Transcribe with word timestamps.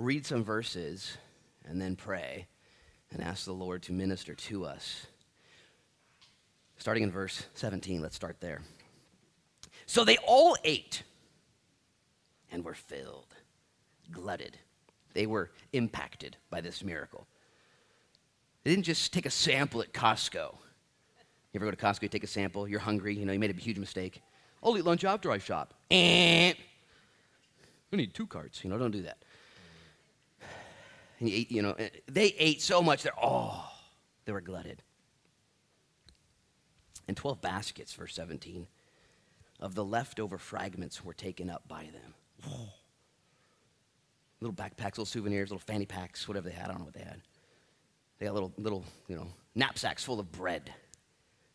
read 0.00 0.24
some 0.24 0.42
verses 0.42 1.16
and 1.64 1.80
then 1.80 1.94
pray 1.94 2.46
and 3.12 3.22
ask 3.22 3.44
the 3.44 3.52
Lord 3.52 3.82
to 3.84 3.92
minister 3.92 4.34
to 4.34 4.64
us. 4.64 5.06
Starting 6.78 7.02
in 7.02 7.10
verse 7.10 7.44
17, 7.54 8.00
let's 8.00 8.16
start 8.16 8.40
there. 8.40 8.62
So 9.86 10.04
they 10.04 10.16
all 10.26 10.56
ate 10.64 11.02
and 12.50 12.64
were 12.64 12.74
filled, 12.74 13.34
glutted. 14.10 14.56
They 15.12 15.26
were 15.26 15.50
impacted 15.72 16.36
by 16.48 16.60
this 16.60 16.82
miracle. 16.82 17.26
They 18.64 18.70
didn't 18.70 18.84
just 18.84 19.12
take 19.12 19.26
a 19.26 19.30
sample 19.30 19.82
at 19.82 19.92
Costco. 19.92 20.54
You 21.52 21.58
ever 21.58 21.66
go 21.66 21.70
to 21.70 21.76
Costco, 21.76 22.02
you 22.02 22.08
take 22.08 22.24
a 22.24 22.28
sample, 22.28 22.68
you're 22.68 22.80
hungry, 22.80 23.14
you 23.14 23.26
know, 23.26 23.32
you 23.32 23.38
made 23.38 23.50
a 23.50 23.60
huge 23.60 23.78
mistake. 23.78 24.22
I'll 24.62 24.76
eat 24.78 24.84
lunch 24.84 25.04
after 25.04 25.30
I 25.30 25.38
shop. 25.38 25.74
Eh. 25.90 26.50
And 26.50 26.56
I 27.92 27.96
need 27.96 28.14
two 28.14 28.26
carts, 28.26 28.62
you 28.62 28.70
know, 28.70 28.78
don't 28.78 28.92
do 28.92 29.02
that. 29.02 29.18
And 31.20 31.28
you, 31.28 31.44
you 31.48 31.62
know, 31.62 31.72
eh, 31.72 31.90
they 32.06 32.34
ate 32.38 32.62
so 32.62 32.82
much, 32.82 33.02
they're, 33.02 33.12
oh, 33.22 33.70
they 34.24 34.32
were 34.32 34.40
glutted. 34.40 34.82
And 37.06 37.16
12 37.16 37.40
baskets, 37.40 37.92
verse 37.92 38.14
17, 38.14 38.66
of 39.60 39.74
the 39.74 39.84
leftover 39.84 40.38
fragments 40.38 41.04
were 41.04 41.14
taken 41.14 41.50
up 41.50 41.68
by 41.68 41.88
them. 41.92 42.14
Little 44.40 44.54
backpacks, 44.54 44.92
little 44.92 45.04
souvenirs, 45.04 45.50
little 45.50 45.58
fanny 45.58 45.84
packs, 45.84 46.26
whatever 46.26 46.48
they 46.48 46.54
had. 46.54 46.66
I 46.66 46.68
don't 46.68 46.78
know 46.78 46.84
what 46.86 46.94
they 46.94 47.00
had. 47.00 47.20
They 48.18 48.26
had 48.26 48.32
little, 48.32 48.52
little, 48.56 48.84
you 49.06 49.16
know, 49.16 49.26
knapsacks 49.54 50.02
full 50.02 50.18
of 50.18 50.32
bread. 50.32 50.72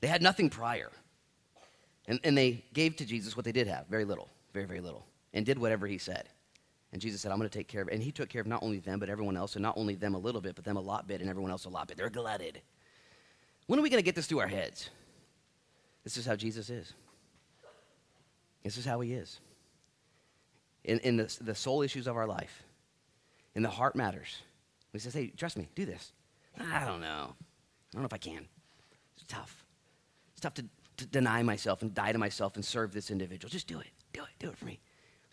They 0.01 0.07
had 0.07 0.21
nothing 0.21 0.49
prior. 0.49 0.91
And, 2.07 2.19
and 2.23 2.37
they 2.37 2.63
gave 2.73 2.97
to 2.97 3.05
Jesus 3.05 3.35
what 3.35 3.45
they 3.45 3.51
did 3.51 3.67
have, 3.67 3.87
very 3.87 4.05
little, 4.05 4.29
very, 4.53 4.65
very 4.65 4.81
little, 4.81 5.07
and 5.33 5.45
did 5.45 5.57
whatever 5.57 5.87
he 5.87 5.97
said. 5.97 6.29
And 6.95 7.01
Jesus 7.01 7.19
said, 7.19 7.33
I'm 7.33 7.37
going 7.37 7.49
to 7.49 7.57
take 7.57 7.67
care 7.67 7.81
of 7.81 7.89
it. 7.89 7.93
And 7.93 8.01
he 8.01 8.09
took 8.09 8.29
care 8.29 8.39
of 8.39 8.47
not 8.47 8.63
only 8.63 8.79
them, 8.79 8.99
but 8.99 9.09
everyone 9.09 9.35
else, 9.35 9.57
and 9.57 9.61
not 9.61 9.77
only 9.77 9.95
them 9.95 10.15
a 10.15 10.17
little 10.17 10.39
bit, 10.39 10.55
but 10.55 10.63
them 10.63 10.77
a 10.77 10.81
lot 10.81 11.09
bit, 11.09 11.19
and 11.19 11.29
everyone 11.29 11.51
else 11.51 11.65
a 11.65 11.69
lot 11.69 11.89
bit. 11.89 11.97
They're 11.97 12.09
glutted. 12.09 12.61
When 13.67 13.77
are 13.77 13.83
we 13.83 13.89
going 13.89 13.99
to 14.01 14.05
get 14.05 14.15
this 14.15 14.27
through 14.27 14.39
our 14.39 14.47
heads? 14.47 14.89
This 16.05 16.15
is 16.15 16.25
how 16.25 16.37
Jesus 16.37 16.69
is. 16.69 16.93
This 18.63 18.77
is 18.77 18.85
how 18.85 19.01
he 19.01 19.11
is. 19.11 19.41
In, 20.85 20.99
in 20.99 21.17
the, 21.17 21.37
the 21.41 21.53
soul 21.53 21.81
issues 21.81 22.07
of 22.07 22.15
our 22.15 22.27
life, 22.27 22.63
in 23.55 23.61
the 23.61 23.69
heart 23.69 23.97
matters. 23.97 24.43
He 24.93 24.99
says, 24.99 25.13
hey, 25.13 25.33
trust 25.35 25.57
me, 25.57 25.67
do 25.75 25.85
this. 25.85 26.13
I 26.57 26.85
don't 26.85 27.01
know. 27.01 27.33
I 27.33 27.91
don't 27.91 28.03
know 28.03 28.05
if 28.05 28.13
I 28.13 28.19
can. 28.19 28.47
It's 29.17 29.25
tough. 29.27 29.65
It's 30.31 30.39
tough 30.39 30.53
to, 30.53 30.65
to 30.95 31.05
deny 31.07 31.43
myself 31.43 31.81
and 31.81 31.93
die 31.93 32.13
to 32.13 32.17
myself 32.17 32.55
and 32.55 32.63
serve 32.63 32.93
this 32.93 33.11
individual. 33.11 33.49
Just 33.49 33.67
do 33.67 33.81
it. 33.81 33.89
Do 34.13 34.21
it. 34.21 34.29
Do 34.39 34.47
it 34.47 34.57
for 34.57 34.63
me. 34.63 34.79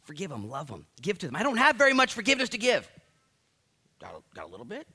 Forgive 0.03 0.31
them. 0.31 0.49
Love 0.49 0.69
them. 0.69 0.87
Give 1.01 1.19
to 1.19 1.27
them. 1.27 1.37
I 1.37 1.43
don't 1.43 1.57
have 1.57 1.77
very 1.77 1.93
much 1.93 2.15
forgiveness 2.15 2.49
to 2.51 2.59
give. 2.59 2.91
Got 4.01 4.15
a, 4.15 4.37
got 4.37 4.47
a 4.47 4.51
little 4.51 4.67
bit? 4.67 4.87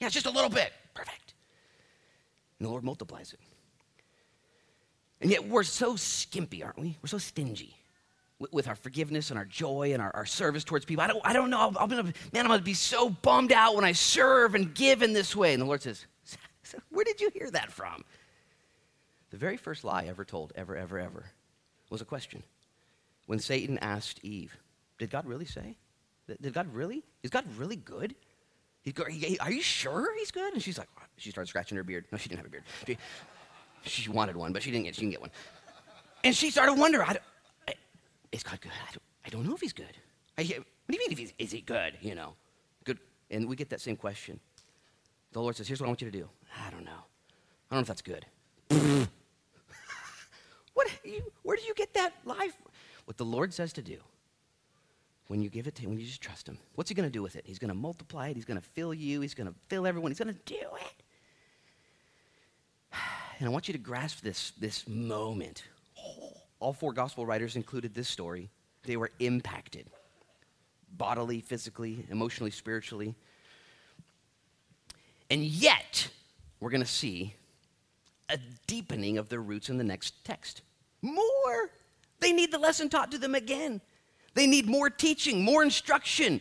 Yeah, 0.00 0.06
it's 0.06 0.14
just 0.14 0.26
a 0.26 0.30
little 0.30 0.50
bit. 0.50 0.72
Perfect. 0.94 1.34
And 2.58 2.66
the 2.66 2.70
Lord 2.70 2.84
multiplies 2.84 3.32
it. 3.32 3.40
And 5.20 5.30
yet 5.30 5.46
we're 5.46 5.62
so 5.62 5.96
skimpy, 5.96 6.62
aren't 6.62 6.78
we? 6.78 6.96
We're 7.02 7.08
so 7.08 7.18
stingy 7.18 7.76
with 8.50 8.66
our 8.66 8.74
forgiveness 8.74 9.30
and 9.30 9.38
our 9.38 9.44
joy 9.44 9.92
and 9.92 10.02
our, 10.02 10.10
our 10.14 10.26
service 10.26 10.64
towards 10.64 10.84
people. 10.84 11.02
I 11.02 11.06
don't, 11.06 11.20
I 11.24 11.32
don't 11.32 11.50
know. 11.50 11.60
I'm, 11.60 11.78
I'm 11.78 11.88
gonna, 11.88 12.02
man, 12.32 12.44
I'm 12.44 12.48
going 12.48 12.58
to 12.58 12.64
be 12.64 12.74
so 12.74 13.10
bummed 13.10 13.52
out 13.52 13.76
when 13.76 13.84
I 13.84 13.92
serve 13.92 14.54
and 14.54 14.74
give 14.74 15.02
in 15.02 15.12
this 15.12 15.36
way. 15.36 15.52
And 15.52 15.62
the 15.62 15.66
Lord 15.66 15.82
says, 15.82 16.06
Where 16.90 17.04
did 17.04 17.20
you 17.20 17.30
hear 17.32 17.50
that 17.50 17.70
from? 17.70 18.04
The 19.30 19.36
very 19.36 19.56
first 19.56 19.84
lie 19.84 20.04
ever 20.04 20.24
told, 20.24 20.52
ever, 20.56 20.76
ever, 20.76 20.98
ever, 20.98 21.24
was 21.88 22.00
a 22.00 22.04
question. 22.04 22.42
When 23.32 23.38
Satan 23.38 23.78
asked 23.78 24.20
Eve, 24.22 24.54
Did 24.98 25.08
God 25.08 25.24
really 25.24 25.46
say? 25.46 25.78
Did 26.42 26.52
God 26.52 26.66
really? 26.70 27.02
Is 27.22 27.30
God 27.30 27.46
really 27.56 27.76
good? 27.76 28.14
Are 29.40 29.50
you 29.50 29.62
sure 29.62 30.14
he's 30.18 30.30
good? 30.30 30.52
And 30.52 30.62
she's 30.62 30.76
like, 30.76 30.88
she 31.16 31.30
started 31.30 31.48
scratching 31.48 31.78
her 31.78 31.82
beard. 31.82 32.04
No, 32.12 32.18
she 32.18 32.28
didn't 32.28 32.40
have 32.40 32.46
a 32.46 32.50
beard. 32.50 32.64
She, 32.86 32.98
she 33.84 34.10
wanted 34.10 34.36
one, 34.36 34.52
but 34.52 34.62
she 34.62 34.70
didn't 34.70 34.84
get. 34.84 34.96
She 34.96 35.00
didn't 35.00 35.12
get 35.12 35.22
one. 35.22 35.30
And 36.22 36.36
she 36.36 36.50
started 36.50 36.74
wondering, 36.74 37.08
is 38.32 38.42
God 38.42 38.60
good? 38.60 38.70
I 38.70 38.92
don't, 38.92 39.02
I 39.24 39.30
don't 39.30 39.46
know 39.46 39.54
if 39.54 39.62
he's 39.62 39.72
good. 39.72 39.96
I, 40.36 40.42
what 40.42 40.46
do 40.46 40.92
you 40.92 40.98
mean 40.98 41.12
if 41.12 41.16
he's, 41.16 41.32
is 41.38 41.52
he 41.52 41.62
good? 41.62 41.94
You 42.02 42.14
know, 42.14 42.34
good. 42.84 42.98
And 43.30 43.48
we 43.48 43.56
get 43.56 43.70
that 43.70 43.80
same 43.80 43.96
question. 43.96 44.40
The 45.32 45.40
Lord 45.40 45.56
says, 45.56 45.66
here's 45.66 45.80
what 45.80 45.86
I 45.86 45.88
want 45.88 46.02
you 46.02 46.10
to 46.10 46.18
do. 46.18 46.28
I 46.66 46.68
don't 46.68 46.84
know. 46.84 46.90
I 47.70 47.76
don't 47.76 47.78
know 47.78 47.80
if 47.80 47.86
that's 47.86 48.02
good. 48.02 48.26
what, 50.74 50.86
where 51.44 51.56
do 51.56 51.62
you 51.62 51.72
get 51.74 51.94
that 51.94 52.12
life? 52.26 52.52
What 53.12 53.18
the 53.18 53.26
Lord 53.26 53.52
says 53.52 53.74
to 53.74 53.82
do 53.82 53.98
when 55.26 55.42
you 55.42 55.50
give 55.50 55.66
it 55.66 55.74
to 55.74 55.82
him, 55.82 55.90
when 55.90 55.98
you 55.98 56.06
just 56.06 56.22
trust 56.22 56.48
him, 56.48 56.56
what's 56.76 56.88
he 56.88 56.94
going 56.94 57.06
to 57.06 57.12
do 57.12 57.22
with 57.22 57.36
it? 57.36 57.44
He's 57.44 57.58
going 57.58 57.68
to 57.68 57.74
multiply 57.74 58.28
it. 58.28 58.36
He's 58.36 58.46
going 58.46 58.58
to 58.58 58.66
fill 58.66 58.94
you. 58.94 59.20
He's 59.20 59.34
going 59.34 59.48
to 59.48 59.54
fill 59.68 59.86
everyone. 59.86 60.10
He's 60.10 60.18
going 60.18 60.32
to 60.32 60.40
do 60.46 60.54
it. 60.54 61.02
And 63.38 63.46
I 63.46 63.52
want 63.52 63.68
you 63.68 63.72
to 63.72 63.78
grasp 63.78 64.22
this, 64.22 64.52
this 64.52 64.88
moment. 64.88 65.64
All 66.58 66.72
four 66.72 66.94
gospel 66.94 67.26
writers 67.26 67.54
included 67.54 67.92
this 67.92 68.08
story. 68.08 68.48
They 68.84 68.96
were 68.96 69.10
impacted 69.18 69.88
bodily, 70.96 71.42
physically, 71.42 72.06
emotionally, 72.08 72.50
spiritually. 72.50 73.14
And 75.28 75.42
yet, 75.42 76.08
we're 76.60 76.70
going 76.70 76.82
to 76.82 76.88
see 76.88 77.34
a 78.30 78.38
deepening 78.66 79.18
of 79.18 79.28
their 79.28 79.42
roots 79.42 79.68
in 79.68 79.76
the 79.76 79.84
next 79.84 80.24
text. 80.24 80.62
More. 81.02 81.68
They 82.22 82.32
need 82.32 82.52
the 82.52 82.58
lesson 82.58 82.88
taught 82.88 83.10
to 83.10 83.18
them 83.18 83.34
again. 83.34 83.80
They 84.34 84.46
need 84.46 84.66
more 84.66 84.88
teaching, 84.88 85.44
more 85.44 85.62
instruction, 85.62 86.40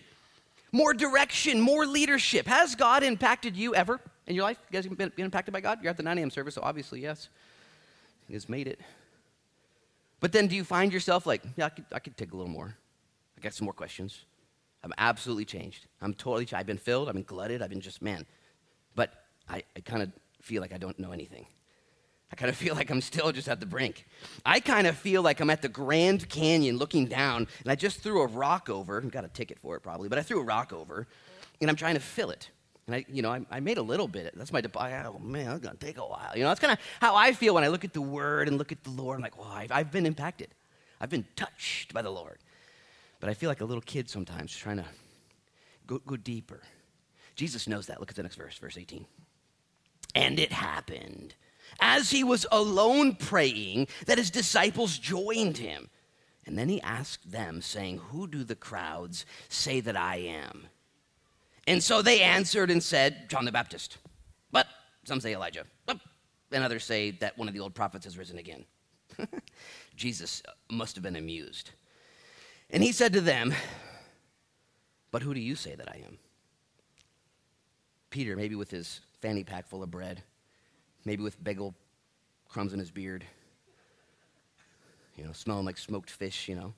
more 0.72 0.94
direction, 0.94 1.60
more 1.60 1.86
leadership. 1.86 2.48
Has 2.48 2.76
God 2.76 3.04
impacted 3.04 3.58
you 3.58 3.74
ever 3.76 4.00
in 4.28 4.36
your 4.36 4.44
life? 4.44 4.58
You 4.70 4.80
guys 4.80 4.88
been, 4.88 5.10
been 5.10 5.26
impacted 5.26 5.54
by 5.54 5.60
God? 5.60 5.80
You're 5.82 5.90
at 5.90 5.98
the 5.98 6.04
9 6.04 6.18
a.m. 6.20 6.30
service, 6.30 6.56
so 6.56 6.62
obviously, 6.64 7.02
yes. 7.02 7.30
He 8.28 8.34
has 8.34 8.48
made 8.48 8.68
it. 8.68 8.80
But 10.20 10.32
then 10.32 10.48
do 10.48 10.56
you 10.56 10.64
find 10.64 10.94
yourself 10.94 11.26
like, 11.26 11.42
yeah, 11.58 11.66
I 11.66 11.70
could, 11.70 11.86
I 11.92 12.00
could 12.00 12.16
take 12.16 12.32
a 12.32 12.38
little 12.38 12.52
more. 12.52 12.76
I 13.36 13.42
got 13.42 13.56
some 13.56 13.66
more 13.66 13.74
questions. 13.74 14.24
I'm 14.84 14.94
absolutely 15.00 15.46
changed. 15.46 15.88
I'm 16.00 16.14
totally. 16.14 16.48
I've 16.54 16.68
been 16.68 16.78
filled. 16.78 17.10
I've 17.10 17.16
been 17.16 17.24
glutted. 17.24 17.62
I've 17.62 17.70
been 17.72 17.82
just, 17.82 18.02
man. 18.04 18.26
But 18.96 19.12
I, 19.50 19.64
I 19.76 19.80
kind 19.80 20.04
of 20.04 20.12
feel 20.42 20.62
like 20.62 20.74
I 20.74 20.78
don't 20.78 20.98
know 21.00 21.12
anything. 21.12 21.48
I 22.32 22.36
kind 22.36 22.50
of 22.50 22.56
feel 22.56 22.76
like 22.76 22.90
I'm 22.90 23.02
still 23.02 23.32
just 23.32 23.50
at 23.50 23.60
the 23.60 23.66
brink. 23.66 24.06
I 24.46 24.60
kind 24.60 24.88
of 24.88 24.98
feel 24.98 25.22
like 25.22 25.40
I'm 25.42 25.50
at 25.50 25.62
the 25.62 25.70
Grand 25.70 26.30
Canyon 26.30 26.78
looking 26.78 27.06
down, 27.06 27.48
and 27.64 27.72
I 27.72 27.76
just 27.76 28.00
threw 28.00 28.22
a 28.22 28.28
rock 28.28 28.70
over. 28.70 29.02
Got 29.02 29.26
a 29.26 29.30
ticket 29.30 29.60
for 29.60 29.76
it 29.76 29.82
probably, 29.82 30.08
but 30.08 30.18
I 30.18 30.22
threw 30.22 30.40
a 30.40 30.44
rock 30.44 30.72
over, 30.72 31.08
and 31.60 31.70
I'm 31.70 31.76
trying 31.76 31.96
to 31.96 32.00
fill 32.00 32.30
it. 32.30 32.50
And 32.88 32.96
I, 32.96 33.06
you 33.10 33.22
know, 33.22 33.32
I, 33.32 33.42
I 33.52 33.60
made 33.60 33.78
a 33.78 33.82
little 33.82 34.08
bit. 34.08 34.34
That's 34.36 34.52
my, 34.52 34.62
deposit. 34.62 35.06
oh 35.06 35.20
man, 35.20 35.46
that's 35.46 35.60
gonna 35.60 35.78
take 35.78 35.98
a 35.98 36.02
while. 36.02 36.32
You 36.36 36.44
know, 36.44 36.50
that's 36.50 36.60
kind 36.60 36.74
of 36.74 36.80
how 37.00 37.16
I 37.16 37.34
feel 37.34 37.54
when 37.54 37.64
I 37.64 37.68
look 37.68 37.84
at 37.84 37.94
the 37.94 38.02
Word 38.02 38.48
and 38.48 38.58
look 38.58 38.72
at 38.72 38.84
the 38.84 38.92
Lord. 38.92 39.18
I'm 39.18 39.22
like, 39.22 39.38
well, 39.38 39.52
I've, 39.52 39.72
I've 39.72 39.92
been 39.92 40.06
impacted. 40.06 40.50
I've 41.00 41.10
been 41.10 41.26
touched 41.36 41.94
by 41.94 42.02
the 42.02 42.10
Lord. 42.10 42.40
But 43.20 43.30
I 43.30 43.34
feel 43.34 43.50
like 43.50 43.62
a 43.62 43.66
little 43.66 43.82
kid 43.82 44.10
sometimes 44.10 44.56
trying 44.56 44.78
to 44.78 44.86
go, 45.86 46.00
go 46.00 46.16
deeper. 46.16 46.62
Jesus 47.36 47.68
knows 47.68 47.88
that. 47.88 48.00
Look 48.00 48.10
at 48.10 48.16
the 48.16 48.24
next 48.24 48.36
verse, 48.36 48.58
verse 48.58 48.78
18. 48.78 49.06
And 50.16 50.40
it 50.40 50.52
happened 50.52 51.36
as 51.80 52.12
he 52.12 52.24
was 52.24 52.46
alone 52.52 53.16
praying 53.16 53.88
that 54.06 54.18
his 54.18 54.30
disciples 54.30 54.98
joined 54.98 55.58
him. 55.58 55.90
And 56.46 56.58
then 56.58 56.70
he 56.70 56.82
asked 56.82 57.32
them, 57.32 57.62
saying, 57.62 58.00
Who 58.10 58.28
do 58.28 58.44
the 58.44 58.56
crowds 58.56 59.26
say 59.50 59.80
that 59.82 59.96
I 59.96 60.18
am? 60.18 60.68
And 61.68 61.84
so 61.84 62.02
they 62.02 62.22
answered 62.22 62.72
and 62.72 62.82
said, 62.82 63.30
John 63.30 63.46
the 63.46 63.52
Baptist. 63.52 63.98
But 64.52 64.68
some 65.04 65.22
say 65.22 65.34
Elijah. 65.34 65.66
And 65.88 66.64
others 66.64 66.84
say 66.84 67.12
that 67.12 67.38
one 67.38 67.48
of 67.48 67.54
the 67.54 67.60
old 67.60 67.74
prophets 67.74 68.06
has 68.06 68.18
risen 68.18 68.38
again. 68.38 68.66
Jesus 69.96 70.42
must 70.70 70.96
have 70.96 71.04
been 71.04 71.16
amused. 71.16 71.72
And 72.70 72.84
he 72.84 72.92
said 72.92 73.14
to 73.14 73.22
them, 73.22 73.54
But 75.12 75.22
who 75.22 75.34
do 75.34 75.40
you 75.40 75.56
say 75.56 75.76
that 75.76 75.90
I 75.90 76.02
am? 76.06 76.18
Peter, 78.10 78.36
maybe 78.36 78.56
with 78.56 78.72
his 78.72 79.02
fanny 79.22 79.44
pack 79.44 79.68
full 79.68 79.84
of 79.84 79.92
bread, 79.92 80.24
maybe 81.06 81.24
with 81.24 81.42
bagel 81.44 81.74
crumbs 82.48 82.74
in 82.74 82.80
his 82.80 82.92
beard, 82.92 83.26
you 85.16 85.24
know, 85.24 85.32
smelling 85.32 85.66
like 85.66 85.78
smoked 85.78 86.10
fish, 86.10 86.48
you 86.48 86.56
know. 86.56 86.74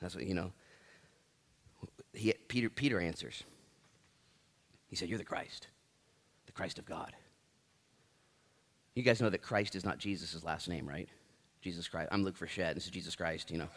That's 0.00 0.14
what, 0.14 0.26
you 0.26 0.34
know. 0.34 0.52
He, 2.12 2.32
Peter, 2.48 2.68
Peter 2.68 3.00
answers. 3.00 3.44
He 4.88 4.96
said, 4.96 5.08
You're 5.08 5.18
the 5.18 5.24
Christ, 5.24 5.68
the 6.46 6.52
Christ 6.52 6.78
of 6.78 6.86
God. 6.86 7.12
You 8.94 9.02
guys 9.02 9.20
know 9.20 9.30
that 9.30 9.42
Christ 9.42 9.74
is 9.76 9.84
not 9.84 9.98
Jesus' 9.98 10.42
last 10.42 10.68
name, 10.68 10.88
right? 10.88 11.08
Jesus 11.60 11.88
Christ. 11.88 12.08
I'm 12.12 12.22
Luke 12.22 12.38
Frechette. 12.38 12.74
This 12.74 12.84
is 12.84 12.90
Jesus 12.90 13.14
Christ, 13.14 13.50
you 13.50 13.58
know. 13.58 13.68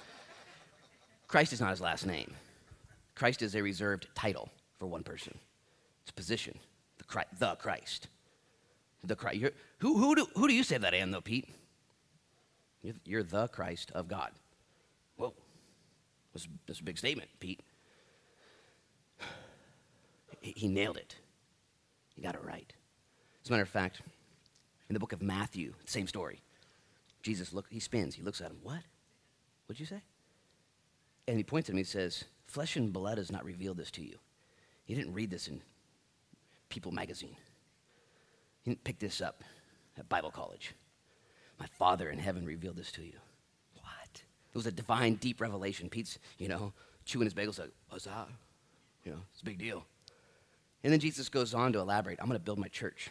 Christ 1.27 1.54
is 1.54 1.62
not 1.62 1.71
his 1.71 1.81
last 1.81 2.06
name. 2.06 2.33
Christ 3.16 3.42
is 3.42 3.56
a 3.56 3.62
reserved 3.62 4.07
title 4.16 4.50
for 4.80 4.88
one 4.88 5.04
person. 5.04 5.38
It's 6.04 6.12
a 6.12 6.13
position. 6.13 6.57
The 7.00 7.04
Christ. 7.04 7.30
The 7.38 7.56
Christ. 7.56 8.07
The 9.04 9.16
Christ. 9.16 9.38
You're, 9.38 9.51
who, 9.80 9.98
who, 9.98 10.16
do, 10.16 10.28
who 10.36 10.48
do 10.48 10.54
you 10.54 10.63
say 10.63 10.78
that 10.78 10.94
I 10.94 10.98
am, 10.98 11.12
though, 11.12 11.22
Pete? 11.22 11.48
You're, 12.81 12.96
you're 13.06 13.24
the 13.24 13.48
Christ 13.48 13.92
of 13.96 14.07
God. 14.07 14.31
Whoa. 15.16 15.34
That's, 16.34 16.48
that's 16.68 16.80
a 16.80 16.84
big 16.84 16.98
statement, 16.98 17.30
Pete. 17.40 17.62
he 20.42 20.68
nailed 20.68 20.98
it. 20.98 21.16
He 22.16 22.22
got 22.22 22.36
it 22.36 22.44
right. 22.44 22.72
As 23.44 23.50
a 23.50 23.54
matter 23.54 23.63
of 23.63 23.69
fact, 23.69 24.01
in 24.90 24.94
the 24.94 25.00
book 25.00 25.13
of 25.13 25.22
Matthew, 25.22 25.74
same 25.86 26.07
story. 26.07 26.42
Jesus 27.22 27.54
look, 27.54 27.68
he 27.69 27.80
spins, 27.80 28.16
he 28.16 28.22
looks 28.22 28.42
at 28.42 28.52
him. 28.52 28.57
What? 28.63 28.81
What'd 29.66 29.80
you 29.80 29.86
say? 29.86 30.02
And 31.28 31.38
he 31.38 31.44
points 31.44 31.69
at 31.69 31.74
him, 31.74 31.78
he 31.78 31.84
says, 31.84 32.25
Flesh 32.48 32.75
and 32.75 32.92
blood 32.92 33.18
has 33.18 33.31
not 33.31 33.45
revealed 33.45 33.78
this 33.78 33.92
to 33.92 34.02
you. 34.02 34.18
He 34.86 34.95
didn't 34.95 35.13
read 35.13 35.30
this 35.30 35.48
in 35.48 35.62
People 36.69 36.92
magazine. 36.92 37.36
Didn't 38.69 38.83
pick 38.83 39.00
this 39.00 39.19
up 39.19 39.44
at 39.98 40.07
Bible 40.10 40.30
college. 40.30 40.75
My 41.60 41.66
Father 41.80 42.12
in 42.12 42.19
heaven 42.19 42.45
revealed 42.45 42.75
this 42.75 42.92
to 42.92 43.01
you. 43.01 43.18
What? 43.74 44.13
It 44.13 44.56
was 44.56 44.68
a 44.68 44.71
divine, 44.71 45.16
deep 45.16 45.42
revelation. 45.42 45.89
Pete's, 45.89 46.19
you 46.38 46.50
know, 46.50 46.71
chewing 47.04 47.25
his 47.25 47.33
bagels 47.33 47.57
like, 47.57 47.71
what's 47.89 48.06
that? 48.06 48.27
You 49.04 49.13
know, 49.13 49.18
it's 49.33 49.42
a 49.42 49.45
big 49.45 49.57
deal. 49.57 49.86
And 50.83 50.94
then 50.94 51.00
Jesus 51.00 51.30
goes 51.30 51.56
on 51.56 51.74
to 51.74 51.80
elaborate 51.80 52.19
I'm 52.21 52.27
going 52.27 52.38
to 52.38 52.45
build 52.45 52.60
my 52.60 52.68
church 52.68 53.10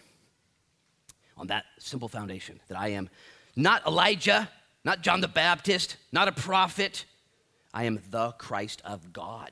on 1.37 1.49
that 1.49 1.65
simple 1.81 2.09
foundation 2.09 2.61
that 2.69 2.79
I 2.79 2.91
am 2.91 3.11
not 3.57 3.85
Elijah, 3.85 4.49
not 4.85 5.03
John 5.03 5.21
the 5.21 5.27
Baptist, 5.27 5.97
not 6.13 6.29
a 6.29 6.33
prophet. 6.33 7.05
I 7.75 7.83
am 7.83 8.01
the 8.13 8.31
Christ 8.31 8.81
of 8.85 9.13
God. 9.13 9.51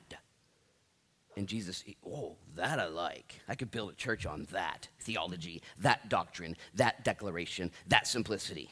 And 1.37 1.47
Jesus, 1.47 1.83
oh, 2.03 2.35
that 2.55 2.79
I 2.79 2.87
like. 2.87 3.39
I 3.47 3.53
could 3.53 3.69
build 3.69 3.91
a 3.91 3.93
church 3.93 4.25
on 4.25 4.47
that 4.51 4.87
theology, 4.99 5.61
that 5.77 6.09
doctrine, 6.09 6.57
that 6.73 7.05
declaration, 7.05 7.69
that 7.89 8.07
simplicity. 8.07 8.71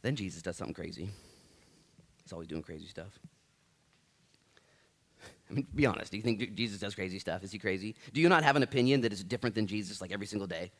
Then 0.00 0.16
Jesus 0.16 0.40
does 0.40 0.56
something 0.56 0.72
crazy. 0.72 1.10
He's 2.22 2.32
always 2.32 2.48
doing 2.48 2.62
crazy 2.62 2.86
stuff. 2.86 3.18
I 5.50 5.52
mean, 5.52 5.66
be 5.74 5.84
honest. 5.84 6.12
Do 6.12 6.16
you 6.16 6.22
think 6.22 6.54
Jesus 6.54 6.80
does 6.80 6.94
crazy 6.94 7.18
stuff? 7.18 7.44
Is 7.44 7.52
he 7.52 7.58
crazy? 7.58 7.94
Do 8.14 8.22
you 8.22 8.30
not 8.30 8.42
have 8.42 8.56
an 8.56 8.62
opinion 8.62 9.02
that 9.02 9.12
is 9.12 9.22
different 9.22 9.54
than 9.54 9.66
Jesus 9.66 10.00
like 10.00 10.12
every 10.12 10.26
single 10.26 10.46
day? 10.46 10.72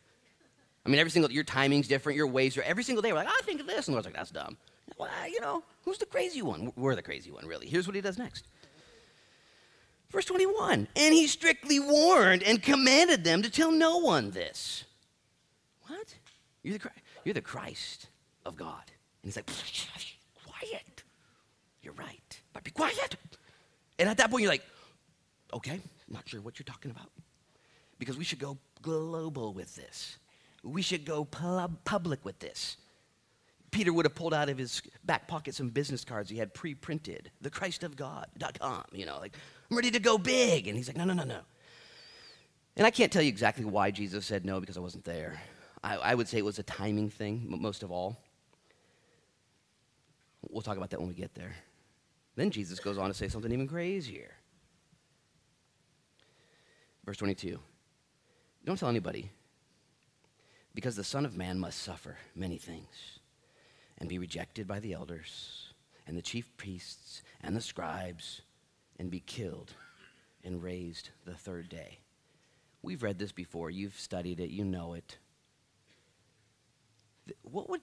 I 0.87 0.89
mean, 0.89 0.99
every 0.99 1.11
single, 1.11 1.31
your 1.31 1.45
timing's 1.45 1.89
different, 1.89 2.17
your 2.17 2.27
ways 2.27 2.57
are, 2.57 2.63
every 2.63 2.85
single 2.85 3.03
day 3.03 3.13
we're 3.13 3.19
like, 3.19 3.29
I 3.29 3.41
think 3.43 3.61
of 3.61 3.67
this. 3.67 3.87
And 3.87 3.93
the 3.93 3.97
Lord's 3.99 4.07
like, 4.07 4.17
that's 4.17 4.31
dumb. 4.31 4.57
Well, 4.97 5.11
you 5.31 5.43
know, 5.43 5.63
who's 5.85 5.99
the 5.99 6.07
crazy 6.07 6.41
one? 6.41 6.73
We're 6.75 6.95
the 6.95 7.03
crazy 7.03 7.31
one, 7.31 7.47
really. 7.47 7.67
Here's 7.67 7.87
what 7.87 7.95
he 7.95 8.01
does 8.01 8.17
next. 8.17 8.47
Verse 10.11 10.25
21 10.25 10.89
And 10.97 11.15
he 11.15 11.27
strictly 11.27 11.81
warned 11.81 12.43
and 12.43 12.63
commanded 12.63 13.25
them 13.25 13.43
to 13.43 13.51
tell 13.51 13.71
no 13.71 13.99
one 13.99 14.31
this. 14.31 14.85
What? 15.87 16.15
You're 16.63 16.79
the, 16.79 16.91
you're 17.25 17.35
the 17.35 17.41
Christ 17.41 18.09
of 18.45 18.57
God. 18.57 18.83
And 19.23 19.33
he's 19.33 19.37
like, 19.37 19.47
quiet. 20.47 21.03
You're 21.83 21.95
right, 21.95 22.41
but 22.53 22.65
be 22.65 22.71
quiet. 22.71 23.17
And 23.99 24.09
at 24.09 24.17
that 24.19 24.31
point, 24.31 24.43
you're 24.43 24.53
like, 24.53 24.65
okay, 25.53 25.81
not 26.09 26.29
sure 26.29 26.41
what 26.41 26.59
you're 26.59 26.65
talking 26.65 26.91
about. 26.91 27.11
Because 27.99 28.17
we 28.17 28.25
should 28.25 28.39
go 28.39 28.59
global 28.83 29.53
with 29.53 29.75
this. 29.77 30.19
We 30.63 30.83
should 30.83 31.05
go 31.05 31.25
pub- 31.25 31.85
public 31.85 32.25
with 32.25 32.39
this. 32.39 32.77
Peter 33.71 33.93
would 33.93 34.05
have 34.05 34.15
pulled 34.15 34.35
out 34.35 34.49
of 34.49 34.59
his 34.59 34.83
back 35.05 35.29
pocket 35.29 35.55
some 35.55 35.69
business 35.69 36.05
cards 36.05 36.29
he 36.29 36.37
had 36.37 36.53
pre 36.53 36.75
printed, 36.75 37.31
thechristofgod.com, 37.43 38.85
you 38.93 39.07
know, 39.07 39.19
like, 39.19 39.37
I'm 39.71 39.77
ready 39.77 39.91
to 39.93 40.01
go 40.01 40.19
big. 40.19 40.67
And 40.67 40.77
he's 40.77 40.89
like, 40.89 40.97
no, 40.97 41.05
no, 41.05 41.15
no, 41.15 41.25
no. 41.25 41.41
And 42.77 42.87
I 42.87 42.91
can't 42.91 43.13
tell 43.13 43.23
you 43.23 43.29
exactly 43.29 43.65
why 43.65 43.91
Jesus 43.91 44.27
said 44.27 44.45
no 44.45 44.61
because 44.61 44.77
I 44.77 44.81
wasn't 44.81 45.05
there. 45.05 45.41
I, 45.83 45.97
I 45.97 46.15
would 46.15 46.29
say 46.29 46.39
it 46.39 46.45
was 46.45 46.59
a 46.59 46.65
timing 46.65 47.11
thing, 47.11 47.45
most 47.47 47.83
of 47.83 47.91
all. 47.91 48.19
We'll 50.49 50.63
talk 50.63 50.77
about 50.77 50.91
that 50.91 51.01
when 51.01 51.09
we 51.09 51.15
get 51.15 51.35
there. 51.35 51.55
Then 52.37 52.51
Jesus 52.51 52.81
goes 52.81 52.99
on 52.99 53.09
to 53.09 53.15
say 53.15 53.29
something 53.29 53.53
even 53.53 53.69
crazier. 53.69 54.33
Verse 57.05 57.17
22 57.19 57.59
Don't 58.65 58.79
tell 58.79 58.89
anybody, 58.89 59.31
because 60.75 60.97
the 60.97 61.05
Son 61.05 61.25
of 61.25 61.37
Man 61.37 61.59
must 61.59 61.83
suffer 61.83 62.17
many 62.35 62.57
things 62.57 63.19
and 63.99 64.09
be 64.09 64.19
rejected 64.19 64.67
by 64.67 64.81
the 64.81 64.95
elders 64.95 65.75
and 66.07 66.17
the 66.17 66.23
chief 66.23 66.57
priests 66.57 67.23
and 67.43 67.55
the 67.55 67.61
scribes 67.61 68.43
and 69.01 69.11
be 69.11 69.21
killed 69.21 69.73
and 70.45 70.63
raised 70.63 71.09
the 71.25 71.35
third 71.35 71.71
day. 71.71 71.99
We've 72.83 73.03
read 73.03 73.19
this 73.19 73.33
before. 73.33 73.71
You've 73.71 73.99
studied 73.99 74.39
it. 74.41 74.51
You 74.51 74.63
know 74.63 74.93
it. 74.93 75.17
What 77.43 77.71
would, 77.71 77.81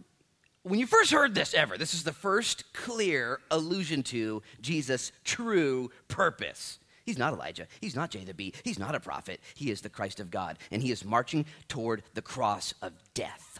when 0.62 0.80
you 0.80 0.86
first 0.86 1.12
heard 1.12 1.34
this 1.34 1.56
ever, 1.56 1.78
this 1.78 1.96
is 1.96 2.04
the 2.04 2.14
first 2.14 2.72
clear 2.72 3.40
allusion 3.50 4.04
to 4.04 4.44
Jesus' 4.62 5.12
true 5.24 5.92
purpose. 6.08 6.78
He's 7.04 7.18
not 7.18 7.34
Elijah. 7.34 7.68
He's 7.82 7.96
not 7.96 8.12
J 8.12 8.24
the 8.24 8.34
B. 8.34 8.54
He's 8.64 8.80
not 8.80 8.94
a 8.94 9.00
prophet. 9.00 9.40
He 9.56 9.72
is 9.72 9.82
the 9.82 9.90
Christ 9.90 10.20
of 10.20 10.30
God, 10.30 10.60
and 10.72 10.84
he 10.84 10.92
is 10.92 11.04
marching 11.04 11.46
toward 11.68 12.04
the 12.14 12.22
cross 12.22 12.74
of 12.82 12.94
death. 13.14 13.60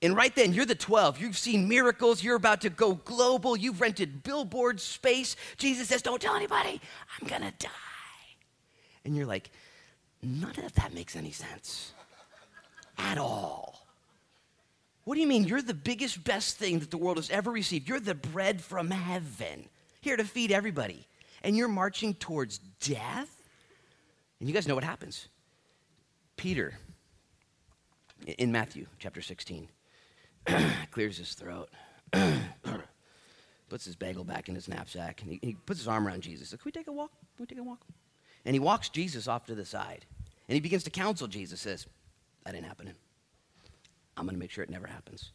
And 0.00 0.16
right 0.16 0.34
then, 0.34 0.52
you're 0.52 0.64
the 0.64 0.76
12. 0.76 1.20
You've 1.20 1.36
seen 1.36 1.68
miracles. 1.68 2.22
You're 2.22 2.36
about 2.36 2.60
to 2.60 2.70
go 2.70 2.94
global. 2.94 3.56
You've 3.56 3.80
rented 3.80 4.22
billboard 4.22 4.80
space. 4.80 5.34
Jesus 5.56 5.88
says, 5.88 6.02
Don't 6.02 6.22
tell 6.22 6.36
anybody. 6.36 6.80
I'm 7.20 7.26
going 7.26 7.42
to 7.42 7.52
die. 7.58 7.68
And 9.04 9.16
you're 9.16 9.26
like, 9.26 9.50
None 10.22 10.58
of 10.64 10.74
that 10.74 10.94
makes 10.94 11.16
any 11.16 11.30
sense 11.30 11.92
at 12.96 13.18
all. 13.18 13.86
What 15.04 15.14
do 15.14 15.20
you 15.20 15.26
mean? 15.26 15.44
You're 15.44 15.62
the 15.62 15.74
biggest, 15.74 16.22
best 16.24 16.58
thing 16.58 16.80
that 16.80 16.90
the 16.90 16.98
world 16.98 17.16
has 17.16 17.30
ever 17.30 17.50
received. 17.50 17.88
You're 17.88 18.00
the 18.00 18.14
bread 18.14 18.60
from 18.60 18.90
heaven, 18.90 19.68
here 20.00 20.16
to 20.16 20.24
feed 20.24 20.52
everybody. 20.52 21.06
And 21.42 21.56
you're 21.56 21.68
marching 21.68 22.14
towards 22.14 22.58
death? 22.80 23.30
And 24.40 24.48
you 24.48 24.54
guys 24.54 24.66
know 24.68 24.74
what 24.74 24.84
happens. 24.84 25.28
Peter, 26.36 26.74
in 28.38 28.52
Matthew 28.52 28.86
chapter 28.98 29.22
16, 29.22 29.68
clears 30.90 31.18
his 31.18 31.34
throat, 31.34 31.68
puts 33.68 33.84
his 33.84 33.96
bagel 33.96 34.24
back 34.24 34.48
in 34.48 34.54
his 34.54 34.68
knapsack, 34.68 35.22
and 35.22 35.32
he, 35.32 35.38
he 35.42 35.54
puts 35.66 35.80
his 35.80 35.88
arm 35.88 36.06
around 36.06 36.22
Jesus. 36.22 36.52
Like, 36.52 36.60
Can 36.60 36.68
we 36.68 36.72
take 36.72 36.88
a 36.88 36.92
walk? 36.92 37.10
Can 37.36 37.42
we 37.42 37.46
take 37.46 37.58
a 37.58 37.62
walk? 37.62 37.80
And 38.44 38.54
he 38.54 38.60
walks 38.60 38.88
Jesus 38.88 39.28
off 39.28 39.46
to 39.46 39.54
the 39.54 39.64
side. 39.64 40.06
And 40.48 40.54
he 40.54 40.60
begins 40.60 40.84
to 40.84 40.90
counsel 40.90 41.28
Jesus, 41.28 41.60
says, 41.60 41.86
That 42.44 42.54
ain't 42.54 42.64
happening. 42.64 42.94
I'm 44.16 44.24
going 44.24 44.34
to 44.34 44.40
make 44.40 44.50
sure 44.50 44.64
it 44.64 44.70
never 44.70 44.86
happens. 44.86 45.32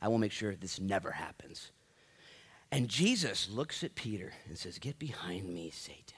I 0.00 0.08
will 0.08 0.18
make 0.18 0.32
sure 0.32 0.54
this 0.54 0.80
never 0.80 1.10
happens. 1.10 1.70
And 2.72 2.88
Jesus 2.88 3.48
looks 3.48 3.84
at 3.84 3.94
Peter 3.94 4.32
and 4.48 4.58
says, 4.58 4.78
Get 4.78 4.98
behind 4.98 5.48
me, 5.48 5.70
Satan, 5.70 6.16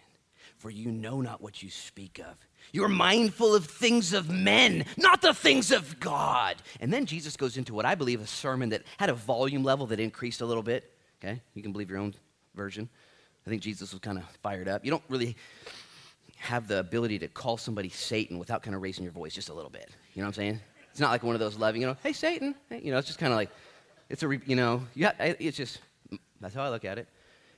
for 0.57 0.71
you 0.71 0.91
know 0.91 1.21
not 1.21 1.43
what 1.43 1.63
you 1.63 1.71
speak 1.71 2.19
of. 2.19 2.37
You're 2.73 2.89
mindful 2.89 3.55
of 3.55 3.67
things 3.67 4.13
of 4.13 4.31
men, 4.31 4.85
not 4.97 5.23
the 5.23 5.35
things 5.35 5.71
of 5.71 5.99
God. 6.01 6.57
And 6.81 6.93
then 6.93 7.07
Jesus 7.07 7.37
goes 7.37 7.57
into 7.57 7.75
what 7.75 7.87
I 7.87 7.95
believe 7.95 8.21
a 8.21 8.27
sermon 8.27 8.71
that 8.71 8.83
had 8.99 9.11
a 9.11 9.15
volume 9.15 9.65
level 9.65 9.87
that 9.87 10.01
increased 10.01 10.41
a 10.41 10.47
little 10.47 10.63
bit. 10.63 10.93
Okay? 11.23 11.41
You 11.55 11.63
can 11.63 11.73
believe 11.73 11.91
your 11.91 11.99
own 11.99 12.15
version. 12.55 12.89
I 13.47 13.51
think 13.51 13.63
Jesus 13.63 13.93
was 13.93 14.01
kind 14.01 14.19
of 14.19 14.25
fired 14.43 14.69
up. 14.69 14.85
You 14.85 14.91
don't 14.91 15.03
really 15.09 15.37
have 16.37 16.69
the 16.69 16.79
ability 16.79 17.19
to 17.21 17.29
call 17.29 17.57
somebody 17.57 17.89
Satan 17.89 18.39
without 18.39 18.63
kind 18.63 18.77
of 18.77 18.83
raising 18.83 19.05
your 19.05 19.13
voice 19.13 19.35
just 19.35 19.49
a 19.49 19.55
little 19.55 19.71
bit. 19.71 19.91
You 20.15 20.23
know 20.23 20.27
what 20.27 20.39
I'm 20.39 20.43
saying? 20.43 20.61
It's 20.91 21.01
not 21.01 21.11
like 21.11 21.23
one 21.23 21.35
of 21.35 21.41
those 21.41 21.57
loving, 21.57 21.81
you 21.81 21.87
know, 21.87 21.97
hey, 22.03 22.13
Satan. 22.13 22.55
You 22.71 22.93
know, 22.93 22.99
it's 22.99 23.07
just 23.07 23.19
kind 23.19 23.33
of 23.33 23.37
like, 23.37 23.51
it's 24.09 24.23
a, 24.23 24.39
you 24.47 24.57
know, 24.57 24.83
have, 25.01 25.17
it's 25.19 25.57
just, 25.57 25.81
that's 26.41 26.55
how 26.55 26.63
I 26.63 26.71
look 26.71 26.85
at 26.85 26.99
it. 26.99 27.09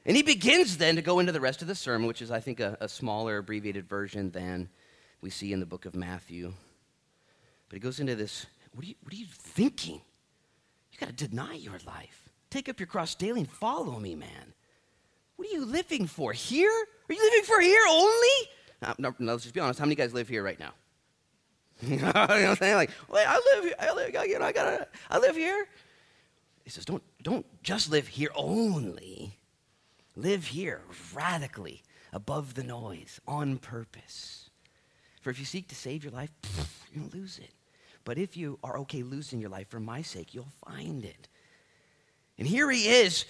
And 0.07 0.17
he 0.17 0.23
begins 0.23 0.79
then 0.79 0.97
to 0.97 1.03
go 1.03 1.19
into 1.19 1.33
the 1.33 1.41
rest 1.41 1.61
of 1.61 1.69
the 1.69 1.75
sermon, 1.75 2.09
which 2.09 2.23
is, 2.23 2.31
I 2.31 2.41
think, 2.41 2.61
a, 2.61 2.77
a 2.81 2.89
smaller, 2.89 3.39
abbreviated 3.39 3.87
version 3.87 4.31
than 4.31 4.71
we 5.21 5.31
see 5.31 5.53
in 5.53 5.61
the 5.61 5.67
book 5.67 5.85
of 5.87 5.95
Matthew. 5.95 6.53
But 7.69 7.77
he 7.77 7.81
goes 7.81 8.01
into 8.01 8.15
this 8.15 8.47
what 8.73 8.85
are 8.85 8.89
you, 8.89 8.95
what 9.03 9.13
are 9.13 9.17
you 9.17 9.27
thinking? 9.31 10.01
You 10.93 10.99
got 10.99 11.17
to 11.17 11.29
deny 11.29 11.55
your 11.55 11.79
life. 11.87 12.29
Take 12.51 12.69
up 12.69 12.81
your 12.81 12.87
cross 12.87 13.15
daily 13.15 13.41
and 13.41 13.51
follow 13.51 13.99
me, 13.99 14.15
man. 14.15 14.55
What 15.37 15.49
are 15.49 15.53
you 15.53 15.65
living 15.65 16.07
for? 16.07 16.33
Here? 16.33 16.71
Are 16.71 17.13
you 17.13 17.23
living 17.23 17.45
for 17.45 17.61
here 17.61 17.83
only? 17.89 18.29
No, 18.83 18.95
no, 18.99 19.15
no 19.19 19.33
let's 19.33 19.45
just 19.45 19.55
be 19.55 19.61
honest. 19.61 19.79
How 19.79 19.87
many 19.87 19.95
guys 19.95 20.13
live 20.13 20.29
here 20.29 20.43
right 20.43 20.59
now? 20.59 20.73
you 21.83 21.97
know 21.97 22.07
what 22.07 22.31
I'm 22.31 22.57
saying? 22.57 22.75
Like, 22.75 22.91
wait, 23.09 23.25
I 23.27 23.41
live 23.55 23.65
here. 23.65 23.75
I 23.79 23.93
live, 23.93 24.15
you 24.29 24.39
know, 24.39 24.45
I 24.45 24.53
gotta, 24.53 24.87
I 25.11 25.19
live 25.19 25.37
here. 25.37 25.67
He 26.65 26.71
says, 26.71 26.85
don't, 26.85 27.03
don't 27.23 27.47
just 27.63 27.91
live 27.91 28.07
here 28.07 28.31
only. 28.35 29.39
Live 30.15 30.49
here 30.49 30.83
radically 31.15 31.83
above 32.13 32.55
the 32.55 32.63
noise 32.63 33.21
on 33.27 33.59
purpose. 33.59 34.50
For 35.21 35.31
if 35.31 35.39
you 35.39 35.45
seek 35.45 35.69
to 35.69 35.75
save 35.75 36.03
your 36.03 36.13
life, 36.13 36.31
you're 36.93 37.01
going 37.01 37.11
to 37.11 37.17
lose 37.17 37.39
it. 37.39 37.51
But 38.05 38.19
if 38.19 38.37
you 38.37 38.59
are 38.65 38.79
okay 38.79 39.03
losing 39.03 39.41
your 39.41 39.51
life 39.51 39.69
for 39.69 39.81
my 39.81 40.03
sake, 40.03 40.35
you'll 40.35 40.49
find 40.67 41.05
it. 41.05 41.29
And 42.39 42.49
here 42.49 42.71
he 42.71 42.89
is 42.89 43.27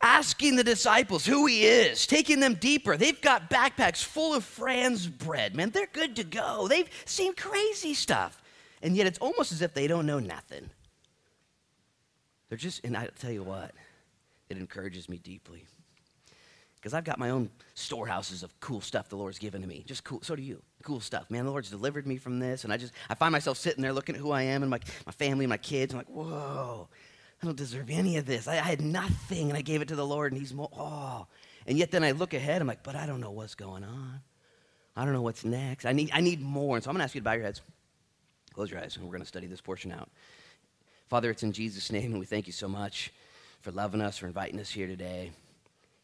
asking 0.00 0.56
the 0.56 0.64
disciples 0.64 1.26
who 1.26 1.46
he 1.46 1.64
is, 1.64 2.06
taking 2.06 2.40
them 2.40 2.54
deeper. 2.54 2.96
They've 2.96 3.20
got 3.20 3.50
backpacks 3.50 4.02
full 4.02 4.34
of 4.34 4.44
Franz 4.44 5.06
bread, 5.06 5.54
man. 5.54 5.70
They're 5.70 5.88
good 5.92 6.16
to 6.16 6.24
go. 6.24 6.68
They've 6.68 6.88
seen 7.04 7.34
crazy 7.34 7.94
stuff. 7.94 8.42
And 8.80 8.96
yet 8.96 9.06
it's 9.06 9.18
almost 9.18 9.52
as 9.52 9.60
if 9.60 9.74
they 9.74 9.86
don't 9.86 10.06
know 10.06 10.20
nothing. 10.20 10.70
They're 12.48 12.58
just, 12.58 12.84
and 12.84 12.96
I 12.96 13.08
tell 13.18 13.32
you 13.32 13.42
what, 13.42 13.72
it 14.48 14.56
encourages 14.56 15.08
me 15.08 15.18
deeply. 15.18 15.66
Because 16.76 16.94
I've 16.94 17.04
got 17.04 17.18
my 17.18 17.30
own 17.30 17.50
storehouses 17.74 18.42
of 18.42 18.58
cool 18.60 18.80
stuff 18.80 19.08
the 19.08 19.16
Lord's 19.16 19.38
given 19.38 19.62
to 19.62 19.68
me. 19.68 19.82
Just 19.86 20.04
cool. 20.04 20.22
So 20.22 20.36
do 20.36 20.42
you. 20.42 20.62
Cool 20.82 21.00
stuff. 21.00 21.30
Man, 21.30 21.44
the 21.44 21.50
Lord's 21.50 21.70
delivered 21.70 22.06
me 22.06 22.16
from 22.16 22.38
this. 22.38 22.64
And 22.64 22.72
I 22.72 22.76
just, 22.76 22.92
I 23.10 23.14
find 23.14 23.32
myself 23.32 23.58
sitting 23.58 23.82
there 23.82 23.92
looking 23.92 24.14
at 24.14 24.20
who 24.20 24.30
I 24.30 24.42
am 24.42 24.62
and 24.62 24.70
my, 24.70 24.80
my 25.06 25.12
family 25.12 25.44
and 25.44 25.50
my 25.50 25.56
kids. 25.56 25.92
I'm 25.92 25.98
like, 25.98 26.08
whoa, 26.08 26.88
I 27.42 27.46
don't 27.46 27.56
deserve 27.56 27.90
any 27.90 28.16
of 28.16 28.26
this. 28.26 28.46
I, 28.46 28.54
I 28.54 28.62
had 28.62 28.80
nothing 28.80 29.48
and 29.48 29.56
I 29.56 29.62
gave 29.62 29.82
it 29.82 29.88
to 29.88 29.96
the 29.96 30.06
Lord 30.06 30.32
and 30.32 30.40
He's 30.40 30.54
more, 30.54 30.70
oh. 30.76 31.26
And 31.66 31.76
yet 31.76 31.90
then 31.90 32.04
I 32.04 32.12
look 32.12 32.32
ahead. 32.32 32.62
I'm 32.62 32.68
like, 32.68 32.82
but 32.82 32.96
I 32.96 33.06
don't 33.06 33.20
know 33.20 33.30
what's 33.30 33.54
going 33.54 33.84
on. 33.84 34.20
I 34.96 35.04
don't 35.04 35.12
know 35.12 35.22
what's 35.22 35.44
next. 35.44 35.84
I 35.84 35.92
need, 35.92 36.10
I 36.12 36.20
need 36.20 36.40
more. 36.40 36.76
And 36.76 36.84
so 36.84 36.90
I'm 36.90 36.94
going 36.94 37.00
to 37.00 37.04
ask 37.04 37.14
you 37.14 37.20
to 37.20 37.24
bow 37.24 37.32
your 37.32 37.44
heads. 37.44 37.60
Close 38.54 38.70
your 38.70 38.80
eyes 38.80 38.96
and 38.96 39.04
we're 39.04 39.12
going 39.12 39.22
to 39.22 39.28
study 39.28 39.46
this 39.46 39.60
portion 39.60 39.92
out. 39.92 40.08
Father, 41.08 41.30
it's 41.30 41.42
in 41.42 41.52
Jesus' 41.52 41.92
name 41.92 42.12
and 42.12 42.18
we 42.20 42.26
thank 42.26 42.46
you 42.46 42.52
so 42.52 42.68
much 42.68 43.12
for 43.60 43.70
loving 43.72 44.00
us, 44.00 44.18
for 44.18 44.26
inviting 44.26 44.58
us 44.60 44.70
here 44.70 44.86
today. 44.86 45.32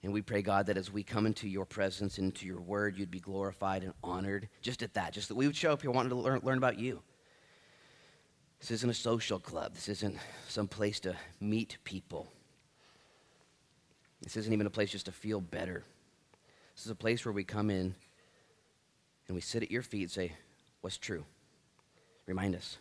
And 0.04 0.12
we 0.12 0.20
pray, 0.20 0.42
God, 0.42 0.66
that 0.66 0.76
as 0.76 0.92
we 0.92 1.02
come 1.02 1.24
into 1.24 1.48
your 1.48 1.64
presence, 1.64 2.18
into 2.18 2.44
your 2.44 2.60
word, 2.60 2.98
you'd 2.98 3.10
be 3.10 3.20
glorified 3.20 3.82
and 3.82 3.94
honored 4.04 4.50
just 4.60 4.82
at 4.82 4.92
that. 4.92 5.14
Just 5.14 5.28
that 5.28 5.34
we 5.34 5.46
would 5.46 5.56
show 5.56 5.72
up 5.72 5.80
here 5.80 5.90
wanting 5.90 6.10
to 6.10 6.16
learn, 6.16 6.40
learn 6.42 6.58
about 6.58 6.78
you. 6.78 7.00
This 8.60 8.70
isn't 8.70 8.90
a 8.90 8.94
social 8.94 9.38
club. 9.38 9.72
This 9.72 9.88
isn't 9.88 10.18
some 10.46 10.68
place 10.68 11.00
to 11.00 11.16
meet 11.40 11.78
people. 11.84 12.28
This 14.20 14.36
isn't 14.36 14.52
even 14.52 14.66
a 14.66 14.70
place 14.70 14.90
just 14.90 15.06
to 15.06 15.12
feel 15.12 15.40
better. 15.40 15.82
This 16.76 16.84
is 16.84 16.90
a 16.90 16.94
place 16.94 17.24
where 17.24 17.32
we 17.32 17.44
come 17.44 17.70
in 17.70 17.94
and 19.26 19.34
we 19.34 19.40
sit 19.40 19.62
at 19.62 19.70
your 19.70 19.82
feet 19.82 20.02
and 20.02 20.10
say, 20.10 20.32
What's 20.82 20.98
true? 20.98 21.24
Remind 22.26 22.56
us. 22.56 22.76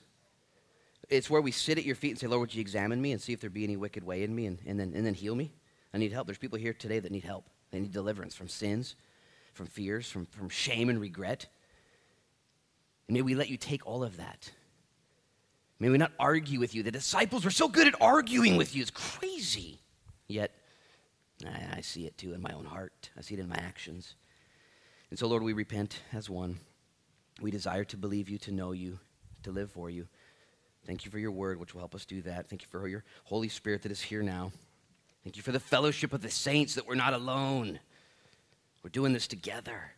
It's 1.10 1.30
where 1.30 1.42
we 1.42 1.52
sit 1.52 1.78
at 1.78 1.86
your 1.86 1.96
feet 1.96 2.12
and 2.12 2.20
say, 2.20 2.28
Lord, 2.28 2.42
would 2.42 2.56
you 2.56 2.60
examine 2.60 3.02
me 3.02 3.14
and 3.14 3.22
see 3.22 3.32
if 3.32 3.40
there 3.40 3.50
be 3.50 3.64
any 3.64 3.78
wicked 3.78 4.04
way 4.04 4.24
in 4.24 4.36
me 4.36 4.46
and, 4.46 4.60
and, 4.66 4.78
then, 4.78 4.92
and 4.94 5.06
then 5.06 5.14
heal 5.14 5.36
me? 5.36 5.54
I 5.94 5.98
need 5.98 6.12
help. 6.12 6.28
There's 6.28 6.38
people 6.38 6.58
here 6.58 6.74
today 6.74 7.00
that 7.00 7.12
need 7.12 7.24
help. 7.24 7.46
They 7.72 7.80
need 7.80 7.92
deliverance 7.92 8.36
from 8.36 8.48
sins, 8.48 8.96
from 9.54 9.68
fears, 9.68 10.10
from, 10.10 10.26
from 10.28 10.50
shame 10.50 10.90
and 10.90 11.00
regret. 11.00 11.48
And 13.08 13.16
may 13.16 13.22
we 13.22 13.36
let 13.36 13.50
you 13.50 13.58
take 13.58 13.86
all 13.86 14.04
of 14.04 14.18
that. 14.18 14.52
May 15.80 15.90
we 15.90 15.98
not 15.98 16.12
argue 16.20 16.60
with 16.60 16.74
you. 16.74 16.84
The 16.84 16.92
disciples 16.92 17.44
were 17.44 17.52
so 17.52 17.68
good 17.68 17.88
at 17.88 18.02
arguing 18.02 18.58
with 18.58 18.76
you. 18.76 18.82
It's 18.82 18.92
crazy. 18.92 19.80
Yet, 20.28 20.52
I, 21.46 21.78
I 21.78 21.82
see 21.82 22.06
it 22.06 22.18
too 22.18 22.34
in 22.34 22.42
my 22.42 22.52
own 22.52 22.66
heart, 22.66 23.10
I 23.18 23.22
see 23.22 23.34
it 23.34 23.40
in 23.40 23.50
my 23.50 23.58
actions. 23.58 24.16
And 25.10 25.20
so, 25.20 25.28
Lord, 25.28 25.44
we 25.44 25.54
repent 25.54 26.00
as 26.12 26.30
one. 26.30 26.60
We 27.42 27.52
desire 27.52 27.84
to 27.86 27.98
believe 27.98 28.30
you, 28.30 28.38
to 28.40 28.52
know 28.52 28.72
you, 28.72 29.00
to 29.44 29.52
live 29.52 29.72
for 29.72 29.90
you. 29.90 30.08
Thank 30.86 31.06
you 31.06 31.12
for 31.12 31.20
your 31.20 31.32
word, 31.32 31.60
which 31.60 31.74
will 31.74 31.82
help 31.82 31.96
us 31.96 32.06
do 32.06 32.22
that. 32.24 32.50
Thank 32.50 32.62
you 32.62 32.68
for 32.70 32.88
your 32.88 33.04
Holy 33.26 33.50
Spirit 33.50 33.84
that 33.84 33.92
is 33.92 34.02
here 34.02 34.24
now. 34.24 34.52
Thank 35.24 35.38
you 35.38 35.44
for 35.44 35.52
the 35.52 35.60
fellowship 35.60 36.12
of 36.12 36.22
the 36.22 36.30
saints 36.30 36.76
that 36.76 36.86
we're 36.86 36.96
not 36.96 37.14
alone. 37.14 37.80
We're 38.84 38.90
doing 38.90 39.14
this 39.14 39.28
together. 39.28 39.94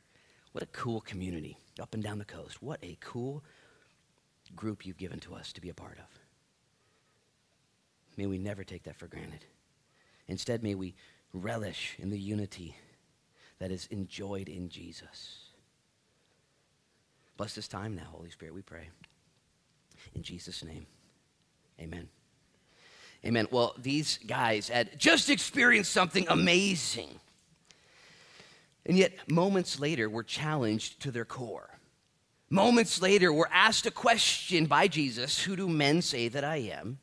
What 0.52 0.64
a 0.64 0.68
cool 0.68 1.02
community 1.02 1.58
up 1.82 1.94
and 1.94 2.04
down 2.04 2.20
the 2.20 2.26
coast. 2.26 2.62
What 2.62 2.80
a 2.84 2.98
cool 3.02 3.44
group 4.56 4.86
you've 4.86 4.98
given 4.98 5.20
to 5.22 5.34
us 5.34 5.52
to 5.54 5.62
be 5.62 5.70
a 5.70 5.74
part 5.74 5.98
of. 5.98 6.20
May 8.18 8.28
we 8.28 8.38
never 8.38 8.64
take 8.64 8.84
that 8.84 8.96
for 8.96 9.08
granted. 9.08 9.46
Instead, 10.28 10.64
may 10.64 10.76
we 10.76 10.96
relish 11.34 11.96
in 12.00 12.10
the 12.10 12.20
unity 12.20 12.76
that 13.60 13.72
is 13.72 13.88
enjoyed 13.88 14.48
in 14.48 14.70
Jesus. 14.70 15.50
Bless 17.36 17.56
this 17.56 17.68
time 17.68 17.96
now, 17.96 18.08
Holy 18.12 18.30
Spirit, 18.30 18.54
we 18.54 18.62
pray. 18.62 18.90
In 20.14 20.24
Jesus' 20.24 20.64
name, 20.64 20.86
amen. 21.80 22.08
Amen. 23.26 23.48
Well, 23.50 23.74
these 23.78 24.20
guys 24.20 24.70
had 24.70 25.00
just 25.00 25.30
experienced 25.30 25.92
something 25.92 26.28
amazing. 26.30 27.20
And 28.86 28.98
yet, 28.98 29.14
moments 29.30 29.80
later, 29.80 30.08
were 30.08 30.24
challenged 30.24 31.02
to 31.02 31.12
their 31.12 31.26
core. 31.26 31.70
Moments 32.52 33.02
later, 33.02 33.34
we're 33.34 33.48
asked 33.52 33.88
a 33.88 33.92
question 33.92 34.68
by 34.68 34.88
Jesus 34.88 35.42
Who 35.42 35.56
do 35.56 35.68
men 35.68 36.02
say 36.04 36.28
that 36.28 36.44
I 36.44 36.58
am? 36.58 37.00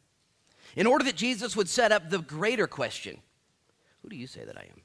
In 0.76 0.87
order 0.87 1.05
that 1.05 1.17
Jesus 1.17 1.57
would 1.57 1.69
set 1.69 1.93
up 1.93 2.09
the 2.09 2.21
greater 2.21 2.69
question 2.69 3.19
Who 4.02 4.09
do 4.09 4.17
you 4.17 4.29
say 4.29 4.45
that 4.45 4.57
I 4.57 4.69
am? 4.71 4.81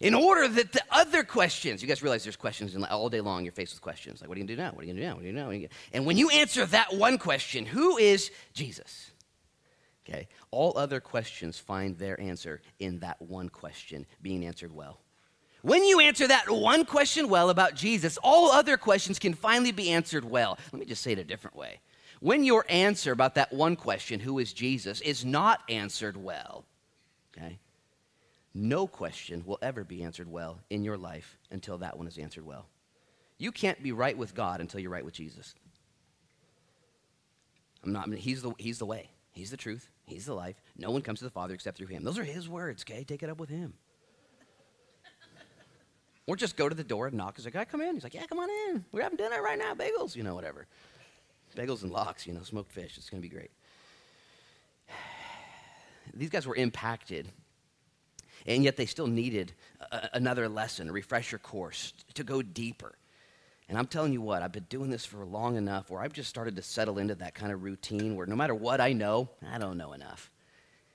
In 0.00 0.14
order 0.14 0.46
that 0.46 0.72
the 0.72 0.82
other 0.92 1.24
questions, 1.24 1.82
you 1.82 1.88
guys 1.88 2.02
realize 2.02 2.22
there's 2.22 2.36
questions 2.36 2.76
all 2.84 3.08
day 3.08 3.20
long, 3.20 3.42
you're 3.42 3.52
faced 3.52 3.74
with 3.74 3.80
questions. 3.80 4.20
Like, 4.20 4.28
what 4.28 4.36
are 4.36 4.40
you 4.40 4.46
gonna 4.46 4.56
do 4.56 4.62
now? 4.62 4.70
What 4.70 4.84
are 4.84 4.86
you 4.86 4.92
gonna 4.92 5.00
do 5.00 5.06
now? 5.06 5.14
What 5.14 5.22
are 5.22 5.26
you 5.26 5.32
gonna 5.32 5.58
do 5.58 5.62
now? 5.64 5.68
And 5.92 6.06
when 6.06 6.16
you 6.16 6.28
answer 6.28 6.66
that 6.66 6.94
one 6.94 7.18
question, 7.18 7.66
who 7.66 7.96
is 7.96 8.30
Jesus? 8.52 9.10
Okay? 10.08 10.28
All 10.50 10.72
other 10.76 11.00
questions 11.00 11.58
find 11.58 11.98
their 11.98 12.18
answer 12.20 12.60
in 12.78 12.98
that 13.00 13.20
one 13.20 13.48
question 13.48 14.06
being 14.22 14.44
answered 14.44 14.74
well. 14.74 15.00
When 15.62 15.84
you 15.84 16.00
answer 16.00 16.26
that 16.28 16.48
one 16.48 16.84
question 16.84 17.28
well 17.28 17.50
about 17.50 17.74
Jesus, 17.74 18.16
all 18.22 18.52
other 18.52 18.76
questions 18.76 19.18
can 19.18 19.34
finally 19.34 19.72
be 19.72 19.90
answered 19.90 20.24
well. 20.24 20.58
Let 20.72 20.80
me 20.80 20.86
just 20.86 21.02
say 21.02 21.12
it 21.12 21.18
a 21.18 21.24
different 21.24 21.56
way. 21.56 21.80
When 22.20 22.44
your 22.44 22.64
answer 22.68 23.12
about 23.12 23.34
that 23.34 23.52
one 23.52 23.76
question, 23.76 24.20
who 24.20 24.38
is 24.38 24.52
Jesus, 24.52 25.00
is 25.00 25.24
not 25.24 25.62
answered 25.68 26.16
well, 26.16 26.64
okay? 27.36 27.58
No 28.54 28.86
question 28.86 29.42
will 29.44 29.58
ever 29.62 29.84
be 29.84 30.02
answered 30.02 30.30
well 30.30 30.60
in 30.70 30.84
your 30.84 30.96
life 30.96 31.38
until 31.50 31.78
that 31.78 31.96
one 31.96 32.06
is 32.06 32.18
answered 32.18 32.46
well. 32.46 32.66
You 33.36 33.52
can't 33.52 33.80
be 33.82 33.92
right 33.92 34.16
with 34.16 34.34
God 34.34 34.60
until 34.60 34.80
you're 34.80 34.90
right 34.90 35.04
with 35.04 35.14
Jesus. 35.14 35.54
I'm 37.84 37.92
not, 37.92 38.04
I 38.04 38.06
mean, 38.08 38.18
he's, 38.18 38.42
the, 38.42 38.52
he's 38.58 38.78
the 38.78 38.86
way, 38.86 39.10
He's 39.38 39.52
the 39.52 39.56
truth, 39.56 39.88
He's 40.08 40.26
the 40.26 40.34
life. 40.34 40.60
No 40.76 40.90
one 40.90 41.02
comes 41.02 41.18
to 41.20 41.24
the 41.24 41.30
Father 41.30 41.54
except 41.54 41.78
through 41.78 41.88
Him. 41.88 42.02
Those 42.02 42.18
are 42.18 42.24
His 42.24 42.48
words, 42.48 42.82
okay? 42.82 43.04
Take 43.04 43.22
it 43.22 43.30
up 43.30 43.38
with 43.38 43.50
Him. 43.50 43.74
or 46.26 46.36
just 46.36 46.56
go 46.56 46.68
to 46.68 46.74
the 46.74 46.84
door 46.84 47.06
and 47.06 47.16
knock. 47.16 47.36
He's 47.36 47.44
like, 47.44 47.56
I 47.56 47.64
come 47.64 47.80
in. 47.80 47.94
He's 47.94 48.04
like, 48.04 48.14
Yeah, 48.14 48.26
come 48.26 48.38
on 48.38 48.48
in. 48.50 48.84
We're 48.90 49.02
having 49.02 49.16
dinner 49.16 49.42
right 49.42 49.58
now, 49.58 49.74
bagels, 49.74 50.16
you 50.16 50.22
know, 50.22 50.34
whatever. 50.34 50.66
Bagels 51.56 51.82
and 51.82 51.92
lox, 51.92 52.26
you 52.26 52.32
know, 52.32 52.42
smoked 52.42 52.72
fish. 52.72 52.96
It's 52.96 53.10
going 53.10 53.22
to 53.22 53.28
be 53.28 53.34
great. 53.34 53.50
These 56.14 56.30
guys 56.30 56.46
were 56.46 56.56
impacted 56.56 57.28
and 58.46 58.64
yet 58.64 58.76
they 58.76 58.86
still 58.86 59.06
needed 59.06 59.52
a, 59.92 60.10
another 60.14 60.48
lesson, 60.48 60.88
a 60.88 60.92
refresher 60.92 61.38
course 61.38 61.92
to 62.14 62.24
go 62.24 62.42
deeper. 62.42 62.94
And 63.68 63.76
I'm 63.76 63.86
telling 63.86 64.12
you 64.12 64.22
what, 64.22 64.42
I've 64.42 64.52
been 64.52 64.66
doing 64.70 64.88
this 64.88 65.04
for 65.04 65.24
long 65.24 65.56
enough 65.56 65.90
where 65.90 66.00
I've 66.00 66.14
just 66.14 66.30
started 66.30 66.56
to 66.56 66.62
settle 66.62 66.98
into 66.98 67.14
that 67.16 67.34
kind 67.34 67.52
of 67.52 67.62
routine 67.62 68.16
where 68.16 68.26
no 68.26 68.36
matter 68.36 68.54
what 68.54 68.80
I 68.80 68.94
know, 68.94 69.28
I 69.52 69.58
don't 69.58 69.76
know 69.76 69.92
enough. 69.92 70.30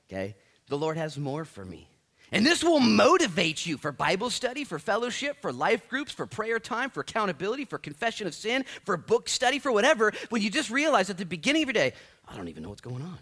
Okay? 0.09 0.35
The 0.67 0.77
Lord 0.77 0.97
has 0.97 1.17
more 1.17 1.45
for 1.45 1.63
me. 1.63 1.87
And 2.31 2.43
this 2.43 2.63
will 2.63 2.79
motivate 2.79 3.63
you 3.67 3.77
for 3.77 3.91
Bible 3.91 4.31
study, 4.31 4.63
for 4.63 4.79
fellowship, 4.79 5.39
for 5.39 5.53
life 5.53 5.87
groups, 5.87 6.11
for 6.11 6.25
prayer 6.25 6.57
time, 6.57 6.89
for 6.89 7.01
accountability, 7.01 7.65
for 7.65 7.77
confession 7.77 8.25
of 8.25 8.33
sin, 8.33 8.65
for 8.85 8.97
book 8.97 9.29
study, 9.29 9.59
for 9.59 9.71
whatever, 9.71 10.11
when 10.29 10.41
you 10.41 10.49
just 10.49 10.71
realize 10.71 11.11
at 11.11 11.19
the 11.19 11.25
beginning 11.25 11.61
of 11.61 11.67
your 11.67 11.73
day, 11.73 11.93
I 12.27 12.35
don't 12.35 12.47
even 12.47 12.63
know 12.63 12.69
what's 12.69 12.81
going 12.81 13.03
on. 13.03 13.19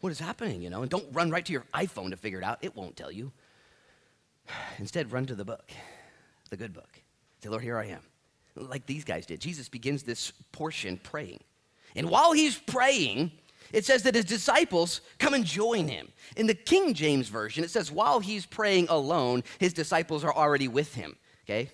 What 0.00 0.10
is 0.10 0.18
happening, 0.18 0.60
you 0.60 0.70
know? 0.70 0.82
And 0.82 0.90
don't 0.90 1.06
run 1.12 1.30
right 1.30 1.44
to 1.46 1.52
your 1.52 1.64
iPhone 1.72 2.10
to 2.10 2.16
figure 2.16 2.38
it 2.38 2.44
out. 2.44 2.58
It 2.62 2.74
won't 2.74 2.96
tell 2.96 3.12
you. 3.12 3.30
Instead, 4.78 5.12
run 5.12 5.26
to 5.26 5.36
the 5.36 5.44
book, 5.44 5.70
the 6.50 6.56
good 6.56 6.72
book. 6.72 7.00
Say, 7.44 7.48
Lord, 7.48 7.62
here 7.62 7.78
I 7.78 7.86
am. 7.86 8.00
Like 8.56 8.86
these 8.86 9.04
guys 9.04 9.26
did. 9.26 9.40
Jesus 9.40 9.68
begins 9.68 10.02
this 10.02 10.32
portion 10.52 10.98
praying. 11.02 11.40
And 11.94 12.10
while 12.10 12.32
he's 12.32 12.56
praying, 12.56 13.32
it 13.72 13.84
says 13.84 14.02
that 14.04 14.14
his 14.14 14.24
disciples 14.24 15.00
come 15.18 15.34
and 15.34 15.44
join 15.44 15.88
him. 15.88 16.08
In 16.36 16.46
the 16.46 16.54
King 16.54 16.94
James 16.94 17.28
Version, 17.28 17.64
it 17.64 17.70
says, 17.70 17.90
while 17.90 18.20
he's 18.20 18.46
praying 18.46 18.88
alone, 18.88 19.44
his 19.58 19.72
disciples 19.72 20.24
are 20.24 20.34
already 20.34 20.68
with 20.68 20.94
him. 20.94 21.16
Okay? 21.44 21.70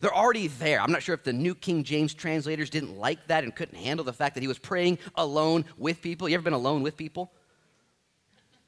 They're 0.00 0.14
already 0.14 0.48
there. 0.48 0.80
I'm 0.80 0.92
not 0.92 1.02
sure 1.02 1.14
if 1.14 1.24
the 1.24 1.32
New 1.32 1.54
King 1.54 1.82
James 1.82 2.14
translators 2.14 2.70
didn't 2.70 2.98
like 2.98 3.26
that 3.28 3.44
and 3.44 3.54
couldn't 3.54 3.78
handle 3.78 4.04
the 4.04 4.12
fact 4.12 4.34
that 4.34 4.42
he 4.42 4.48
was 4.48 4.58
praying 4.58 4.98
alone 5.14 5.64
with 5.78 6.02
people. 6.02 6.28
You 6.28 6.34
ever 6.34 6.42
been 6.42 6.52
alone 6.52 6.82
with 6.82 6.96
people? 6.96 7.32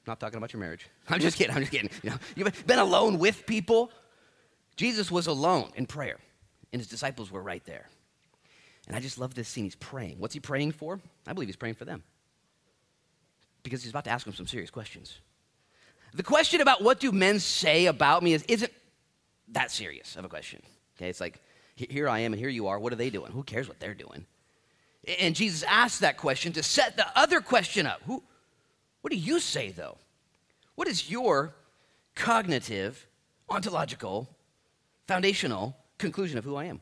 Not 0.07 0.21
talking 0.21 0.39
about 0.39 0.53
your 0.53 0.61
marriage. 0.61 0.89
I'm 1.09 1.21
just 1.21 1.37
kidding. 1.37 1.55
I'm 1.55 1.63
just 1.63 1.73
kidding. 1.73 1.91
You 2.03 2.11
know, 2.11 2.17
you've 2.37 2.67
been 2.67 2.79
alone 2.79 3.19
with 3.19 3.45
people. 3.47 3.91
Jesus 4.77 5.11
was 5.11 5.27
alone 5.27 5.73
in 5.75 5.87
prayer, 5.87 6.19
and 6.73 6.81
his 6.81 6.89
disciples 6.89 7.31
were 7.31 7.43
right 7.43 7.65
there. 7.65 7.89
And 8.87 8.97
I 8.97 9.01
just 9.01 9.19
love 9.19 9.35
this 9.35 9.49
scene. 9.49 9.65
He's 9.65 9.75
praying. 9.75 10.19
What's 10.19 10.35
he 10.35 10.41
praying 10.41 10.73
for? 10.73 11.01
I 11.27 11.33
believe 11.33 11.49
he's 11.49 11.57
praying 11.57 11.75
for 11.75 11.85
them. 11.85 12.03
Because 13.63 13.83
he's 13.83 13.91
about 13.91 14.05
to 14.05 14.11
ask 14.11 14.25
them 14.25 14.35
some 14.35 14.47
serious 14.47 14.71
questions. 14.71 15.19
The 16.15 16.23
question 16.23 16.61
about 16.61 16.83
what 16.83 17.01
do 17.01 17.11
men 17.11 17.41
say 17.41 17.87
about 17.87 18.23
me 18.23 18.33
is, 18.33 18.45
isn't 18.45 18.73
that 19.49 19.71
serious 19.71 20.17
of 20.17 20.25
a 20.25 20.29
question. 20.29 20.63
Okay, 20.97 21.09
it's 21.09 21.21
like, 21.21 21.41
here 21.75 22.09
I 22.09 22.21
am 22.21 22.33
and 22.33 22.41
here 22.41 22.49
you 22.49 22.69
are. 22.69 22.79
What 22.79 22.93
are 22.93 22.97
they 22.97 23.11
doing? 23.11 23.33
Who 23.33 23.43
cares 23.43 23.69
what 23.69 23.81
they're 23.81 23.95
doing? 23.95 24.25
And 25.21 25.35
Jesus 25.35 25.63
asked 25.63 26.01
that 26.01 26.17
question 26.17 26.53
to 26.55 26.63
set 26.63 26.97
the 26.97 27.07
other 27.19 27.41
question 27.41 27.87
up. 27.87 28.01
Who, 28.07 28.23
what 29.03 29.13
do 29.13 29.19
you 29.19 29.39
say, 29.41 29.71
though? 29.71 29.99
What 30.75 30.89
is 30.89 31.11
your 31.11 31.55
cognitive, 32.15 33.07
ontological, 33.49 34.29
foundational 35.07 35.77
conclusion 35.99 36.39
of 36.39 36.45
who 36.45 36.57
I 36.57 36.65
am? 36.65 36.81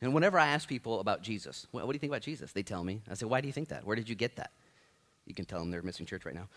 And 0.00 0.14
whenever 0.14 0.38
I 0.38 0.48
ask 0.48 0.68
people 0.68 1.00
about 1.00 1.22
Jesus, 1.22 1.66
what, 1.72 1.84
what 1.86 1.92
do 1.92 1.96
you 1.96 2.00
think 2.00 2.12
about 2.12 2.22
Jesus? 2.22 2.52
They 2.52 2.62
tell 2.62 2.84
me. 2.84 3.02
I 3.10 3.14
say, 3.14 3.26
why 3.26 3.40
do 3.40 3.46
you 3.46 3.52
think 3.52 3.68
that? 3.68 3.84
Where 3.84 3.96
did 3.96 4.08
you 4.08 4.14
get 4.14 4.36
that? 4.36 4.52
You 5.26 5.34
can 5.34 5.44
tell 5.44 5.58
them 5.58 5.70
they're 5.70 5.82
missing 5.82 6.06
church 6.06 6.24
right 6.24 6.34
now. 6.34 6.48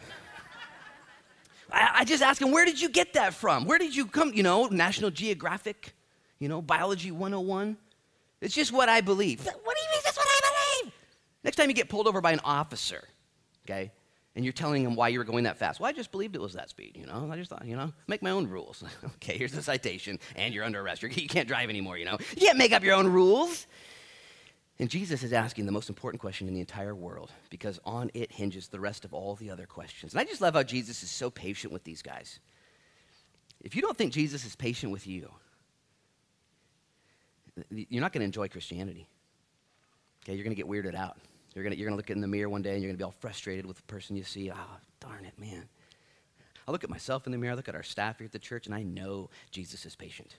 I, 1.72 1.90
I 1.96 2.04
just 2.04 2.22
ask 2.22 2.40
them, 2.40 2.52
where 2.52 2.64
did 2.64 2.80
you 2.80 2.88
get 2.88 3.14
that 3.14 3.34
from? 3.34 3.66
Where 3.66 3.78
did 3.78 3.94
you 3.94 4.06
come? 4.06 4.32
You 4.32 4.42
know, 4.42 4.66
National 4.66 5.10
Geographic, 5.10 5.94
you 6.38 6.48
know, 6.48 6.62
Biology 6.62 7.10
101. 7.10 7.76
It's 8.40 8.54
just 8.54 8.72
what 8.72 8.88
I 8.88 9.00
believe. 9.00 9.44
What 9.44 9.52
do 9.54 9.82
you 9.82 9.88
mean 9.90 10.00
that's 10.04 10.16
what 10.16 10.26
I 10.28 10.80
believe? 10.82 10.92
Next 11.42 11.56
time 11.56 11.68
you 11.68 11.74
get 11.74 11.88
pulled 11.88 12.06
over 12.06 12.20
by 12.20 12.32
an 12.32 12.40
officer, 12.44 13.02
okay, 13.66 13.90
and 14.36 14.44
you're 14.44 14.52
telling 14.52 14.82
him 14.82 14.96
why 14.96 15.08
you 15.08 15.18
were 15.18 15.24
going 15.24 15.44
that 15.44 15.58
fast. 15.58 15.78
Well, 15.78 15.88
I 15.88 15.92
just 15.92 16.10
believed 16.10 16.34
it 16.34 16.40
was 16.40 16.54
that 16.54 16.68
speed, 16.68 16.96
you 16.96 17.06
know. 17.06 17.28
I 17.30 17.36
just 17.36 17.50
thought, 17.50 17.64
you 17.64 17.76
know, 17.76 17.92
make 18.08 18.22
my 18.22 18.30
own 18.30 18.48
rules. 18.48 18.82
okay, 19.16 19.38
here's 19.38 19.52
the 19.52 19.62
citation, 19.62 20.18
and 20.34 20.52
you're 20.52 20.64
under 20.64 20.80
arrest. 20.80 21.02
You're, 21.02 21.10
you 21.12 21.28
can 21.28 21.40
not 21.40 21.46
drive 21.46 21.70
anymore, 21.70 21.98
you 21.98 22.04
know. 22.04 22.18
You 22.36 22.46
can't 22.46 22.58
make 22.58 22.72
up 22.72 22.82
your 22.82 22.94
own 22.94 23.06
rules. 23.06 23.66
And 24.80 24.90
Jesus 24.90 25.22
is 25.22 25.32
asking 25.32 25.66
the 25.66 25.72
most 25.72 25.88
important 25.88 26.20
question 26.20 26.48
in 26.48 26.54
the 26.54 26.60
entire 26.60 26.96
world 26.96 27.30
because 27.48 27.78
on 27.84 28.10
it 28.12 28.32
hinges 28.32 28.66
the 28.68 28.80
rest 28.80 29.04
of 29.04 29.14
all 29.14 29.36
the 29.36 29.50
other 29.50 29.66
questions. 29.66 30.12
And 30.12 30.20
I 30.20 30.24
just 30.24 30.40
love 30.40 30.54
how 30.54 30.64
Jesus 30.64 31.04
is 31.04 31.10
so 31.10 31.30
patient 31.30 31.72
with 31.72 31.84
these 31.84 32.02
guys. 32.02 32.40
If 33.60 33.76
you 33.76 33.82
don't 33.82 33.96
think 33.96 34.12
Jesus 34.12 34.44
is 34.44 34.56
patient 34.56 34.90
with 34.90 35.06
you, 35.06 35.30
you're 37.70 38.00
not 38.00 38.12
going 38.12 38.20
to 38.20 38.26
enjoy 38.26 38.48
Christianity. 38.48 39.08
Okay, 40.24 40.34
you're 40.34 40.42
going 40.42 40.56
to 40.56 40.60
get 40.60 40.68
weirded 40.68 40.96
out. 40.96 41.18
You're 41.54 41.64
going 41.64 41.78
you're 41.78 41.86
gonna 41.86 41.96
look 41.96 42.10
in 42.10 42.20
the 42.20 42.26
mirror 42.26 42.48
one 42.48 42.62
day 42.62 42.74
and 42.74 42.82
you're 42.82 42.88
going 42.88 42.96
to 42.96 42.98
be 42.98 43.04
all 43.04 43.14
frustrated 43.20 43.64
with 43.64 43.76
the 43.76 43.82
person 43.84 44.16
you 44.16 44.24
see. 44.24 44.50
Oh, 44.50 44.76
darn 45.00 45.24
it, 45.24 45.38
man. 45.38 45.68
I 46.66 46.72
look 46.72 46.82
at 46.82 46.90
myself 46.90 47.26
in 47.26 47.32
the 47.32 47.38
mirror, 47.38 47.52
I 47.52 47.56
look 47.56 47.68
at 47.68 47.74
our 47.74 47.82
staff 47.82 48.18
here 48.18 48.24
at 48.24 48.32
the 48.32 48.38
church, 48.38 48.66
and 48.66 48.74
I 48.74 48.82
know 48.82 49.30
Jesus 49.50 49.84
is 49.84 49.94
patient. 49.94 50.36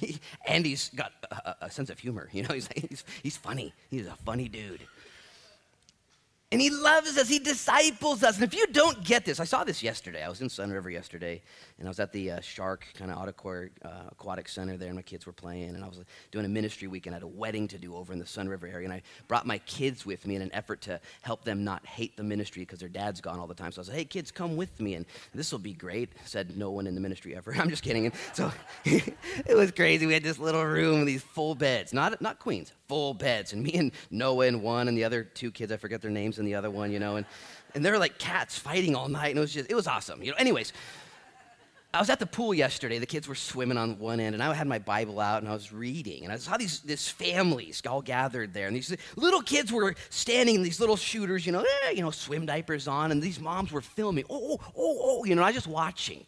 and 0.46 0.64
he's 0.64 0.88
got 0.90 1.12
a, 1.30 1.66
a, 1.66 1.70
sense 1.70 1.90
of 1.90 1.98
humor. 1.98 2.28
You 2.32 2.44
know, 2.44 2.54
he's, 2.54 2.68
he's, 2.74 3.04
he's 3.22 3.36
funny. 3.36 3.74
He's 3.90 4.06
a 4.06 4.16
funny 4.24 4.48
dude. 4.48 4.80
And 6.52 6.60
he 6.60 6.68
loves 6.68 7.16
us. 7.16 7.28
He 7.28 7.38
disciples 7.38 8.24
us. 8.24 8.34
And 8.34 8.44
if 8.44 8.52
you 8.52 8.66
don't 8.66 9.04
get 9.04 9.24
this, 9.24 9.38
I 9.38 9.44
saw 9.44 9.62
this 9.62 9.84
yesterday. 9.84 10.24
I 10.24 10.28
was 10.28 10.40
in 10.40 10.48
Sunriver 10.48 10.92
yesterday, 10.92 11.42
and 11.78 11.86
I 11.86 11.90
was 11.90 12.00
at 12.00 12.12
the 12.12 12.32
uh, 12.32 12.40
SHARC 12.40 12.92
kind 12.94 13.12
of 13.12 13.28
aquatic, 13.28 13.70
uh, 13.84 14.08
aquatic 14.10 14.48
center 14.48 14.76
there, 14.76 14.88
and 14.88 14.96
my 14.96 15.02
kids 15.02 15.26
were 15.26 15.32
playing. 15.32 15.76
And 15.76 15.84
I 15.84 15.86
was 15.86 16.00
doing 16.32 16.44
a 16.44 16.48
ministry 16.48 16.88
weekend. 16.88 17.14
I 17.14 17.18
had 17.18 17.22
a 17.22 17.28
wedding 17.28 17.68
to 17.68 17.78
do 17.78 17.94
over 17.94 18.12
in 18.12 18.18
the 18.18 18.24
Sunriver 18.24 18.64
area, 18.64 18.84
and 18.84 18.92
I 18.92 19.02
brought 19.28 19.46
my 19.46 19.58
kids 19.58 20.04
with 20.04 20.26
me 20.26 20.34
in 20.34 20.42
an 20.42 20.50
effort 20.52 20.80
to 20.82 21.00
help 21.22 21.44
them 21.44 21.62
not 21.62 21.86
hate 21.86 22.16
the 22.16 22.24
ministry 22.24 22.62
because 22.62 22.80
their 22.80 22.88
dad's 22.88 23.20
gone 23.20 23.38
all 23.38 23.46
the 23.46 23.54
time. 23.54 23.70
So 23.70 23.82
I 23.82 23.84
said, 23.84 23.94
"Hey, 23.94 24.04
kids, 24.04 24.32
come 24.32 24.56
with 24.56 24.80
me, 24.80 24.94
and 24.94 25.06
this 25.32 25.52
will 25.52 25.60
be 25.60 25.72
great." 25.72 26.10
Said 26.24 26.56
no 26.56 26.72
one 26.72 26.88
in 26.88 26.96
the 26.96 27.00
ministry 27.00 27.36
ever. 27.36 27.54
I'm 27.56 27.70
just 27.70 27.84
kidding. 27.84 28.06
And 28.06 28.14
so 28.32 28.50
it 28.84 29.54
was 29.56 29.70
crazy. 29.70 30.04
We 30.04 30.14
had 30.14 30.24
this 30.24 30.40
little 30.40 30.64
room 30.64 30.98
with 30.98 31.06
these 31.06 31.22
full 31.22 31.54
beds, 31.54 31.92
not 31.92 32.20
not 32.20 32.40
queens, 32.40 32.72
full 32.88 33.14
beds, 33.14 33.52
and 33.52 33.62
me 33.62 33.74
and 33.74 33.92
Noah 34.10 34.46
and 34.46 34.64
one, 34.64 34.88
and 34.88 34.98
the 34.98 35.04
other 35.04 35.22
two 35.22 35.52
kids, 35.52 35.70
I 35.70 35.76
forget 35.76 36.02
their 36.02 36.10
names, 36.10 36.39
and 36.40 36.48
the 36.48 36.56
other 36.56 36.70
one, 36.70 36.90
you 36.90 36.98
know, 36.98 37.16
and, 37.16 37.26
and 37.74 37.84
they're 37.84 37.98
like 37.98 38.18
cats 38.18 38.58
fighting 38.58 38.96
all 38.96 39.08
night, 39.08 39.28
and 39.28 39.38
it 39.38 39.40
was 39.40 39.52
just, 39.52 39.70
it 39.70 39.74
was 39.74 39.86
awesome, 39.86 40.22
you 40.22 40.32
know. 40.32 40.36
Anyways, 40.36 40.72
I 41.92 41.98
was 41.98 42.08
at 42.08 42.20
the 42.20 42.26
pool 42.26 42.54
yesterday. 42.54 42.98
The 42.98 43.06
kids 43.06 43.26
were 43.26 43.34
swimming 43.34 43.76
on 43.76 43.98
one 43.98 44.20
end, 44.20 44.34
and 44.34 44.42
I 44.42 44.54
had 44.54 44.68
my 44.68 44.78
Bible 44.78 45.18
out, 45.18 45.42
and 45.42 45.50
I 45.50 45.54
was 45.54 45.72
reading, 45.72 46.22
and 46.22 46.32
I 46.32 46.36
saw 46.36 46.56
these 46.56 46.80
this 46.80 47.08
families 47.08 47.82
all 47.84 48.00
gathered 48.00 48.54
there, 48.54 48.68
and 48.68 48.76
these 48.76 48.96
little 49.16 49.42
kids 49.42 49.72
were 49.72 49.94
standing 50.08 50.56
in 50.56 50.62
these 50.62 50.78
little 50.78 50.96
shooters, 50.96 51.44
you 51.44 51.52
know, 51.52 51.64
eh, 51.84 51.90
you 51.90 52.02
know, 52.02 52.12
swim 52.12 52.46
diapers 52.46 52.86
on, 52.86 53.10
and 53.10 53.20
these 53.20 53.40
moms 53.40 53.72
were 53.72 53.80
filming. 53.80 54.24
Oh, 54.30 54.52
oh, 54.52 54.72
oh, 54.76 54.98
oh, 55.02 55.24
you 55.24 55.34
know, 55.34 55.42
I 55.42 55.46
was 55.46 55.54
just 55.54 55.66
watching. 55.66 56.24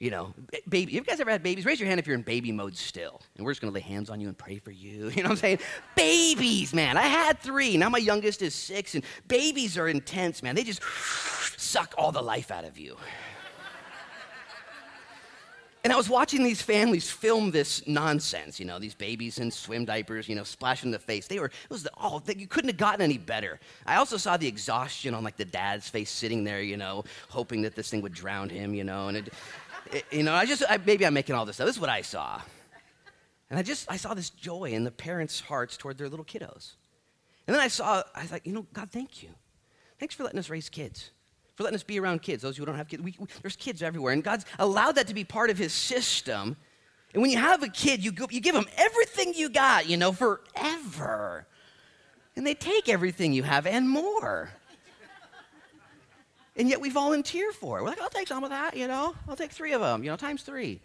You 0.00 0.12
know, 0.12 0.32
baby, 0.68 0.92
you 0.92 1.00
guys 1.00 1.18
ever 1.18 1.30
had 1.30 1.42
babies? 1.42 1.64
Raise 1.64 1.80
your 1.80 1.88
hand 1.88 1.98
if 1.98 2.06
you're 2.06 2.14
in 2.14 2.22
baby 2.22 2.52
mode 2.52 2.76
still. 2.76 3.20
And 3.36 3.44
we're 3.44 3.50
just 3.50 3.60
to 3.62 3.70
lay 3.70 3.80
hands 3.80 4.10
on 4.10 4.20
you 4.20 4.28
and 4.28 4.38
pray 4.38 4.58
for 4.58 4.70
you. 4.70 5.08
You 5.18 5.24
know 5.24 5.30
what 5.30 5.32
I'm 5.32 5.36
saying? 5.38 5.58
babies, 5.96 6.72
man. 6.72 6.96
I 6.96 7.02
had 7.02 7.40
three. 7.40 7.76
Now 7.76 7.88
my 7.88 7.98
youngest 7.98 8.40
is 8.40 8.54
six. 8.54 8.94
And 8.94 9.04
babies 9.26 9.76
are 9.76 9.88
intense, 9.88 10.40
man. 10.40 10.54
They 10.54 10.62
just 10.62 10.82
suck 11.56 11.94
all 11.98 12.12
the 12.12 12.22
life 12.22 12.52
out 12.52 12.64
of 12.64 12.78
you. 12.78 12.96
And 15.84 15.92
I 15.92 15.96
was 15.96 16.08
watching 16.08 16.42
these 16.42 16.60
families 16.60 17.10
film 17.10 17.50
this 17.50 17.86
nonsense, 17.86 18.58
you 18.58 18.66
know, 18.66 18.78
these 18.78 18.94
babies 18.94 19.38
in 19.38 19.50
swim 19.50 19.84
diapers, 19.84 20.28
you 20.28 20.34
know, 20.34 20.42
splashing 20.42 20.88
in 20.88 20.92
the 20.92 20.98
face. 20.98 21.28
They 21.28 21.38
were, 21.38 21.46
it 21.46 21.70
was, 21.70 21.84
the, 21.84 21.90
oh, 21.98 22.20
you 22.36 22.46
couldn't 22.46 22.68
have 22.68 22.76
gotten 22.76 23.00
any 23.00 23.16
better. 23.16 23.60
I 23.86 23.96
also 23.96 24.16
saw 24.16 24.36
the 24.36 24.46
exhaustion 24.46 25.14
on 25.14 25.22
like 25.22 25.36
the 25.36 25.44
dad's 25.44 25.88
face 25.88 26.10
sitting 26.10 26.44
there, 26.44 26.60
you 26.60 26.76
know, 26.76 27.04
hoping 27.30 27.62
that 27.62 27.76
this 27.76 27.90
thing 27.90 28.02
would 28.02 28.12
drown 28.12 28.48
him, 28.48 28.74
you 28.74 28.84
know, 28.84 29.08
and 29.08 29.16
it, 29.16 29.32
you 30.10 30.22
know, 30.22 30.34
I 30.34 30.46
just, 30.46 30.62
I, 30.68 30.78
maybe 30.78 31.06
I'm 31.06 31.14
making 31.14 31.34
all 31.34 31.46
this 31.46 31.60
up. 31.60 31.66
This 31.66 31.76
is 31.76 31.80
what 31.80 31.90
I 31.90 32.02
saw. 32.02 32.40
And 33.50 33.58
I 33.58 33.62
just, 33.62 33.90
I 33.90 33.96
saw 33.96 34.14
this 34.14 34.30
joy 34.30 34.70
in 34.72 34.84
the 34.84 34.90
parents' 34.90 35.40
hearts 35.40 35.76
toward 35.76 35.98
their 35.98 36.08
little 36.08 36.24
kiddos. 36.24 36.72
And 37.46 37.54
then 37.54 37.62
I 37.62 37.68
saw, 37.68 38.02
I 38.14 38.26
thought, 38.26 38.46
you 38.46 38.52
know, 38.52 38.66
God, 38.72 38.90
thank 38.90 39.22
you. 39.22 39.30
Thanks 39.98 40.14
for 40.14 40.22
letting 40.22 40.38
us 40.38 40.50
raise 40.50 40.68
kids, 40.68 41.10
for 41.54 41.62
letting 41.62 41.76
us 41.76 41.82
be 41.82 41.98
around 41.98 42.22
kids, 42.22 42.42
those 42.42 42.56
who 42.56 42.66
don't 42.66 42.76
have 42.76 42.88
kids. 42.88 43.02
We, 43.02 43.14
we, 43.18 43.26
there's 43.42 43.56
kids 43.56 43.82
everywhere. 43.82 44.12
And 44.12 44.22
God's 44.22 44.44
allowed 44.58 44.96
that 44.96 45.06
to 45.06 45.14
be 45.14 45.24
part 45.24 45.48
of 45.48 45.56
His 45.56 45.72
system. 45.72 46.56
And 47.14 47.22
when 47.22 47.30
you 47.30 47.38
have 47.38 47.62
a 47.62 47.68
kid, 47.68 48.04
you, 48.04 48.12
go, 48.12 48.26
you 48.30 48.40
give 48.40 48.54
them 48.54 48.66
everything 48.76 49.32
you 49.34 49.48
got, 49.48 49.88
you 49.88 49.96
know, 49.96 50.12
forever. 50.12 51.46
And 52.36 52.46
they 52.46 52.54
take 52.54 52.88
everything 52.88 53.32
you 53.32 53.42
have 53.44 53.66
and 53.66 53.88
more 53.88 54.50
and 56.58 56.68
yet 56.68 56.80
we 56.80 56.90
volunteer 56.90 57.52
for 57.52 57.78
it. 57.78 57.82
We're 57.82 57.88
like, 57.88 58.00
I'll 58.00 58.10
take 58.10 58.28
some 58.28 58.44
of 58.44 58.50
that, 58.50 58.76
you 58.76 58.88
know. 58.88 59.14
I'll 59.28 59.36
take 59.36 59.52
three 59.52 59.72
of 59.72 59.80
them, 59.80 60.02
you 60.02 60.10
know, 60.10 60.16
times 60.16 60.42
three. 60.42 60.80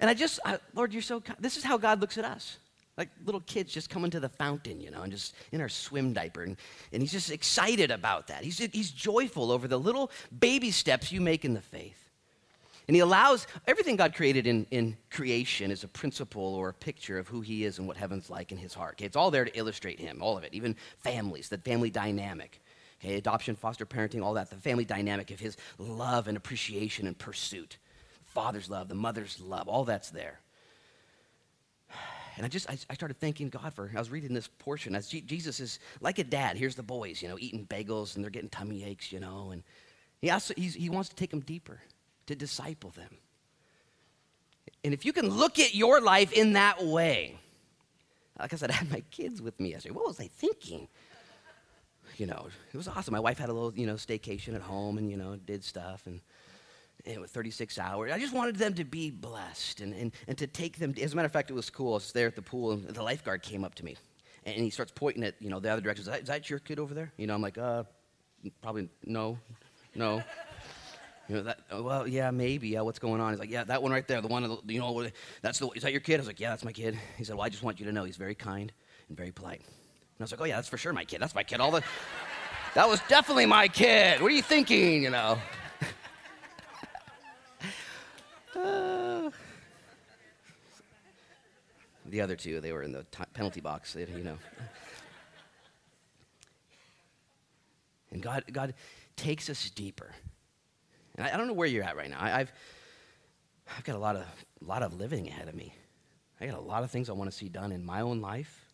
And 0.00 0.08
I 0.08 0.14
just, 0.14 0.38
I, 0.44 0.58
Lord, 0.74 0.92
you're 0.92 1.02
so. 1.02 1.22
This 1.40 1.56
is 1.56 1.64
how 1.64 1.76
God 1.78 2.00
looks 2.00 2.18
at 2.18 2.24
us, 2.24 2.58
like 2.96 3.08
little 3.24 3.40
kids 3.40 3.72
just 3.72 3.90
coming 3.90 4.10
to 4.12 4.20
the 4.20 4.28
fountain, 4.28 4.80
you 4.80 4.90
know, 4.90 5.02
and 5.02 5.10
just 5.10 5.34
in 5.50 5.60
our 5.60 5.68
swim 5.68 6.12
diaper, 6.12 6.42
and, 6.42 6.56
and 6.92 7.02
He's 7.02 7.10
just 7.10 7.30
excited 7.30 7.90
about 7.90 8.28
that. 8.28 8.44
He's 8.44 8.58
He's 8.58 8.90
joyful 8.90 9.50
over 9.50 9.66
the 9.66 9.78
little 9.78 10.10
baby 10.38 10.70
steps 10.70 11.10
you 11.10 11.20
make 11.20 11.44
in 11.44 11.54
the 11.54 11.60
faith. 11.60 12.04
And 12.86 12.94
he 12.94 13.00
allows 13.00 13.46
everything 13.66 13.96
God 13.96 14.14
created 14.14 14.46
in, 14.46 14.66
in 14.70 14.96
creation 15.10 15.70
is 15.70 15.84
a 15.84 15.88
principle 15.88 16.54
or 16.54 16.70
a 16.70 16.72
picture 16.72 17.18
of 17.18 17.28
who 17.28 17.42
he 17.42 17.64
is 17.64 17.78
and 17.78 17.86
what 17.86 17.98
heaven's 17.98 18.30
like 18.30 18.50
in 18.50 18.56
his 18.56 18.72
heart. 18.72 18.94
Okay, 18.94 19.04
it's 19.04 19.14
all 19.14 19.30
there 19.30 19.44
to 19.44 19.58
illustrate 19.58 20.00
him, 20.00 20.22
all 20.22 20.38
of 20.38 20.44
it, 20.44 20.54
even 20.54 20.74
families, 20.96 21.50
the 21.50 21.58
family 21.58 21.90
dynamic. 21.90 22.62
Okay, 23.00 23.14
adoption, 23.14 23.54
foster 23.54 23.86
parenting, 23.86 24.22
all 24.24 24.34
that, 24.34 24.50
the 24.50 24.56
family 24.56 24.84
dynamic 24.84 25.30
of 25.30 25.38
his 25.38 25.56
love 25.78 26.26
and 26.26 26.36
appreciation 26.36 27.06
and 27.06 27.16
pursuit. 27.16 27.78
Father's 28.26 28.68
love, 28.68 28.88
the 28.88 28.94
mother's 28.94 29.40
love, 29.40 29.68
all 29.68 29.84
that's 29.84 30.10
there. 30.10 30.40
And 32.36 32.44
I 32.44 32.48
just, 32.48 32.70
I, 32.70 32.78
I 32.88 32.94
started 32.94 33.18
thanking 33.18 33.48
God 33.48 33.74
for, 33.74 33.90
I 33.94 33.98
was 33.98 34.10
reading 34.10 34.32
this 34.32 34.46
portion 34.46 34.94
as 34.94 35.08
G- 35.08 35.20
Jesus 35.20 35.58
is 35.58 35.80
like 36.00 36.18
a 36.18 36.24
dad. 36.24 36.56
Here's 36.56 36.76
the 36.76 36.84
boys, 36.84 37.20
you 37.20 37.28
know, 37.28 37.36
eating 37.38 37.66
bagels 37.66 38.14
and 38.14 38.22
they're 38.22 38.30
getting 38.30 38.48
tummy 38.48 38.84
aches, 38.84 39.10
you 39.12 39.18
know, 39.18 39.50
and 39.50 39.64
he, 40.20 40.30
also, 40.30 40.54
he 40.56 40.88
wants 40.88 41.08
to 41.08 41.16
take 41.16 41.30
them 41.30 41.40
deeper, 41.40 41.80
to 42.26 42.36
disciple 42.36 42.90
them. 42.90 43.10
And 44.84 44.94
if 44.94 45.04
you 45.04 45.12
can 45.12 45.28
look 45.28 45.58
at 45.58 45.74
your 45.74 46.00
life 46.00 46.32
in 46.32 46.52
that 46.52 46.84
way, 46.84 47.38
like 48.38 48.52
I 48.52 48.56
said, 48.56 48.70
I 48.70 48.74
had 48.74 48.90
my 48.90 49.02
kids 49.10 49.42
with 49.42 49.58
me 49.58 49.70
yesterday. 49.70 49.94
What 49.94 50.06
was 50.06 50.20
I 50.20 50.28
thinking? 50.28 50.86
You 52.18 52.26
know, 52.26 52.48
it 52.72 52.76
was 52.76 52.88
awesome. 52.88 53.12
My 53.12 53.20
wife 53.20 53.38
had 53.38 53.48
a 53.48 53.52
little, 53.52 53.74
you 53.74 53.86
know, 53.86 53.94
staycation 53.94 54.54
at 54.54 54.62
home 54.62 54.98
and, 54.98 55.10
you 55.10 55.16
know, 55.16 55.36
did 55.36 55.62
stuff 55.62 56.06
and, 56.06 56.20
and 57.06 57.20
with 57.20 57.30
36 57.30 57.78
hours. 57.78 58.12
I 58.12 58.18
just 58.18 58.34
wanted 58.34 58.56
them 58.56 58.74
to 58.74 58.84
be 58.84 59.10
blessed 59.10 59.80
and, 59.80 59.94
and, 59.94 60.12
and 60.26 60.36
to 60.38 60.46
take 60.46 60.78
them. 60.78 60.94
As 61.00 61.12
a 61.12 61.16
matter 61.16 61.26
of 61.26 61.32
fact, 61.32 61.50
it 61.50 61.54
was 61.54 61.70
cool. 61.70 61.92
I 61.92 61.94
was 61.94 62.12
there 62.12 62.26
at 62.26 62.36
the 62.36 62.42
pool 62.42 62.72
and 62.72 62.88
the 62.88 63.02
lifeguard 63.02 63.42
came 63.42 63.64
up 63.64 63.74
to 63.76 63.84
me 63.84 63.96
and 64.44 64.56
he 64.56 64.70
starts 64.70 64.92
pointing 64.94 65.22
at, 65.24 65.34
you 65.40 65.50
know, 65.50 65.60
the 65.60 65.70
other 65.70 65.80
direction. 65.80 66.02
Is 66.02 66.06
that, 66.06 66.22
is 66.22 66.28
that 66.28 66.50
your 66.50 66.58
kid 66.58 66.78
over 66.78 66.94
there? 66.94 67.12
You 67.16 67.26
know, 67.26 67.34
I'm 67.34 67.42
like, 67.42 67.58
uh, 67.58 67.84
probably 68.62 68.88
no, 69.04 69.38
no. 69.94 70.22
You 71.28 71.36
know, 71.36 71.42
that, 71.42 71.58
oh, 71.70 71.82
well, 71.82 72.08
yeah, 72.08 72.30
maybe. 72.30 72.68
Yeah, 72.68 72.80
what's 72.80 72.98
going 72.98 73.20
on? 73.20 73.34
He's 73.34 73.38
like, 73.38 73.50
yeah, 73.50 73.62
that 73.64 73.82
one 73.82 73.92
right 73.92 74.08
there, 74.08 74.22
the 74.22 74.28
one, 74.28 74.56
you 74.66 74.80
know, 74.80 75.06
that's 75.42 75.58
the, 75.58 75.68
is 75.72 75.82
that 75.82 75.92
your 75.92 76.00
kid? 76.00 76.14
I 76.14 76.18
was 76.20 76.26
like, 76.26 76.40
yeah, 76.40 76.48
that's 76.48 76.64
my 76.64 76.72
kid. 76.72 76.98
He 77.18 77.24
said, 77.24 77.36
well, 77.36 77.44
I 77.44 77.50
just 77.50 77.62
want 77.62 77.78
you 77.78 77.84
to 77.84 77.92
know 77.92 78.04
he's 78.04 78.16
very 78.16 78.34
kind 78.34 78.72
and 79.08 79.16
very 79.16 79.30
polite. 79.30 79.60
And 80.18 80.24
I 80.24 80.24
was 80.24 80.32
like, 80.32 80.40
oh, 80.40 80.44
yeah, 80.44 80.56
that's 80.56 80.66
for 80.66 80.76
sure 80.76 80.92
my 80.92 81.04
kid. 81.04 81.20
That's 81.20 81.36
my 81.36 81.44
kid. 81.44 81.60
All 81.60 81.70
the, 81.70 81.80
that 82.74 82.88
was 82.88 83.00
definitely 83.06 83.46
my 83.46 83.68
kid. 83.68 84.20
What 84.20 84.32
are 84.32 84.34
you 84.34 84.42
thinking, 84.42 85.04
you 85.04 85.10
know? 85.10 85.38
uh, 88.56 89.30
the 92.06 92.20
other 92.20 92.34
two, 92.34 92.60
they 92.60 92.72
were 92.72 92.82
in 92.82 92.90
the 92.90 93.04
t- 93.04 93.22
penalty 93.32 93.60
box, 93.60 93.94
you 93.94 94.24
know. 94.24 94.38
And 98.10 98.20
God, 98.20 98.42
God 98.50 98.74
takes 99.14 99.48
us 99.48 99.70
deeper. 99.70 100.12
And 101.16 101.28
I, 101.28 101.34
I 101.34 101.36
don't 101.36 101.46
know 101.46 101.52
where 101.52 101.68
you're 101.68 101.84
at 101.84 101.96
right 101.96 102.10
now. 102.10 102.18
I, 102.18 102.30
have 102.30 102.52
I've 103.76 103.84
got 103.84 103.94
a 103.94 104.00
lot 104.00 104.16
of, 104.16 104.24
lot 104.60 104.82
of 104.82 104.94
living 104.94 105.28
ahead 105.28 105.46
of 105.46 105.54
me. 105.54 105.72
I 106.40 106.46
got 106.46 106.58
a 106.58 106.60
lot 106.60 106.82
of 106.82 106.90
things 106.90 107.08
I 107.08 107.12
want 107.12 107.30
to 107.30 107.36
see 107.36 107.48
done 107.48 107.70
in 107.70 107.84
my 107.84 108.00
own 108.00 108.20
life, 108.20 108.64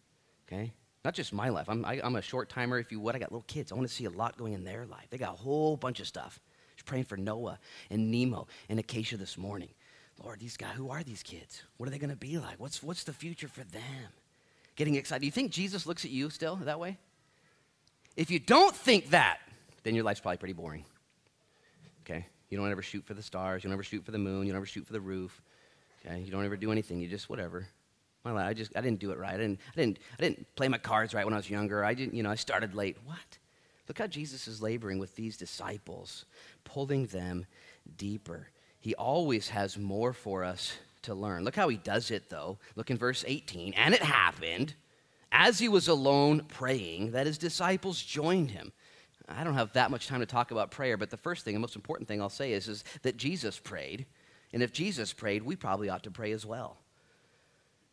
okay? 0.46 0.72
Not 1.05 1.14
just 1.14 1.33
my 1.33 1.51
life. 1.51 1.69
I'm, 1.69 1.85
I, 1.85 2.01
am 2.03 2.17
a 2.17 2.23
short 2.23 2.49
timer, 2.49 2.79
if 2.79 2.90
you 2.90 2.99
would. 3.01 3.14
I 3.14 3.19
got 3.19 3.31
little 3.31 3.45
kids. 3.47 3.71
I 3.71 3.75
want 3.75 3.87
to 3.87 3.95
see 3.95 4.07
a 4.07 4.11
lot 4.11 4.38
going 4.38 4.55
in 4.55 4.64
their 4.64 4.87
life. 4.87 5.07
They 5.11 5.19
got 5.19 5.35
a 5.35 5.37
whole 5.37 5.77
bunch 5.77 6.01
of 6.01 6.07
stuff. 6.07 6.40
Just 6.77 6.87
praying 6.87 7.05
for 7.05 7.17
Noah 7.17 7.59
and 7.90 8.11
Nemo 8.11 8.47
and 8.69 8.79
Acacia 8.79 9.19
this 9.19 9.37
morning. 9.37 9.69
Lord, 10.23 10.40
these 10.40 10.57
guys, 10.57 10.75
who 10.77 10.90
are 10.90 11.03
these 11.03 11.23
kids? 11.23 11.62
What 11.77 11.88
are 11.88 11.90
they 11.90 11.99
going 11.99 12.11
to 12.11 12.17
be 12.17 12.38
like? 12.38 12.55
What's, 12.59 12.83
what's 12.83 13.05
the 13.05 13.12
future 13.12 13.49
for 13.49 13.64
them? 13.64 13.83
Getting 14.77 14.95
excited. 14.95 15.21
Do 15.21 15.27
you 15.27 15.33
think 15.33 15.53
Jesus 15.53 15.87
looks 15.87 16.05
at 16.05 16.11
you 16.11 16.31
still 16.31 16.57
that 16.57 16.81
way? 16.81 16.97
If 18.17 18.31
you 18.31 18.38
don't 18.38 18.75
think 18.75 19.11
that, 19.11 19.38
then 19.83 19.95
your 19.95 20.05
life's 20.05 20.21
probably 20.21 20.38
pretty 20.38 20.55
boring. 20.55 20.85
Okay? 22.05 22.27
You 22.49 22.57
don't 22.57 22.71
ever 22.71 22.83
shoot 22.83 23.05
for 23.05 23.14
the 23.14 23.23
stars. 23.23 23.62
You 23.62 23.69
don't 23.69 23.75
ever 23.75 23.83
shoot 23.83 24.05
for 24.05 24.12
the 24.12 24.19
moon. 24.19 24.47
You 24.47 24.53
don't 24.53 24.59
ever 24.59 24.67
shoot 24.67 24.87
for 24.87 24.93
the 24.93 25.01
roof. 25.01 25.43
Okay? 26.07 26.21
You 26.21 26.31
don't 26.31 26.45
ever 26.45 26.57
do 26.57 26.73
anything. 26.73 27.01
You 27.01 27.09
just 27.09 27.29
whatever. 27.29 27.69
My 28.24 28.32
life, 28.32 28.46
I 28.46 28.54
just 28.54 28.74
I 28.74 28.80
didn't 28.80 29.00
do 29.00 29.10
it 29.10 29.18
right. 29.18 29.34
I 29.34 29.37
didn't 29.37 29.60
I 29.76 29.80
didn't 29.80 29.98
I 30.18 30.22
didn't 30.22 30.56
play 30.56 30.68
my 30.68 30.78
cards 30.78 31.12
right 31.12 31.24
when 31.24 31.34
I 31.34 31.37
was 31.37 31.50
younger. 31.50 31.84
I 31.84 31.94
didn't, 31.94 32.14
you 32.14 32.22
know, 32.22 32.30
I 32.30 32.37
started 32.37 32.74
late. 32.74 32.96
What? 33.04 33.18
Look 33.87 33.98
how 33.98 34.06
Jesus 34.06 34.48
is 34.48 34.62
laboring 34.62 34.98
with 34.98 35.14
these 35.14 35.37
disciples, 35.37 36.24
pulling 36.64 37.06
them 37.06 37.44
deeper. 37.98 38.48
He 38.80 38.94
always 38.94 39.48
has 39.48 39.76
more 39.76 40.14
for 40.14 40.42
us 40.42 40.72
to 41.02 41.14
learn. 41.14 41.44
Look 41.44 41.56
how 41.56 41.68
he 41.68 41.76
does 41.76 42.10
it 42.10 42.30
though. 42.30 42.58
Look 42.76 42.90
in 42.90 42.96
verse 42.96 43.24
18. 43.26 43.74
And 43.74 43.94
it 43.94 44.02
happened 44.02 44.74
as 45.30 45.58
he 45.58 45.68
was 45.68 45.88
alone 45.88 46.44
praying 46.48 47.10
that 47.10 47.26
his 47.26 47.37
disciples 47.37 48.02
joined 48.02 48.52
him. 48.52 48.72
I 49.28 49.44
don't 49.44 49.54
have 49.54 49.72
that 49.74 49.90
much 49.90 50.06
time 50.06 50.20
to 50.20 50.26
talk 50.26 50.50
about 50.50 50.70
prayer, 50.70 50.96
but 50.96 51.10
the 51.10 51.16
first 51.16 51.44
thing, 51.44 51.54
the 51.54 51.60
most 51.60 51.76
important 51.76 52.08
thing 52.08 52.20
I'll 52.20 52.28
say 52.28 52.52
is, 52.52 52.68
is 52.68 52.84
that 53.02 53.16
Jesus 53.16 53.58
prayed. 53.58 54.06
And 54.52 54.62
if 54.62 54.72
Jesus 54.72 55.12
prayed, 55.12 55.42
we 55.42 55.56
probably 55.56 55.88
ought 55.88 56.04
to 56.04 56.10
pray 56.10 56.32
as 56.32 56.46
well. 56.46 56.78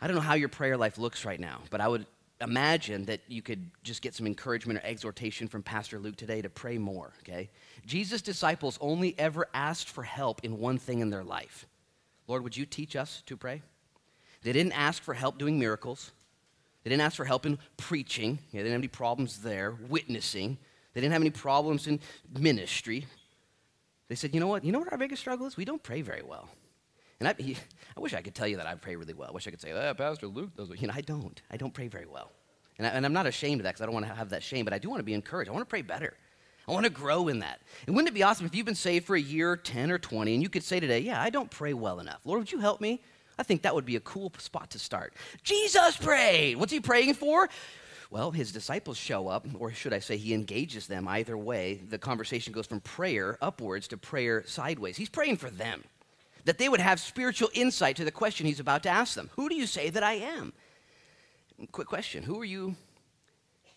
I 0.02 0.08
don't 0.08 0.16
know 0.16 0.22
how 0.22 0.34
your 0.34 0.50
prayer 0.50 0.78
life 0.78 0.98
looks 0.98 1.26
right 1.26 1.40
now, 1.40 1.62
but 1.70 1.80
I 1.80 1.88
would 1.88 2.08
imagine 2.42 3.06
that 3.06 3.22
you 3.28 3.44
could 3.44 3.70
just 3.84 4.02
get 4.02 4.16
some 4.16 4.26
encouragement 4.26 4.80
or 4.80 4.86
exhortation 4.86 5.48
from 5.48 5.62
Pastor 5.62 6.00
Luke 6.00 6.16
today 6.16 6.42
to 6.42 6.50
pray 6.50 6.80
more, 6.80 7.14
okay? 7.20 7.52
Jesus' 7.86 8.24
disciples 8.24 8.80
only 8.82 9.18
ever 9.20 9.48
asked 9.54 9.90
for 9.90 10.04
help 10.04 10.44
in 10.44 10.58
one 10.58 10.80
thing 10.80 11.00
in 11.00 11.12
their 11.12 11.24
life. 11.24 11.68
Lord, 12.28 12.44
would 12.44 12.58
you 12.58 12.66
teach 12.66 12.96
us 12.96 13.22
to 13.28 13.38
pray? 13.38 13.62
They 14.42 14.54
didn't 14.54 14.72
ask 14.72 15.04
for 15.04 15.14
help 15.14 15.38
doing 15.38 15.60
miracles. 15.60 16.12
They 16.84 16.90
didn't 16.90 17.04
ask 17.04 17.16
for 17.16 17.26
help 17.26 17.46
in 17.46 17.60
preaching. 17.78 18.40
they 18.52 18.58
didn't 18.58 18.72
have 18.72 18.82
any 18.82 18.88
problems 18.88 19.44
there, 19.44 19.78
witnessing. 19.88 20.58
They 20.94 21.02
didn't 21.02 21.14
have 21.14 21.22
any 21.22 21.30
problems 21.30 21.86
in 21.86 22.00
ministry. 22.40 23.06
They 24.08 24.16
said, 24.16 24.34
you 24.34 24.40
know 24.40 24.48
what? 24.48 24.66
You 24.66 24.72
know 24.72 24.80
what 24.80 24.92
our 24.92 24.98
biggest 24.98 25.22
struggle 25.22 25.46
is? 25.46 25.58
We 25.58 25.66
don't 25.66 25.84
pray 25.84 26.02
very 26.02 26.24
well. 26.24 26.50
And 27.22 27.28
I, 27.28 27.36
he, 27.38 27.56
I 27.96 28.00
wish 28.00 28.16
I 28.16 28.22
could 28.22 28.34
tell 28.34 28.48
you 28.48 28.58
that 28.58 28.66
I 28.66 28.74
pray 28.74 28.96
really 28.96 29.14
well. 29.14 29.30
I 29.30 29.32
wish 29.32 29.48
I 29.48 29.52
could 29.52 29.62
say, 29.62 29.72
oh, 29.72 29.94
Pastor 29.94 30.26
Luke 30.26 30.56
does. 30.58 30.70
You 30.76 30.88
know, 30.88 30.94
I 30.96 31.02
don't. 31.02 31.40
I 31.52 31.56
don't 31.56 31.72
pray 31.72 31.88
very 31.88 32.08
well. 32.08 32.32
And, 32.80 32.88
I, 32.88 33.06
am 33.06 33.14
not 33.14 33.28
ashamed 33.28 33.62
of 33.62 33.64
that 33.66 33.76
because 33.76 33.82
I 33.82 33.86
don't 33.86 33.94
want 33.94 34.08
to 34.08 34.14
have 34.14 34.32
that 34.32 34.42
shame, 34.42 34.66
but 34.66 34.74
I 34.74 34.80
do 34.80 34.90
want 34.90 35.02
to 35.02 35.06
be 35.06 35.14
encouraged. 35.14 35.48
I 35.48 35.54
want 35.54 35.62
to 35.62 35.70
pray 35.70 35.84
better. 35.84 36.16
I 36.68 36.72
want 36.72 36.86
to 36.86 36.90
grow 36.90 37.28
in 37.28 37.38
that. 37.40 37.62
And 37.86 37.96
wouldn't 37.96 38.10
it 38.10 38.16
be 38.16 38.24
awesome 38.24 38.48
if 38.48 38.56
you've 38.56 38.66
been 38.66 38.74
saved 38.74 39.06
for 39.06 39.16
a 39.16 39.22
year, 39.22 39.56
10 39.56 39.92
or 39.92 40.00
20, 40.00 40.34
and 40.34 40.42
you 40.42 40.50
could 40.50 40.64
say 40.64 40.80
today, 40.80 40.98
yeah, 40.98 41.22
I 41.22 41.30
don't 41.30 41.52
pray 41.52 41.76
well 41.76 42.00
enough. 42.00 42.22
Lord, 42.26 42.40
would 42.40 42.52
you 42.52 42.58
help 42.58 42.82
me? 42.82 43.04
I 43.38 43.44
think 43.44 43.62
that 43.62 43.76
would 43.76 43.86
be 43.86 43.98
a 43.98 44.02
cool 44.02 44.32
spot 44.40 44.72
to 44.72 44.80
start. 44.80 45.14
Jesus 45.44 45.98
prayed. 45.98 46.58
What's 46.58 46.72
he 46.72 46.80
praying 46.80 47.14
for? 47.14 47.50
Well, 48.10 48.32
his 48.32 48.52
disciples 48.52 48.98
show 48.98 49.28
up, 49.28 49.46
or 49.60 49.72
should 49.72 49.94
I 49.94 50.00
say, 50.00 50.18
he 50.18 50.34
engages 50.34 50.88
them 50.88 51.08
either 51.08 51.38
way. 51.38 51.82
The 51.88 52.00
conversation 52.00 52.52
goes 52.52 52.66
from 52.66 52.82
prayer 52.82 53.38
upwards 53.44 53.88
to 53.90 53.98
prayer 53.98 54.44
sideways. 54.48 54.98
He's 54.98 55.10
praying 55.10 55.38
for 55.38 55.52
them 55.52 55.84
that 56.46 56.58
they 56.58 56.70
would 56.70 56.80
have 56.80 57.00
spiritual 57.00 57.50
insight 57.54 57.96
to 57.98 58.06
the 58.06 58.12
question 58.12 58.46
he's 58.46 58.60
about 58.60 58.84
to 58.84 58.90
ask 58.90 59.16
them 59.16 59.30
Who 59.34 59.50
do 59.50 59.56
you 59.56 59.66
say 59.66 59.90
that 59.90 60.04
I 60.04 60.14
am? 60.14 60.54
Quick 61.72 61.88
question 61.88 62.24
Who 62.24 62.40
are 62.40 62.46
you 62.46 62.76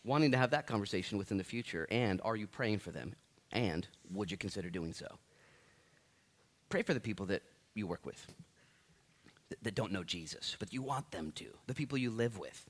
wanting 0.04 0.32
to 0.32 0.38
have 0.38 0.50
that 0.50 0.66
conversation 0.66 1.18
with 1.18 1.30
in 1.30 1.38
the 1.38 1.44
future? 1.44 1.86
And 1.90 2.20
are 2.24 2.36
you 2.36 2.46
praying 2.46 2.78
for 2.78 2.90
them? 2.90 3.14
And 3.52 3.86
would 4.12 4.30
you 4.30 4.36
consider 4.36 4.70
doing 4.70 4.92
so? 4.92 5.06
Pray 6.68 6.82
for 6.82 6.94
the 6.94 7.00
people 7.00 7.26
that 7.26 7.42
you 7.74 7.86
work 7.86 8.04
with 8.04 8.26
that 9.62 9.74
don't 9.74 9.92
know 9.92 10.02
Jesus, 10.02 10.56
but 10.58 10.72
you 10.72 10.82
want 10.82 11.10
them 11.10 11.32
to, 11.36 11.46
the 11.66 11.74
people 11.74 11.98
you 11.98 12.10
live 12.10 12.38
with. 12.38 12.68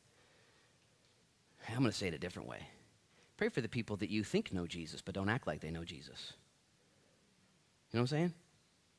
I'm 1.69 1.79
going 1.79 1.91
to 1.91 1.97
say 1.97 2.09
it 2.09 2.15
a 2.15 2.19
different 2.19 2.49
way. 2.49 2.59
Pray 3.37 3.49
for 3.49 3.61
the 3.61 3.69
people 3.69 3.97
that 3.97 4.11
you 4.11 4.23
think 4.23 4.53
know 4.53 4.67
Jesus, 4.67 5.01
but 5.01 5.15
don't 5.15 5.29
act 5.29 5.47
like 5.47 5.61
they 5.61 5.71
know 5.71 5.85
Jesus. 5.85 6.35
You 7.91 7.99
know 7.99 8.03
what 8.03 8.13
I'm 8.13 8.19
saying? 8.19 8.35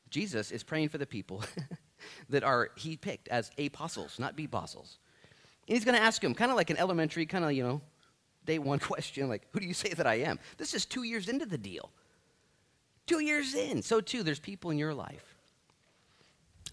Jesus 0.09 0.51
is 0.51 0.63
praying 0.63 0.89
for 0.89 0.97
the 0.97 1.05
people 1.05 1.43
that 2.29 2.43
are 2.43 2.69
he 2.75 2.97
picked 2.97 3.27
as 3.29 3.51
apostles, 3.57 4.19
not 4.19 4.35
be 4.35 4.45
apostles. 4.45 4.97
And 5.67 5.75
he's 5.75 5.85
going 5.85 5.97
to 5.97 6.03
ask 6.03 6.21
them, 6.21 6.33
kind 6.33 6.51
of 6.51 6.57
like 6.57 6.69
an 6.69 6.77
elementary, 6.77 7.25
kind 7.25 7.43
of, 7.43 7.51
you 7.51 7.63
know, 7.63 7.81
day 8.45 8.59
one 8.59 8.79
question, 8.79 9.27
like, 9.27 9.47
who 9.51 9.59
do 9.59 9.65
you 9.65 9.73
say 9.73 9.89
that 9.89 10.07
I 10.07 10.15
am? 10.15 10.39
This 10.57 10.73
is 10.73 10.85
two 10.85 11.03
years 11.03 11.27
into 11.27 11.45
the 11.45 11.57
deal. 11.57 11.89
Two 13.07 13.21
years 13.21 13.53
in. 13.53 13.81
So, 13.81 14.01
too, 14.01 14.23
there's 14.23 14.39
people 14.39 14.71
in 14.71 14.77
your 14.77 14.93
life, 14.93 15.35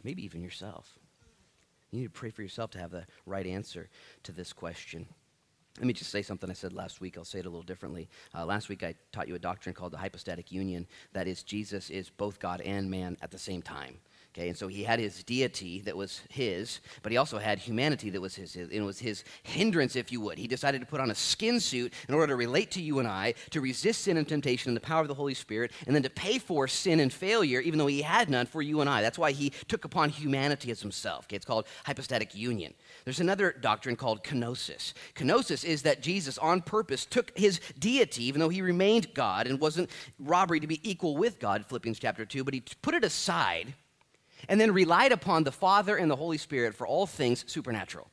maybe 0.03 0.25
even 0.25 0.43
yourself. 0.43 0.99
You 1.91 2.01
need 2.01 2.07
to 2.07 2.11
pray 2.11 2.31
for 2.31 2.43
yourself 2.43 2.71
to 2.73 2.79
have 2.79 2.91
the 2.91 3.05
right 3.27 3.47
answer 3.47 3.91
to 4.23 4.33
this 4.33 4.53
question. 4.53 5.07
Let 5.79 5.87
me 5.87 5.95
just 5.95 6.11
say 6.11 6.23
something 6.23 6.51
I 6.51 6.53
said 6.53 6.73
last 6.73 7.01
week. 7.01 7.17
I'll 7.17 7.25
say 7.25 7.39
it 7.39 7.47
a 7.47 7.49
little 7.49 7.63
differently. 7.63 8.09
Uh, 8.35 8.45
last 8.45 8.69
week, 8.69 8.83
I 8.83 8.95
taught 9.11 9.27
you 9.27 9.35
a 9.35 9.39
doctrine 9.39 9.75
called 9.75 9.93
the 9.93 9.99
hypostatic 9.99 10.53
union. 10.53 10.87
That 11.15 11.27
is, 11.27 11.43
Jesus 11.43 11.89
is 11.89 12.11
both 12.11 12.39
God 12.39 12.61
and 12.61 12.91
man 12.91 13.17
at 13.23 13.31
the 13.31 13.39
same 13.39 13.63
time. 13.63 13.97
Okay, 14.35 14.49
and 14.49 14.57
so 14.57 14.67
he 14.67 14.83
had 14.83 14.99
his 14.99 15.23
deity 15.25 15.83
that 15.83 15.95
was 15.95 16.23
his, 16.31 16.81
but 17.03 17.13
he 17.13 17.19
also 17.19 17.37
had 17.37 17.59
humanity 17.59 18.09
that 18.09 18.21
was 18.21 18.35
his. 18.35 18.57
It 18.57 18.81
was 18.81 18.99
his 18.99 19.25
hindrance, 19.43 19.95
if 19.95 20.11
you 20.11 20.23
would. 20.23 20.39
He 20.39 20.47
decided 20.47 20.81
to 20.81 20.87
put 20.87 21.03
on 21.03 21.11
a 21.11 21.15
skin 21.15 21.61
suit 21.61 21.93
in 22.09 22.15
order 22.15 22.29
to 22.29 22.37
relate 22.37 22.71
to 22.71 22.81
you 22.81 22.99
and 22.99 23.07
I, 23.07 23.35
to 23.51 23.61
resist 23.61 24.05
sin 24.05 24.17
and 24.17 24.27
temptation 24.27 24.71
in 24.71 24.75
the 24.75 24.81
power 24.81 25.03
of 25.03 25.09
the 25.09 25.15
Holy 25.15 25.35
Spirit, 25.35 25.73
and 25.87 25.95
then 25.95 26.03
to 26.03 26.09
pay 26.09 26.39
for 26.39 26.67
sin 26.67 26.99
and 27.01 27.13
failure, 27.13 27.61
even 27.61 27.79
though 27.79 27.87
he 27.87 28.01
had 28.01 28.31
none, 28.31 28.47
for 28.47 28.63
you 28.63 28.81
and 28.81 28.89
I. 28.89 29.03
That's 29.03 29.19
why 29.19 29.33
he 29.33 29.51
took 29.69 29.85
upon 29.85 30.09
humanity 30.09 30.71
as 30.71 30.81
himself. 30.81 31.27
Okay, 31.27 31.37
it's 31.37 31.45
called 31.45 31.67
hypostatic 31.85 32.35
union. 32.35 32.73
There's 33.05 33.21
another 33.21 33.53
doctrine 33.53 33.97
called 33.97 34.25
kenosis. 34.25 34.95
Kenosis 35.15 35.63
is 35.63 35.83
that 35.83 36.01
Jesus, 36.01 36.39
on 36.39 36.63
purpose, 36.63 37.05
took 37.05 37.37
his 37.37 37.61
deity, 37.79 38.25
even 38.25 38.41
though 38.41 38.49
he 38.49 38.63
remained 38.63 39.13
God 39.13 39.47
and 39.47 39.61
wasn't 39.61 39.91
robbery 40.19 40.61
to 40.61 40.67
be 40.67 40.81
equal 40.89 41.19
with 41.19 41.39
God, 41.39 41.67
Philippians 41.67 41.99
chapter 41.99 42.25
2, 42.25 42.45
but 42.45 42.55
he 42.55 42.63
put 42.81 42.95
it 42.95 43.05
aside 43.05 43.75
and 44.49 44.61
then 44.61 44.73
relied 44.73 45.13
upon 45.13 45.45
the 45.45 45.53
Father 45.53 45.97
and 45.97 46.11
the 46.11 46.17
Holy 46.17 46.39
Spirit 46.39 46.75
for 46.75 46.87
all 46.87 47.07
things 47.07 47.45
supernatural. 47.47 48.09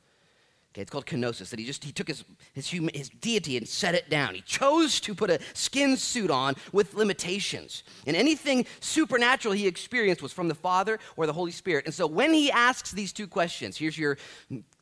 Okay, 0.72 0.82
it's 0.82 0.90
called 0.90 1.06
kenosis, 1.06 1.50
that 1.50 1.58
he 1.58 1.66
just 1.66 1.82
he 1.82 1.90
took 1.90 2.06
his, 2.06 2.22
his, 2.52 2.68
human, 2.68 2.94
his 2.94 3.08
deity 3.08 3.56
and 3.56 3.66
set 3.66 3.96
it 3.96 4.08
down. 4.08 4.36
He 4.36 4.40
chose 4.42 5.00
to 5.00 5.16
put 5.16 5.28
a 5.28 5.40
skin 5.52 5.96
suit 5.96 6.30
on 6.30 6.54
with 6.72 6.94
limitations. 6.94 7.82
And 8.06 8.16
anything 8.16 8.66
supernatural 8.78 9.52
he 9.52 9.66
experienced 9.66 10.22
was 10.22 10.32
from 10.32 10.46
the 10.46 10.54
Father 10.54 11.00
or 11.16 11.26
the 11.26 11.32
Holy 11.32 11.50
Spirit. 11.50 11.86
And 11.86 11.94
so 11.94 12.06
when 12.06 12.32
he 12.32 12.52
asks 12.52 12.92
these 12.92 13.12
two 13.12 13.26
questions, 13.26 13.76
here's 13.76 13.98
your 13.98 14.16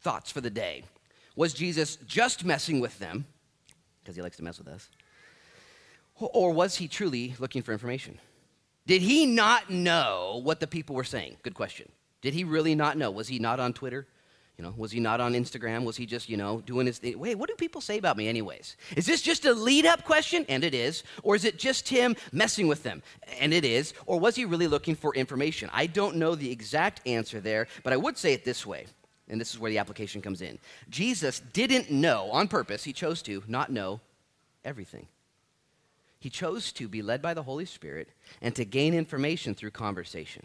thoughts 0.03 0.31
for 0.31 0.43
the 0.43 0.51
day. 0.51 0.85
Was 1.37 1.55
Jesus 1.55 1.97
just 2.07 2.45
messing 2.45 2.81
with 2.81 2.99
them, 2.99 3.25
because 4.03 4.15
he 4.15 4.21
likes 4.21 4.37
to 4.37 4.45
mess 4.45 4.59
with 4.59 4.69
us? 4.69 4.91
Or 6.17 6.53
was 6.53 6.75
he 6.77 6.87
truly 6.87 7.35
looking 7.39 7.63
for 7.63 7.73
information? 7.73 8.19
Did 8.88 9.03
he 9.03 9.27
not 9.27 9.68
know 9.68 10.40
what 10.42 10.61
the 10.61 10.66
people 10.66 10.96
were 10.96 11.05
saying? 11.05 11.37
Good 11.42 11.53
question. 11.53 11.90
Did 12.22 12.33
he 12.33 12.42
really 12.42 12.74
not 12.74 12.96
know? 12.96 13.11
Was 13.11 13.29
he 13.29 13.38
not 13.38 13.61
on 13.61 13.74
Twitter? 13.74 14.07
You 14.57 14.64
know, 14.64 14.72
was 14.79 14.90
he 14.90 14.98
not 14.98 15.20
on 15.20 15.35
Instagram? 15.35 15.85
Was 15.85 15.98
he 15.98 16.07
just, 16.07 16.31
you 16.31 16.38
know, 16.38 16.62
doing 16.62 16.87
his 16.87 16.96
thing? 16.96 17.18
Wait, 17.18 17.37
what 17.37 17.51
do 17.51 17.55
people 17.55 17.83
say 17.83 17.98
about 17.98 18.16
me, 18.16 18.29
anyways? 18.29 18.79
Is 18.96 19.05
this 19.05 19.20
just 19.20 19.44
a 19.44 19.53
lead 19.53 19.85
up 19.85 20.05
question? 20.05 20.46
And 20.48 20.64
it 20.64 20.74
is. 20.74 21.05
Or 21.22 21.37
is 21.37 21.44
it 21.44 21.59
just 21.59 21.87
him 21.87 22.16
messing 22.33 22.66
with 22.66 22.83
them? 22.83 23.03
And 23.38 23.53
it 23.53 23.66
is. 23.66 23.92
Or 24.07 24.18
was 24.18 24.35
he 24.37 24.46
really 24.46 24.66
looking 24.66 24.94
for 24.94 25.14
information? 25.14 25.68
I 25.70 25.87
don't 25.87 26.16
know 26.16 26.35
the 26.35 26.51
exact 26.51 27.07
answer 27.07 27.40
there, 27.40 27.68
but 27.85 27.92
I 27.92 27.98
would 27.98 28.16
say 28.16 28.33
it 28.33 28.46
this 28.46 28.64
way. 28.64 28.87
And 29.29 29.38
this 29.38 29.53
is 29.53 29.59
where 29.59 29.70
the 29.70 29.79
application 29.79 30.22
comes 30.22 30.40
in. 30.40 30.59
Jesus 30.88 31.40
didn't 31.53 31.90
know 31.90 32.31
on 32.31 32.48
purpose, 32.48 32.85
he 32.85 32.94
chose 32.94 33.20
to 33.22 33.44
not 33.46 33.70
know 33.70 34.01
everything. 34.64 35.09
He 36.18 36.31
chose 36.31 36.72
to 36.72 36.88
be 36.88 37.02
led 37.02 37.22
by 37.22 37.35
the 37.35 37.44
Holy 37.44 37.64
Spirit 37.64 38.11
and 38.40 38.54
to 38.57 38.64
gain 38.64 38.94
information 38.94 39.54
through 39.54 39.70
conversation. 39.70 40.44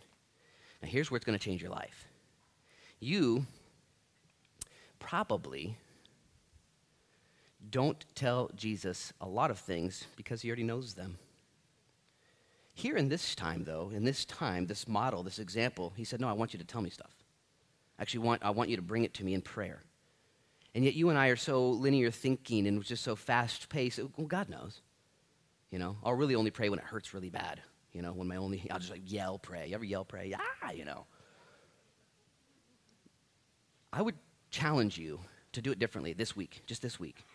Now, 0.81 0.89
here's 0.89 1.09
where 1.09 1.15
it's 1.15 1.25
going 1.25 1.37
to 1.37 1.43
change 1.43 1.61
your 1.61 1.71
life. 1.71 2.07
You 2.99 3.45
probably 4.99 5.77
don't 7.69 8.05
tell 8.15 8.51
Jesus 8.55 9.13
a 9.19 9.27
lot 9.27 9.49
of 9.49 9.57
things 9.57 10.05
because 10.15 10.41
he 10.41 10.49
already 10.49 10.63
knows 10.63 10.93
them. 10.93 11.17
Here 12.75 12.97
in 12.97 13.09
this 13.09 13.35
time, 13.35 13.63
though, 13.63 13.91
in 13.93 14.03
this 14.03 14.25
time, 14.25 14.67
this 14.67 14.87
model, 14.87 15.23
this 15.23 15.39
example, 15.39 15.93
he 15.95 16.03
said, 16.03 16.19
No, 16.19 16.27
I 16.27 16.33
want 16.33 16.53
you 16.53 16.59
to 16.59 16.65
tell 16.65 16.81
me 16.81 16.89
stuff. 16.89 17.13
Actually, 17.99 18.21
want, 18.21 18.43
I 18.43 18.49
want 18.49 18.69
you 18.69 18.75
to 18.75 18.81
bring 18.81 19.03
it 19.03 19.13
to 19.15 19.23
me 19.23 19.33
in 19.33 19.41
prayer. 19.41 19.81
And 20.73 20.83
yet, 20.83 20.95
you 20.95 21.09
and 21.09 21.17
I 21.17 21.27
are 21.27 21.35
so 21.35 21.69
linear 21.69 22.09
thinking 22.09 22.65
and 22.67 22.83
just 22.83 23.03
so 23.03 23.15
fast 23.15 23.69
paced. 23.69 23.99
Well, 24.17 24.27
God 24.27 24.49
knows. 24.49 24.81
You 25.73 25.79
know, 25.79 25.97
I'll 26.03 26.13
really 26.13 26.35
only 26.35 26.51
pray 26.51 26.69
when 26.69 26.77
it 26.77 26.85
hurts 26.85 27.15
really 27.15 27.31
bad. 27.31 27.59
You 27.93 28.03
know, 28.03 28.13
when 28.13 28.27
my 28.27 28.35
only, 28.35 28.63
I'll 28.69 28.77
just 28.77 28.91
like 28.91 29.11
yell, 29.11 29.39
pray. 29.39 29.69
You 29.69 29.73
ever 29.73 29.83
yell, 29.83 30.05
pray? 30.05 30.31
Ah, 30.37 30.69
you 30.69 30.85
know. 30.85 31.07
I 33.91 34.03
would 34.03 34.13
challenge 34.51 34.99
you 34.99 35.19
to 35.53 35.63
do 35.63 35.71
it 35.71 35.79
differently 35.79 36.13
this 36.13 36.35
week, 36.35 36.61
just 36.67 36.83
this 36.83 36.99
week. 36.99 37.25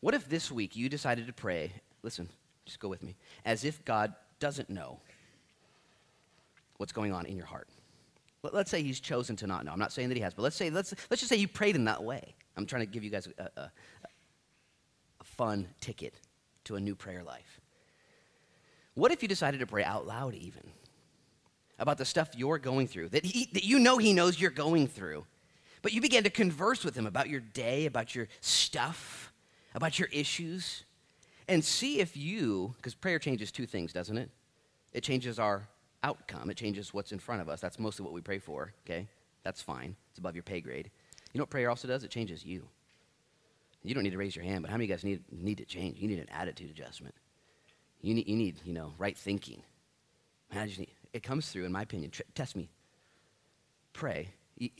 What 0.00 0.14
if 0.14 0.26
this 0.26 0.50
week 0.50 0.74
you 0.74 0.88
decided 0.88 1.26
to 1.26 1.34
pray, 1.34 1.70
listen, 2.02 2.30
just 2.64 2.80
go 2.80 2.88
with 2.88 3.02
me, 3.02 3.14
as 3.44 3.62
if 3.62 3.84
God 3.84 4.14
doesn't 4.40 4.70
know 4.70 4.98
what's 6.78 6.92
going 6.92 7.12
on 7.12 7.26
in 7.26 7.36
your 7.36 7.44
heart? 7.44 7.68
Let's 8.42 8.70
say 8.70 8.82
he's 8.82 9.00
chosen 9.00 9.36
to 9.36 9.46
not 9.46 9.66
know. 9.66 9.72
I'm 9.72 9.78
not 9.78 9.92
saying 9.92 10.08
that 10.08 10.16
he 10.16 10.22
has, 10.22 10.32
but 10.32 10.40
let's 10.40 10.56
say, 10.56 10.70
let's, 10.70 10.94
let's 11.10 11.20
just 11.20 11.28
say 11.28 11.36
you 11.36 11.46
prayed 11.46 11.76
in 11.76 11.84
that 11.84 12.02
way. 12.02 12.36
I'm 12.56 12.64
trying 12.64 12.86
to 12.86 12.90
give 12.90 13.04
you 13.04 13.10
guys 13.10 13.28
a, 13.38 13.42
a, 13.60 13.70
a 15.20 15.24
fun 15.24 15.68
ticket 15.82 16.14
to 16.64 16.76
a 16.76 16.80
new 16.80 16.94
prayer 16.94 17.22
life. 17.22 17.60
What 18.94 19.12
if 19.12 19.22
you 19.22 19.28
decided 19.28 19.60
to 19.60 19.66
pray 19.66 19.84
out 19.84 20.06
loud, 20.06 20.34
even 20.34 20.62
about 21.78 21.98
the 21.98 22.04
stuff 22.04 22.30
you're 22.36 22.58
going 22.58 22.86
through, 22.86 23.08
that, 23.10 23.24
he, 23.24 23.48
that 23.52 23.64
you 23.64 23.78
know 23.78 23.98
He 23.98 24.12
knows 24.12 24.40
you're 24.40 24.50
going 24.50 24.86
through? 24.86 25.26
But 25.80 25.92
you 25.92 26.00
began 26.00 26.22
to 26.24 26.30
converse 26.30 26.84
with 26.84 26.94
Him 26.94 27.06
about 27.06 27.28
your 27.28 27.40
day, 27.40 27.86
about 27.86 28.14
your 28.14 28.28
stuff, 28.40 29.32
about 29.74 29.98
your 29.98 30.08
issues, 30.12 30.84
and 31.48 31.64
see 31.64 32.00
if 32.00 32.16
you, 32.16 32.74
because 32.76 32.94
prayer 32.94 33.18
changes 33.18 33.50
two 33.50 33.66
things, 33.66 33.92
doesn't 33.92 34.16
it? 34.16 34.30
It 34.92 35.02
changes 35.02 35.38
our 35.38 35.66
outcome, 36.04 36.50
it 36.50 36.56
changes 36.56 36.92
what's 36.92 37.12
in 37.12 37.18
front 37.18 37.40
of 37.40 37.48
us. 37.48 37.60
That's 37.60 37.78
mostly 37.78 38.04
what 38.04 38.12
we 38.12 38.20
pray 38.20 38.38
for, 38.38 38.72
okay? 38.86 39.06
That's 39.42 39.62
fine. 39.62 39.96
It's 40.10 40.18
above 40.18 40.36
your 40.36 40.42
pay 40.42 40.60
grade. 40.60 40.90
You 41.32 41.38
know 41.38 41.42
what 41.42 41.50
prayer 41.50 41.70
also 41.70 41.88
does? 41.88 42.04
It 42.04 42.10
changes 42.10 42.44
you. 42.44 42.68
You 43.82 43.94
don't 43.94 44.04
need 44.04 44.10
to 44.10 44.18
raise 44.18 44.36
your 44.36 44.44
hand, 44.44 44.62
but 44.62 44.70
how 44.70 44.76
many 44.76 44.84
of 44.84 44.90
you 44.90 44.94
guys 44.94 45.04
need, 45.04 45.22
need 45.32 45.58
to 45.58 45.64
change? 45.64 45.98
You 45.98 46.06
need 46.08 46.20
an 46.20 46.28
attitude 46.30 46.70
adjustment. 46.70 47.14
You 48.02 48.14
need, 48.14 48.28
you 48.28 48.36
need 48.36 48.56
you 48.64 48.72
know, 48.72 48.92
right 48.98 49.16
thinking. 49.16 49.62
Need, 50.54 50.88
it 51.12 51.22
comes 51.22 51.48
through, 51.48 51.64
in 51.64 51.72
my 51.72 51.82
opinion. 51.82 52.10
Test 52.34 52.56
me. 52.56 52.68
Pray 53.92 54.28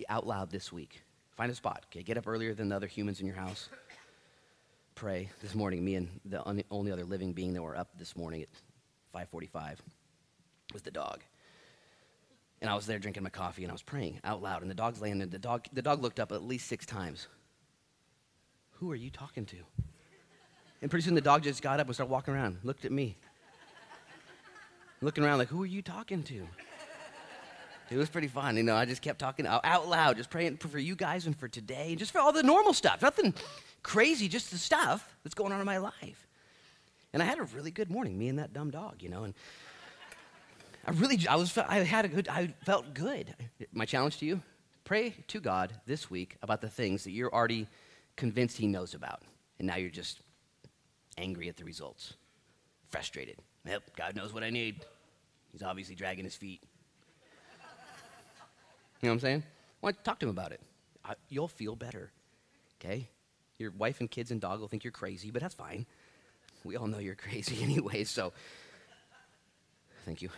out 0.09 0.27
loud 0.27 0.51
this 0.51 0.73
week. 0.73 1.03
Find 1.37 1.51
a 1.51 1.55
spot. 1.55 1.85
Okay, 1.87 2.03
get 2.03 2.19
up 2.19 2.27
earlier 2.29 2.55
than 2.55 2.69
the 2.69 2.77
other 2.77 2.87
humans 2.87 3.21
in 3.21 3.27
your 3.27 3.37
house. 3.37 3.69
Pray 4.95 5.31
this 5.41 5.55
morning. 5.55 5.85
Me 5.85 5.95
and 5.95 6.21
the 6.25 6.45
only 6.71 6.93
other 6.93 7.05
living 7.05 7.33
being 7.33 7.55
that 7.55 7.63
were 7.63 7.77
up 7.77 7.89
this 7.99 8.15
morning 8.17 8.43
at 8.43 8.49
5:45 9.15 9.79
was 10.73 10.83
the 10.83 10.91
dog. 10.91 11.21
And 12.61 12.71
I 12.71 12.75
was 12.75 12.87
there 12.87 12.99
drinking 12.99 13.23
my 13.23 13.31
coffee 13.31 13.65
and 13.65 13.71
I 13.71 13.75
was 13.75 13.83
praying 13.83 14.21
out 14.23 14.43
loud. 14.43 14.63
And 14.63 14.71
the 14.71 14.75
dog's 14.75 15.01
laying 15.01 15.19
there. 15.19 15.27
The 15.27 15.39
dog, 15.39 15.67
the 15.73 15.83
dog 15.83 16.03
looked 16.03 16.21
up 16.21 16.31
at 16.33 16.43
least 16.43 16.69
six 16.69 16.87
times. 16.87 17.29
Who 18.73 18.91
are 18.93 18.97
you 18.97 19.11
talking 19.11 19.47
to? 19.47 19.57
And 20.83 20.91
pretty 20.91 21.05
soon 21.05 21.15
the 21.15 21.21
dog 21.21 21.45
just 21.45 21.63
got 21.63 21.81
up 21.81 21.87
and 21.87 21.95
started 21.95 22.11
walking 22.11 22.35
around, 22.35 22.59
looked 22.65 22.85
at 22.85 22.93
me. 22.93 23.17
Looking 25.01 25.25
around 25.25 25.39
like, 25.39 25.49
who 25.49 25.63
are 25.63 25.67
you 25.67 25.81
talking 25.81 26.23
to? 26.25 26.47
It 27.91 27.97
was 27.97 28.09
pretty 28.09 28.29
fun. 28.29 28.57
You 28.57 28.63
know, 28.63 28.75
I 28.75 28.85
just 28.85 29.03
kept 29.03 29.19
talking 29.19 29.47
out 29.47 29.89
loud, 29.89 30.17
just 30.17 30.31
praying 30.31 30.57
for 30.57 30.79
you 30.79 30.97
guys 30.97 31.27
and 31.27 31.39
for 31.39 31.47
today, 31.47 31.91
and 31.91 31.99
just 31.99 32.11
for 32.13 32.21
all 32.21 32.33
the 32.33 32.43
normal 32.43 32.73
stuff. 32.73 33.03
Nothing 33.03 33.35
crazy, 33.83 34.29
just 34.29 34.51
the 34.51 34.59
stuff 34.59 35.17
that's 35.23 35.35
going 35.35 35.53
on 35.53 35.61
in 35.61 35.67
my 35.67 35.79
life. 35.79 36.27
And 37.13 37.23
I 37.23 37.27
had 37.27 37.39
a 37.39 37.43
really 37.43 37.71
good 37.71 37.91
morning, 37.91 38.19
me 38.19 38.29
and 38.29 38.39
that 38.39 38.53
dumb 38.53 38.71
dog, 38.71 39.03
you 39.03 39.09
know. 39.09 39.25
And 39.25 39.35
I 40.87 40.93
really, 40.93 41.19
I 41.29 41.37
was, 41.37 41.57
I 41.59 41.81
had 41.81 42.07
a 42.07 42.09
good, 42.09 42.29
I 42.29 42.55
felt 42.65 42.95
good. 42.95 43.35
My 43.73 43.85
challenge 43.85 44.19
to 44.19 44.25
you: 44.25 44.41
pray 44.85 45.15
to 45.29 45.41
God 45.41 45.75
this 45.85 46.11
week 46.11 46.39
about 46.43 46.61
the 46.61 46.71
things 46.71 47.05
that 47.05 47.11
you're 47.11 47.33
already 47.33 47.67
convinced 48.17 48.57
He 48.57 48.67
knows 48.67 48.95
about, 48.95 49.21
and 49.59 49.69
now 49.69 49.77
you're 49.77 49.91
just 49.91 50.23
angry 51.17 51.49
at 51.49 51.57
the 51.57 51.65
results, 51.65 52.15
frustrated. 52.91 53.37
Yep, 53.67 53.97
God 53.97 54.17
knows 54.17 54.33
what 54.33 54.43
I 54.43 54.51
need. 54.51 54.85
He's 55.51 55.63
obviously 55.63 55.95
dragging 55.95 56.25
his 56.25 56.35
feet. 56.35 56.61
You 59.01 59.09
know 59.09 59.11
what 59.11 59.15
I'm 59.15 59.21
saying? 59.21 59.43
Well, 59.81 59.93
talk 60.05 60.21
to 60.21 60.27
him 60.27 60.31
about 60.31 60.53
it. 60.53 60.61
I, 61.05 61.15
you'll 61.29 61.49
feel 61.49 61.75
better. 61.75 62.13
Okay? 62.81 63.09
Your 63.59 63.73
wife 63.73 64.01
and 64.01 64.11
kids 64.11 64.31
and 64.31 64.41
dog 64.41 64.61
will 64.61 64.69
think 64.69 64.85
you're 64.85 64.93
crazy, 64.93 65.31
but 65.31 65.43
that's 65.43 65.55
fine. 65.55 65.87
We 66.65 66.77
all 66.77 66.87
know 66.87 66.99
you're 66.99 67.17
crazy 67.17 67.59
anyway, 67.63 68.05
so 68.05 68.33
thank 70.05 70.23
you. 70.23 70.31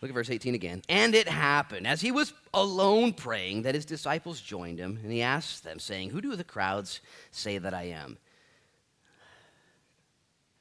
Look 0.00 0.10
at 0.10 0.14
verse 0.14 0.30
18 0.30 0.54
again. 0.54 0.82
And 0.88 1.14
it 1.14 1.28
happened, 1.28 1.86
as 1.86 2.00
he 2.00 2.10
was 2.10 2.32
alone 2.54 3.12
praying, 3.12 3.62
that 3.62 3.74
his 3.74 3.84
disciples 3.84 4.40
joined 4.40 4.78
him, 4.78 4.98
and 5.02 5.12
he 5.12 5.20
asked 5.20 5.62
them, 5.62 5.78
saying, 5.78 6.10
Who 6.10 6.22
do 6.22 6.34
the 6.36 6.44
crowds 6.44 7.00
say 7.30 7.58
that 7.58 7.74
I 7.74 7.84
am? 7.84 8.16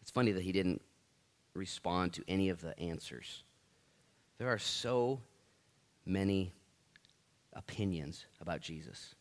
It's 0.10 0.16
funny 0.16 0.32
that 0.32 0.42
he 0.42 0.52
didn't 0.52 0.82
respond 1.54 2.14
to 2.14 2.24
any 2.28 2.50
of 2.50 2.62
the 2.62 2.78
answers. 2.80 3.44
There 4.40 4.48
are 4.48 4.58
so 4.58 5.22
many 6.04 6.52
opinions 7.54 8.26
about 8.42 8.60
Jesus. 8.60 9.14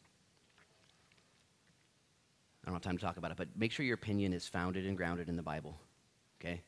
I 2.64 2.68
don't 2.68 2.74
have 2.74 2.80
time 2.80 2.96
to 2.96 3.04
talk 3.04 3.18
about 3.18 3.32
it, 3.32 3.36
but 3.36 3.48
make 3.54 3.70
sure 3.70 3.84
your 3.84 3.96
opinion 3.96 4.32
is 4.32 4.48
founded 4.48 4.86
and 4.86 4.96
grounded 4.96 5.28
in 5.28 5.36
the 5.36 5.42
Bible. 5.42 5.78
Okay? 6.40 6.62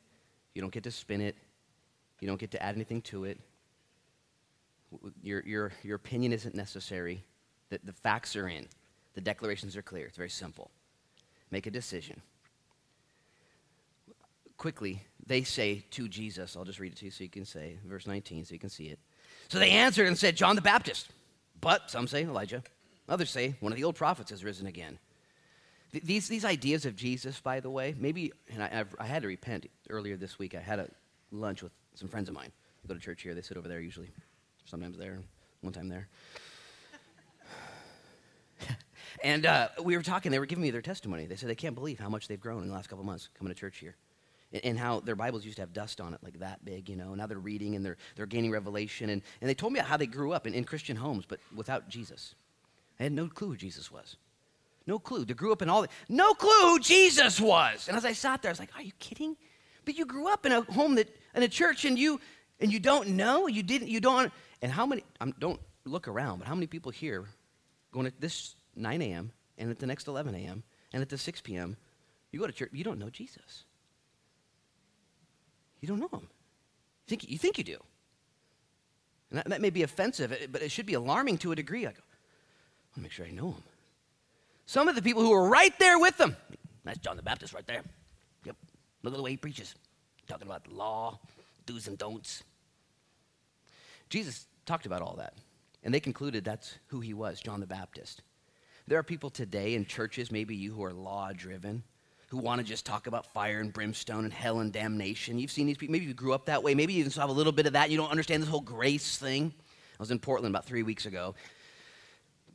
You 0.53 0.61
don't 0.61 0.71
get 0.71 0.83
to 0.83 0.91
spin 0.91 1.21
it, 1.21 1.35
you 2.19 2.27
don't 2.27 2.39
get 2.39 2.51
to 2.51 2.61
add 2.61 2.75
anything 2.75 3.01
to 3.01 3.23
it. 3.23 3.39
Your, 5.23 5.41
your, 5.47 5.71
your 5.81 5.95
opinion 5.95 6.31
isn't 6.31 6.53
necessary. 6.53 7.23
The, 7.69 7.79
the 7.83 7.93
facts 7.93 8.35
are 8.35 8.47
in, 8.47 8.67
the 9.15 9.21
declarations 9.21 9.75
are 9.75 9.81
clear. 9.81 10.05
It's 10.05 10.17
very 10.17 10.29
simple. 10.29 10.69
Make 11.49 11.65
a 11.65 11.71
decision 11.71 12.21
quickly, 14.61 15.01
they 15.25 15.41
say 15.41 15.83
to 15.89 16.07
Jesus, 16.07 16.55
I'll 16.55 16.65
just 16.65 16.79
read 16.79 16.91
it 16.91 16.97
to 16.99 17.05
you 17.05 17.09
so 17.09 17.23
you 17.23 17.31
can 17.31 17.45
say, 17.45 17.79
verse 17.83 18.05
19, 18.05 18.45
so 18.45 18.53
you 18.53 18.59
can 18.59 18.69
see 18.69 18.89
it. 18.89 18.99
So 19.47 19.57
they 19.57 19.71
answered 19.71 20.05
and 20.05 20.15
said, 20.15 20.35
John 20.35 20.55
the 20.55 20.61
Baptist. 20.61 21.09
But 21.59 21.89
some 21.89 22.05
say 22.05 22.21
Elijah. 22.21 22.61
Others 23.09 23.31
say 23.31 23.55
one 23.59 23.71
of 23.71 23.75
the 23.75 23.83
old 23.83 23.95
prophets 23.95 24.29
has 24.29 24.43
risen 24.43 24.67
again. 24.67 24.99
These, 25.91 26.27
these 26.27 26.45
ideas 26.45 26.85
of 26.85 26.95
Jesus, 26.95 27.39
by 27.39 27.59
the 27.59 27.71
way, 27.71 27.95
maybe, 27.97 28.33
and 28.53 28.61
I, 28.61 28.85
I 28.99 29.07
had 29.07 29.23
to 29.23 29.27
repent 29.27 29.65
earlier 29.89 30.15
this 30.15 30.37
week. 30.37 30.53
I 30.53 30.59
had 30.59 30.77
a 30.77 30.87
lunch 31.31 31.63
with 31.63 31.71
some 31.95 32.07
friends 32.07 32.29
of 32.29 32.35
mine. 32.35 32.51
I 32.85 32.87
go 32.87 32.93
to 32.93 32.99
church 32.99 33.23
here. 33.23 33.33
They 33.33 33.41
sit 33.41 33.57
over 33.57 33.67
there 33.67 33.79
usually. 33.79 34.11
Sometimes 34.65 34.95
there, 34.95 35.17
one 35.61 35.73
time 35.73 35.89
there. 35.89 36.07
and 39.23 39.43
uh, 39.47 39.69
we 39.83 39.97
were 39.97 40.03
talking. 40.03 40.31
They 40.31 40.39
were 40.39 40.45
giving 40.45 40.61
me 40.61 40.69
their 40.69 40.83
testimony. 40.83 41.25
They 41.25 41.35
said 41.35 41.49
they 41.49 41.55
can't 41.55 41.75
believe 41.75 41.99
how 41.99 42.09
much 42.09 42.27
they've 42.27 42.39
grown 42.39 42.61
in 42.61 42.67
the 42.67 42.75
last 42.75 42.89
couple 42.89 43.03
months 43.03 43.27
coming 43.33 43.51
to 43.51 43.59
church 43.59 43.79
here 43.79 43.95
and 44.63 44.77
how 44.77 44.99
their 44.99 45.15
Bibles 45.15 45.45
used 45.45 45.57
to 45.57 45.61
have 45.61 45.73
dust 45.73 46.01
on 46.01 46.13
it 46.13 46.19
like 46.23 46.39
that 46.39 46.63
big, 46.65 46.89
you 46.89 46.95
know. 46.95 47.13
Now 47.15 47.27
they're 47.27 47.37
reading 47.37 47.75
and 47.75 47.85
they're, 47.85 47.97
they're 48.15 48.25
gaining 48.25 48.51
revelation. 48.51 49.09
And, 49.09 49.21
and 49.39 49.49
they 49.49 49.53
told 49.53 49.73
me 49.73 49.79
how 49.79 49.97
they 49.97 50.07
grew 50.07 50.33
up 50.33 50.45
in, 50.45 50.53
in 50.53 50.63
Christian 50.63 50.97
homes, 50.97 51.25
but 51.27 51.39
without 51.55 51.87
Jesus. 51.89 52.35
I 52.99 53.03
had 53.03 53.13
no 53.13 53.27
clue 53.27 53.49
who 53.49 53.57
Jesus 53.57 53.91
was. 53.91 54.17
No 54.87 54.99
clue. 54.99 55.25
They 55.25 55.33
grew 55.33 55.51
up 55.51 55.61
in 55.61 55.69
all 55.69 55.83
the, 55.83 55.87
no 56.09 56.33
clue 56.33 56.49
who 56.49 56.79
Jesus 56.79 57.39
was. 57.39 57.87
And 57.87 57.95
as 57.95 58.05
I 58.05 58.13
sat 58.13 58.41
there, 58.41 58.49
I 58.49 58.53
was 58.53 58.59
like, 58.59 58.75
are 58.75 58.81
you 58.81 58.91
kidding? 58.99 59.37
But 59.85 59.95
you 59.95 60.05
grew 60.05 60.27
up 60.27 60.45
in 60.45 60.51
a 60.51 60.61
home 60.61 60.95
that, 60.95 61.07
in 61.35 61.43
a 61.43 61.47
church 61.47 61.85
and 61.85 61.97
you, 61.97 62.19
and 62.59 62.71
you 62.71 62.79
don't 62.79 63.09
know, 63.09 63.47
you 63.47 63.63
didn't, 63.63 63.87
you 63.87 63.99
don't, 63.99 64.31
and 64.61 64.71
how 64.71 64.85
many, 64.85 65.03
um, 65.19 65.33
don't 65.39 65.59
look 65.85 66.07
around, 66.07 66.39
but 66.39 66.47
how 66.47 66.53
many 66.53 66.67
people 66.67 66.91
here 66.91 67.25
going 67.91 68.05
at 68.05 68.19
this 68.19 68.55
9 68.75 69.01
a.m. 69.01 69.31
and 69.57 69.71
at 69.71 69.79
the 69.79 69.87
next 69.87 70.07
11 70.07 70.35
a.m. 70.35 70.63
and 70.93 71.01
at 71.01 71.09
the 71.09 71.17
6 71.17 71.41
p.m., 71.41 71.77
you 72.31 72.39
go 72.39 72.47
to 72.47 72.53
church, 72.53 72.69
you 72.71 72.83
don't 72.83 72.99
know 72.99 73.09
Jesus. 73.09 73.65
You 75.81 75.87
don't 75.87 75.99
know 75.99 76.09
him. 76.11 76.21
You 76.21 77.07
think 77.07 77.29
you, 77.29 77.37
think 77.37 77.57
you 77.57 77.63
do. 77.63 77.77
And 79.29 79.39
that, 79.39 79.49
that 79.49 79.61
may 79.61 79.69
be 79.69 79.83
offensive, 79.83 80.47
but 80.51 80.61
it 80.61 80.71
should 80.71 80.85
be 80.85 80.93
alarming 80.93 81.39
to 81.39 81.51
a 81.51 81.55
degree. 81.55 81.85
I 81.85 81.91
go, 81.91 81.97
I 81.97 82.87
want 82.89 82.95
to 82.95 83.01
make 83.01 83.11
sure 83.11 83.25
I 83.25 83.31
know 83.31 83.51
him. 83.51 83.63
Some 84.65 84.87
of 84.87 84.95
the 84.95 85.01
people 85.01 85.23
who 85.23 85.31
were 85.31 85.49
right 85.49 85.77
there 85.79 85.99
with 85.99 86.17
them, 86.17 86.37
that's 86.83 86.99
John 86.99 87.17
the 87.17 87.23
Baptist 87.23 87.53
right 87.53 87.65
there. 87.65 87.81
Yep. 88.45 88.55
Look 89.03 89.13
at 89.13 89.17
the 89.17 89.23
way 89.23 89.31
he 89.31 89.37
preaches. 89.37 89.75
Talking 90.27 90.47
about 90.47 90.63
the 90.63 90.73
law, 90.73 91.19
do's 91.65 91.87
and 91.87 91.97
don'ts. 91.97 92.43
Jesus 94.09 94.45
talked 94.65 94.85
about 94.85 95.01
all 95.01 95.15
that. 95.17 95.33
And 95.83 95.93
they 95.93 95.99
concluded 95.99 96.45
that's 96.45 96.77
who 96.87 96.99
he 96.99 97.13
was, 97.13 97.39
John 97.39 97.59
the 97.59 97.67
Baptist. 97.67 98.21
There 98.87 98.99
are 98.99 99.03
people 99.03 99.29
today 99.29 99.73
in 99.75 99.85
churches, 99.85 100.31
maybe 100.31 100.55
you 100.55 100.73
who 100.73 100.83
are 100.83 100.93
law 100.93 101.31
driven, 101.33 101.83
who 102.31 102.37
want 102.37 102.61
to 102.61 102.65
just 102.65 102.85
talk 102.85 103.07
about 103.07 103.25
fire 103.33 103.59
and 103.59 103.73
brimstone 103.73 104.23
and 104.23 104.31
hell 104.31 104.61
and 104.61 104.71
damnation. 104.71 105.37
You've 105.37 105.51
seen 105.51 105.67
these 105.67 105.75
people. 105.75 105.91
Maybe 105.91 106.05
you 106.05 106.13
grew 106.13 106.31
up 106.31 106.45
that 106.45 106.63
way. 106.63 106.73
Maybe 106.73 106.93
you 106.93 107.01
even 107.01 107.11
have 107.11 107.29
a 107.29 107.33
little 107.33 107.51
bit 107.51 107.65
of 107.65 107.73
that. 107.73 107.89
You 107.91 107.97
don't 107.97 108.09
understand 108.09 108.41
this 108.41 108.49
whole 108.49 108.61
grace 108.61 109.17
thing. 109.17 109.53
I 109.57 109.97
was 109.99 110.11
in 110.11 110.17
Portland 110.17 110.55
about 110.55 110.63
three 110.63 110.81
weeks 110.81 111.05
ago, 111.05 111.35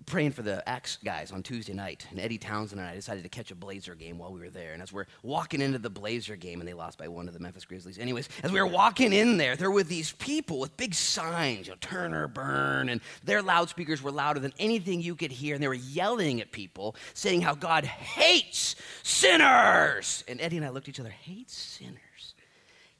praying 0.07 0.31
for 0.31 0.43
the 0.43 0.67
Axe 0.69 0.99
guys 1.05 1.33
on 1.33 1.43
Tuesday 1.43 1.75
night, 1.75 2.07
and 2.11 2.21
Eddie 2.21 2.39
Townsend 2.39 2.81
and 2.81 2.89
I 2.89 2.95
decided 2.95 3.25
to 3.25 3.29
catch 3.29 3.51
a 3.51 3.57
Blazer 3.57 3.97
game 3.97 4.19
while 4.19 4.33
we 4.33 4.39
were 4.39 4.51
there. 4.51 4.73
And 4.73 4.81
as 4.81 4.93
we're 4.93 5.07
walking 5.23 5.61
into 5.61 5.79
the 5.79 5.91
Blazer 5.91 6.37
game, 6.37 6.61
and 6.61 6.69
they 6.69 6.75
lost 6.75 6.97
by 6.97 7.09
one 7.09 7.27
to 7.27 7.33
the 7.33 7.41
Memphis 7.41 7.65
Grizzlies. 7.65 7.99
Anyways, 7.99 8.29
as 8.45 8.53
we 8.53 8.61
were 8.61 8.67
walking 8.67 9.13
in 9.13 9.37
there, 9.37 9.57
there 9.57 9.71
were 9.71 9.83
these 9.83 10.13
people 10.13 10.61
with 10.61 10.77
big 10.77 10.95
signs, 10.95 11.67
you 11.67 11.73
know, 11.73 11.79
turn 11.81 12.15
or 12.15 12.29
burn, 12.29 12.89
and 12.89 13.01
their 13.25 13.43
loudspeakers 13.43 14.01
were 14.01 14.13
louder 14.13 14.39
than 14.39 14.53
anything 14.59 15.01
you 15.03 15.17
could 15.17 15.33
hear, 15.33 15.55
and 15.55 15.63
they 15.63 15.69
were 15.69 15.75
yelling 15.75 16.41
at 16.41 16.53
people, 16.53 16.95
saying 17.13 17.43
how 17.43 17.55
God 17.55 17.85
hates 17.85 18.77
sinners. 19.03 20.23
And 20.29 20.41
Eddie 20.41 20.59
and 20.59 20.67
I 20.67 20.69
looked 20.69 20.89
at 20.89 20.95
each 20.95 21.01
other, 21.01 21.11
hates 21.11 21.55
sinners, 21.55 22.35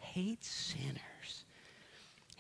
hates 0.01 0.49
sinners 0.49 1.01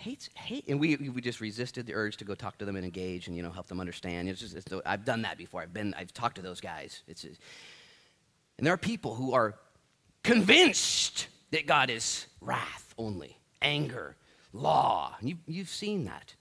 hates 0.07 0.31
hate 0.35 0.65
and 0.69 0.79
we, 0.79 0.95
we 0.97 1.21
just 1.21 1.41
resisted 1.41 1.85
the 1.85 1.93
urge 1.93 2.17
to 2.17 2.25
go 2.25 2.37
talk 2.37 2.57
to 2.59 2.65
them 2.65 2.77
and 2.77 2.85
engage 2.85 3.27
and 3.27 3.37
you 3.37 3.43
know 3.43 3.51
help 3.51 3.67
them 3.67 3.81
understand. 3.81 4.29
It's 4.29 4.41
just 4.41 4.55
it's, 4.55 4.73
i've 4.87 5.05
done 5.05 5.23
that 5.23 5.37
before. 5.37 5.63
I've 5.63 5.75
been 5.75 5.95
i've 5.99 6.15
talked 6.15 6.37
to 6.37 6.43
those 6.43 6.61
guys. 6.61 7.03
It's 7.09 7.25
and 7.25 7.37
there 8.65 8.73
are 8.73 8.79
people 8.79 9.17
who 9.17 9.35
are 9.35 9.57
convinced 10.23 11.27
that 11.51 11.67
god 11.67 11.91
is 11.91 12.27
wrath 12.41 12.95
only 12.97 13.37
anger 13.61 14.15
law. 14.53 15.17
You, 15.21 15.39
you've 15.47 15.69
seen 15.69 16.05
that. 16.05 16.35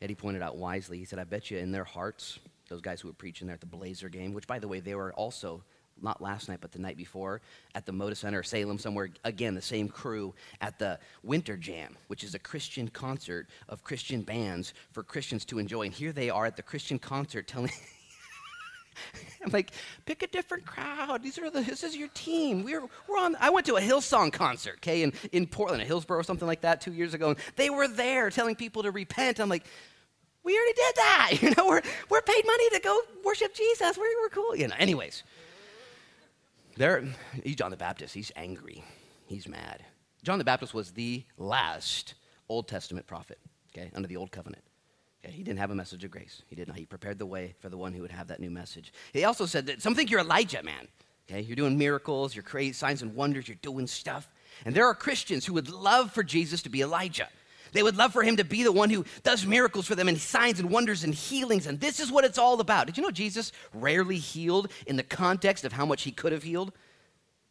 Eddie 0.00 0.14
pointed 0.14 0.40
out 0.40 0.56
wisely. 0.56 0.98
He 0.98 1.04
said 1.04 1.18
i 1.18 1.24
bet 1.24 1.50
you 1.50 1.58
in 1.58 1.72
their 1.72 1.84
hearts 1.84 2.38
those 2.68 2.80
guys 2.80 3.00
who 3.00 3.08
were 3.08 3.14
preaching 3.14 3.48
there 3.48 3.54
at 3.54 3.60
the 3.60 3.66
blazer 3.66 4.08
game 4.08 4.32
which 4.32 4.46
by 4.46 4.60
the 4.60 4.68
way 4.68 4.78
they 4.78 4.94
were 4.94 5.12
also 5.14 5.64
not 6.02 6.20
last 6.20 6.48
night, 6.48 6.58
but 6.60 6.72
the 6.72 6.78
night 6.78 6.96
before, 6.96 7.40
at 7.74 7.86
the 7.86 7.92
Moda 7.92 8.16
Center, 8.16 8.42
Salem, 8.42 8.78
somewhere. 8.78 9.10
Again, 9.24 9.54
the 9.54 9.62
same 9.62 9.88
crew 9.88 10.34
at 10.60 10.78
the 10.78 10.98
Winter 11.22 11.56
Jam, 11.56 11.96
which 12.08 12.24
is 12.24 12.34
a 12.34 12.38
Christian 12.38 12.88
concert 12.88 13.48
of 13.68 13.82
Christian 13.82 14.22
bands 14.22 14.74
for 14.90 15.02
Christians 15.02 15.44
to 15.46 15.58
enjoy. 15.58 15.82
And 15.82 15.92
here 15.92 16.12
they 16.12 16.30
are 16.30 16.46
at 16.46 16.56
the 16.56 16.62
Christian 16.62 16.98
concert 16.98 17.46
telling. 17.46 17.70
I'm 19.44 19.50
like, 19.50 19.70
pick 20.04 20.22
a 20.22 20.26
different 20.26 20.66
crowd. 20.66 21.22
These 21.22 21.38
are 21.38 21.50
the, 21.50 21.62
this 21.62 21.82
is 21.82 21.96
your 21.96 22.08
team. 22.08 22.62
We're, 22.62 22.82
we're 23.08 23.18
on. 23.18 23.36
I 23.40 23.50
went 23.50 23.66
to 23.66 23.76
a 23.76 23.80
Hillsong 23.80 24.32
concert, 24.32 24.76
okay, 24.76 25.02
in, 25.02 25.12
in 25.32 25.46
Portland, 25.46 25.82
a 25.82 25.86
Hillsboro 25.86 26.18
or 26.18 26.22
something 26.22 26.46
like 26.46 26.60
that, 26.60 26.80
two 26.80 26.92
years 26.92 27.14
ago. 27.14 27.30
And 27.30 27.38
they 27.56 27.70
were 27.70 27.88
there 27.88 28.30
telling 28.30 28.54
people 28.54 28.82
to 28.82 28.90
repent. 28.90 29.40
I'm 29.40 29.48
like, 29.48 29.64
we 30.44 30.56
already 30.56 30.72
did 30.74 30.94
that. 30.96 31.32
You 31.42 31.50
know, 31.56 31.66
we're, 31.66 31.82
we're 32.08 32.22
paid 32.22 32.44
money 32.46 32.70
to 32.70 32.80
go 32.80 33.00
worship 33.24 33.54
Jesus. 33.54 33.96
We're, 33.96 34.22
we're 34.22 34.28
cool. 34.28 34.54
You 34.54 34.68
know, 34.68 34.74
anyways. 34.78 35.22
There, 36.76 37.04
he's 37.44 37.56
John 37.56 37.70
the 37.70 37.76
Baptist. 37.76 38.14
He's 38.14 38.32
angry. 38.36 38.82
He's 39.26 39.46
mad. 39.46 39.84
John 40.22 40.38
the 40.38 40.44
Baptist 40.44 40.72
was 40.72 40.92
the 40.92 41.24
last 41.36 42.14
Old 42.48 42.68
Testament 42.68 43.06
prophet, 43.06 43.38
okay, 43.74 43.90
under 43.94 44.08
the 44.08 44.16
Old 44.16 44.30
Covenant. 44.30 44.62
Okay, 45.24 45.32
he 45.32 45.42
didn't 45.42 45.58
have 45.58 45.70
a 45.70 45.74
message 45.74 46.04
of 46.04 46.10
grace. 46.10 46.42
He 46.48 46.56
did 46.56 46.68
not. 46.68 46.76
He 46.76 46.86
prepared 46.86 47.18
the 47.18 47.26
way 47.26 47.54
for 47.60 47.68
the 47.68 47.76
one 47.76 47.92
who 47.92 48.02
would 48.02 48.10
have 48.10 48.28
that 48.28 48.40
new 48.40 48.50
message. 48.50 48.92
He 49.12 49.24
also 49.24 49.46
said 49.46 49.66
that 49.66 49.82
some 49.82 49.94
think 49.94 50.10
you're 50.10 50.20
Elijah, 50.20 50.62
man. 50.62 50.88
Okay, 51.28 51.40
you're 51.40 51.56
doing 51.56 51.78
miracles, 51.78 52.34
you're 52.34 52.42
creating 52.42 52.72
signs 52.72 53.02
and 53.02 53.14
wonders, 53.14 53.46
you're 53.48 53.56
doing 53.62 53.86
stuff. 53.86 54.28
And 54.64 54.74
there 54.74 54.86
are 54.86 54.94
Christians 54.94 55.46
who 55.46 55.54
would 55.54 55.70
love 55.70 56.12
for 56.12 56.22
Jesus 56.22 56.62
to 56.62 56.68
be 56.68 56.82
Elijah. 56.82 57.28
They 57.72 57.82
would 57.82 57.96
love 57.96 58.12
for 58.12 58.22
him 58.22 58.36
to 58.36 58.44
be 58.44 58.62
the 58.62 58.72
one 58.72 58.90
who 58.90 59.04
does 59.22 59.46
miracles 59.46 59.86
for 59.86 59.94
them 59.94 60.08
and 60.08 60.18
signs 60.18 60.60
and 60.60 60.70
wonders 60.70 61.04
and 61.04 61.14
healings. 61.14 61.66
And 61.66 61.80
this 61.80 62.00
is 62.00 62.12
what 62.12 62.24
it's 62.24 62.38
all 62.38 62.60
about. 62.60 62.86
Did 62.86 62.96
you 62.96 63.02
know 63.02 63.10
Jesus 63.10 63.52
rarely 63.72 64.18
healed 64.18 64.70
in 64.86 64.96
the 64.96 65.02
context 65.02 65.64
of 65.64 65.72
how 65.72 65.86
much 65.86 66.02
he 66.02 66.12
could 66.12 66.32
have 66.32 66.42
healed? 66.42 66.72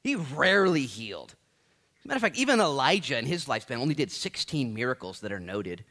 He 0.04 0.16
rarely 0.16 0.86
healed. 0.86 1.36
matter 2.06 2.18
of 2.18 2.22
fact, 2.22 2.38
even 2.38 2.60
Elijah 2.60 3.18
in 3.18 3.26
his 3.26 3.46
lifespan 3.46 3.78
only 3.78 3.96
did 3.96 4.12
16 4.12 4.74
miracles 4.74 5.20
that 5.22 5.32
are 5.32 5.40
noted. 5.40 5.84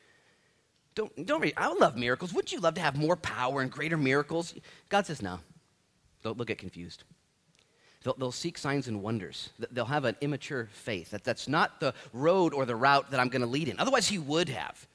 Don't, 0.94 1.26
don't 1.26 1.40
read. 1.40 1.54
I 1.56 1.72
love 1.72 1.96
miracles. 1.96 2.32
Wouldn't 2.32 2.52
you 2.52 2.60
love 2.60 2.74
to 2.74 2.80
have 2.80 2.96
more 2.96 3.16
power 3.16 3.60
and 3.60 3.70
greater 3.70 3.96
miracles? 3.96 4.54
God 4.88 5.06
says 5.06 5.22
no. 5.22 5.40
Don't, 6.22 6.36
they'll 6.36 6.44
get 6.44 6.58
confused. 6.58 7.04
They'll, 8.02 8.14
they'll, 8.14 8.32
seek 8.32 8.56
signs 8.56 8.88
and 8.88 9.02
wonders. 9.02 9.50
They'll 9.70 9.84
have 9.84 10.06
an 10.06 10.16
immature 10.22 10.68
faith. 10.72 11.10
That, 11.10 11.22
that's 11.22 11.48
not 11.48 11.80
the 11.80 11.92
road 12.12 12.54
or 12.54 12.64
the 12.64 12.76
route 12.76 13.10
that 13.10 13.20
I'm 13.20 13.28
going 13.28 13.42
to 13.42 13.46
lead 13.46 13.68
in. 13.68 13.78
Otherwise, 13.78 14.08
he 14.08 14.18
would 14.18 14.48
have. 14.48 14.86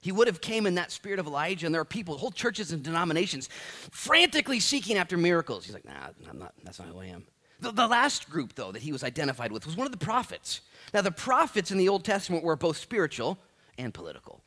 He 0.00 0.12
would 0.12 0.26
have 0.26 0.42
came 0.42 0.66
in 0.66 0.74
that 0.74 0.92
spirit 0.92 1.18
of 1.18 1.26
Elijah, 1.26 1.64
and 1.64 1.74
there 1.74 1.80
are 1.80 1.86
people, 1.86 2.18
whole 2.18 2.30
churches 2.30 2.72
and 2.72 2.82
denominations, 2.82 3.48
frantically 3.90 4.60
seeking 4.60 4.98
after 4.98 5.16
miracles. 5.16 5.64
He's 5.64 5.72
like, 5.72 5.86
nah, 5.86 6.08
I'm 6.28 6.38
not, 6.38 6.52
that's 6.62 6.78
not 6.78 6.88
who 6.88 7.00
I 7.00 7.06
am. 7.06 7.24
The, 7.60 7.72
the 7.72 7.88
last 7.88 8.28
group, 8.28 8.54
though, 8.54 8.72
that 8.72 8.82
he 8.82 8.92
was 8.92 9.02
identified 9.02 9.50
with 9.50 9.64
was 9.64 9.76
one 9.76 9.86
of 9.86 9.92
the 9.92 10.04
prophets. 10.04 10.60
Now, 10.92 11.00
the 11.00 11.10
prophets 11.10 11.70
in 11.70 11.78
the 11.78 11.88
Old 11.88 12.04
Testament 12.04 12.44
were 12.44 12.56
both 12.56 12.76
spiritual 12.76 13.38
and 13.78 13.94
political. 13.94 14.42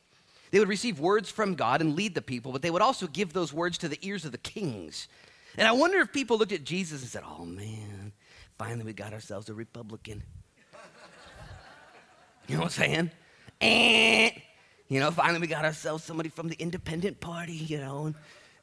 They 0.52 0.60
would 0.60 0.68
receive 0.68 1.00
words 1.00 1.28
from 1.28 1.56
God 1.56 1.80
and 1.80 1.96
lead 1.96 2.14
the 2.14 2.22
people, 2.22 2.52
but 2.52 2.62
they 2.62 2.70
would 2.70 2.80
also 2.80 3.08
give 3.08 3.32
those 3.32 3.52
words 3.52 3.78
to 3.78 3.88
the 3.88 3.98
ears 4.02 4.24
of 4.24 4.30
the 4.32 4.38
kings. 4.38 5.08
And 5.58 5.66
I 5.66 5.72
wonder 5.72 5.98
if 5.98 6.12
people 6.12 6.38
looked 6.38 6.52
at 6.52 6.62
Jesus 6.62 7.02
and 7.02 7.10
said, 7.10 7.24
Oh 7.26 7.44
man, 7.44 8.12
finally 8.58 8.84
we 8.84 8.92
got 8.92 9.12
ourselves 9.12 9.48
a 9.50 9.54
Republican. 9.54 10.22
You 12.46 12.54
know 12.54 12.62
what 12.62 12.78
I'm 12.78 12.82
saying? 12.82 13.10
And, 13.60 14.32
you 14.88 15.00
know, 15.00 15.10
finally 15.10 15.38
we 15.38 15.48
got 15.48 15.66
ourselves 15.66 16.02
somebody 16.02 16.30
from 16.30 16.48
the 16.48 16.56
independent 16.58 17.20
party, 17.20 17.52
you 17.52 17.76
know. 17.76 18.06
And, 18.06 18.16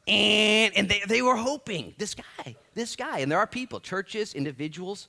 eh, 0.08 0.72
and 0.76 0.90
they, 0.90 1.04
they 1.08 1.22
were 1.22 1.36
hoping, 1.36 1.94
this 2.00 2.16
guy, 2.16 2.56
this 2.74 2.96
guy. 2.96 3.20
And 3.20 3.32
there 3.32 3.38
are 3.38 3.46
people, 3.46 3.80
churches, 3.80 4.34
individuals. 4.34 5.08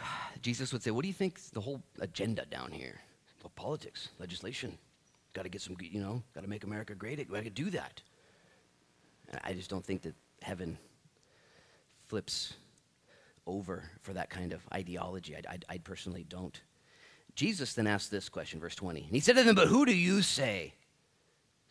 Jesus 0.40 0.72
would 0.72 0.82
say, 0.82 0.90
What 0.90 1.02
do 1.02 1.08
you 1.08 1.14
think's 1.14 1.50
the 1.50 1.60
whole 1.60 1.82
agenda 2.00 2.46
down 2.46 2.70
here? 2.70 2.98
Well, 3.42 3.52
politics, 3.56 4.08
legislation. 4.18 4.78
Got 5.34 5.42
to 5.42 5.50
get 5.50 5.60
some, 5.60 5.76
you 5.80 6.00
know, 6.00 6.22
got 6.34 6.44
to 6.44 6.48
make 6.48 6.64
America 6.64 6.94
great. 6.94 7.30
Got 7.30 7.44
to 7.44 7.50
do 7.50 7.68
that. 7.70 8.00
And 9.28 9.40
I 9.44 9.52
just 9.52 9.68
don't 9.68 9.84
think 9.84 10.00
that 10.02 10.14
heaven 10.44 10.78
flips 12.06 12.54
over 13.46 13.90
for 14.02 14.12
that 14.12 14.30
kind 14.30 14.52
of 14.52 14.60
ideology. 14.72 15.34
I, 15.34 15.54
I, 15.54 15.58
I 15.74 15.78
personally 15.78 16.24
don't. 16.28 16.60
Jesus 17.34 17.74
then 17.74 17.86
asked 17.86 18.10
this 18.10 18.28
question, 18.28 18.60
verse 18.60 18.74
20. 18.74 19.00
And 19.00 19.10
he 19.10 19.20
said 19.20 19.36
to 19.36 19.42
them, 19.42 19.54
But 19.54 19.68
who 19.68 19.84
do 19.84 19.94
you 19.94 20.22
say 20.22 20.74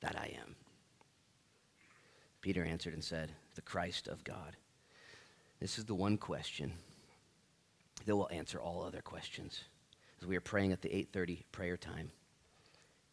that 0.02 0.18
I 0.18 0.36
am? 0.42 0.56
Peter 2.42 2.64
answered 2.64 2.94
and 2.94 3.04
said, 3.04 3.32
The 3.56 3.62
Christ 3.62 4.08
of 4.08 4.24
God. 4.24 4.58
This 5.60 5.78
is 5.78 5.86
the 5.86 5.96
one 5.96 6.18
question 6.18 6.74
that 8.06 8.16
will 8.16 8.30
answer 8.32 8.60
all 8.60 8.84
other 8.84 9.02
questions. 9.02 9.64
As 10.22 10.28
we 10.28 10.36
are 10.36 10.42
praying 10.42 10.74
at 10.74 10.82
the 10.82 10.90
8:30 10.90 11.44
prayer 11.52 11.78
time, 11.78 12.12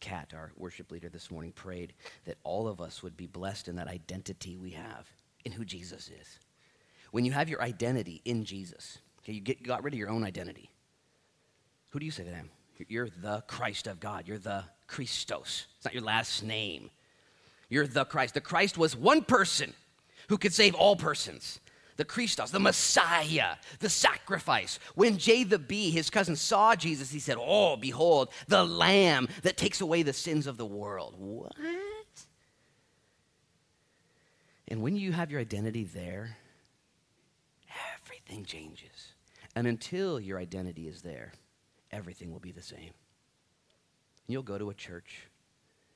Kat, 0.01 0.33
our 0.33 0.51
worship 0.57 0.91
leader 0.91 1.07
this 1.07 1.31
morning, 1.31 1.53
prayed 1.53 1.93
that 2.25 2.37
all 2.43 2.67
of 2.67 2.81
us 2.81 3.01
would 3.03 3.15
be 3.15 3.27
blessed 3.27 3.67
in 3.67 3.75
that 3.77 3.87
identity 3.87 4.57
we 4.57 4.71
have 4.71 5.07
in 5.45 5.51
who 5.51 5.65
Jesus 5.65 6.09
is. 6.09 6.39
When 7.11 7.25
you 7.25 7.31
have 7.31 7.49
your 7.49 7.61
identity 7.61 8.21
in 8.25 8.45
Jesus, 8.45 8.99
okay, 9.21 9.33
you, 9.33 9.41
get, 9.41 9.59
you 9.59 9.65
got 9.65 9.83
rid 9.83 9.93
of 9.93 9.99
your 9.99 10.09
own 10.09 10.23
identity. 10.23 10.69
Who 11.89 11.99
do 11.99 12.05
you 12.05 12.11
say 12.11 12.23
to 12.23 12.29
them? 12.29 12.49
You're 12.87 13.09
the 13.09 13.41
Christ 13.47 13.87
of 13.87 13.99
God. 13.99 14.27
You're 14.27 14.39
the 14.39 14.63
Christos. 14.87 15.67
It's 15.75 15.85
not 15.85 15.93
your 15.93 16.03
last 16.03 16.43
name. 16.43 16.89
You're 17.69 17.87
the 17.87 18.05
Christ. 18.05 18.33
The 18.33 18.41
Christ 18.41 18.77
was 18.77 18.95
one 18.95 19.23
person 19.23 19.73
who 20.29 20.37
could 20.37 20.53
save 20.53 20.75
all 20.75 20.95
persons. 20.95 21.59
The 21.97 22.05
Christos, 22.05 22.51
the 22.51 22.59
Messiah, 22.59 23.55
the 23.79 23.89
sacrifice. 23.89 24.79
When 24.95 25.17
Jay 25.17 25.43
the 25.43 25.59
bee, 25.59 25.91
his 25.91 26.09
cousin, 26.09 26.35
saw 26.35 26.75
Jesus, 26.75 27.11
he 27.11 27.19
said, 27.19 27.37
Oh, 27.39 27.75
behold, 27.75 28.29
the 28.47 28.63
Lamb 28.63 29.27
that 29.43 29.57
takes 29.57 29.81
away 29.81 30.01
the 30.01 30.13
sins 30.13 30.47
of 30.47 30.57
the 30.57 30.65
world. 30.65 31.15
What? 31.17 31.51
And 34.71 34.81
when 34.81 34.95
you 34.95 35.11
have 35.11 35.29
your 35.29 35.41
identity 35.41 35.83
there, 35.83 36.37
everything 37.99 38.45
changes. 38.45 39.15
And 39.53 39.67
until 39.67 40.17
your 40.17 40.39
identity 40.39 40.87
is 40.87 41.01
there, 41.01 41.33
everything 41.91 42.31
will 42.31 42.39
be 42.39 42.53
the 42.53 42.61
same. 42.61 42.91
You'll 44.27 44.43
go 44.43 44.57
to 44.57 44.69
a 44.69 44.73
church. 44.73 45.27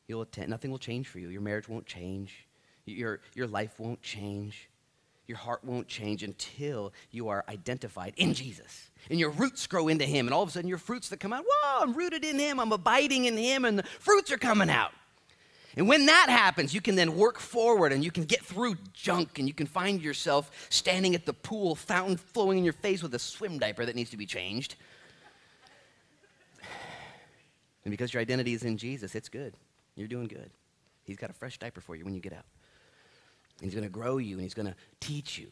You'll 0.09 0.23
attend. 0.23 0.49
Nothing 0.49 0.71
will 0.71 0.77
change 0.77 1.07
for 1.07 1.19
you. 1.19 1.29
Your 1.29 1.39
marriage 1.39 1.69
won't 1.69 1.85
change. 1.85 2.47
Your, 2.83 3.21
your 3.33 3.47
life 3.47 3.79
won't 3.79 4.01
change. 4.01 4.69
Your 5.25 5.37
heart 5.37 5.63
won't 5.63 5.87
change 5.87 6.21
until 6.21 6.91
you 7.11 7.29
are 7.29 7.45
identified 7.47 8.13
in 8.17 8.33
Jesus. 8.33 8.91
And 9.09 9.17
your 9.17 9.29
roots 9.29 9.67
grow 9.67 9.87
into 9.87 10.03
Him. 10.03 10.27
And 10.27 10.33
all 10.33 10.43
of 10.43 10.49
a 10.49 10.51
sudden, 10.51 10.67
your 10.67 10.79
fruits 10.79 11.07
that 11.09 11.21
come 11.21 11.31
out, 11.31 11.45
whoa, 11.47 11.81
I'm 11.81 11.93
rooted 11.93 12.25
in 12.25 12.37
Him. 12.37 12.59
I'm 12.59 12.73
abiding 12.73 13.23
in 13.23 13.37
Him. 13.37 13.63
And 13.63 13.79
the 13.79 13.83
fruits 13.83 14.33
are 14.33 14.37
coming 14.37 14.69
out. 14.69 14.91
And 15.77 15.89
when 15.89 16.05
that 16.05 16.29
happens, 16.29 16.73
you 16.73 16.79
can 16.79 16.95
then 16.95 17.17
work 17.17 17.37
forward 17.37 17.91
and 17.91 18.03
you 18.03 18.11
can 18.11 18.23
get 18.23 18.43
through 18.43 18.75
junk 18.93 19.39
and 19.39 19.47
you 19.47 19.53
can 19.53 19.67
find 19.67 20.01
yourself 20.01 20.67
standing 20.69 21.15
at 21.15 21.25
the 21.25 21.33
pool, 21.33 21.75
fountain 21.75 22.15
flowing 22.15 22.59
in 22.59 22.63
your 22.63 22.73
face 22.73 23.03
with 23.03 23.13
a 23.13 23.19
swim 23.19 23.59
diaper 23.59 23.85
that 23.85 23.95
needs 23.95 24.09
to 24.11 24.17
be 24.17 24.25
changed. 24.25 24.75
And 27.83 27.91
because 27.91 28.13
your 28.13 28.21
identity 28.21 28.53
is 28.53 28.63
in 28.63 28.77
Jesus, 28.77 29.15
it's 29.15 29.29
good. 29.29 29.53
You're 29.95 30.07
doing 30.07 30.27
good. 30.27 30.49
He's 31.03 31.17
got 31.17 31.29
a 31.29 31.33
fresh 31.33 31.57
diaper 31.59 31.81
for 31.81 31.95
you 31.95 32.05
when 32.05 32.15
you 32.15 32.21
get 32.21 32.33
out. 32.33 32.45
And 33.59 33.65
he's 33.65 33.75
going 33.75 33.83
to 33.83 33.89
grow 33.89 34.17
you 34.17 34.35
and 34.35 34.43
he's 34.43 34.53
going 34.53 34.67
to 34.67 34.75
teach 34.99 35.37
you. 35.37 35.47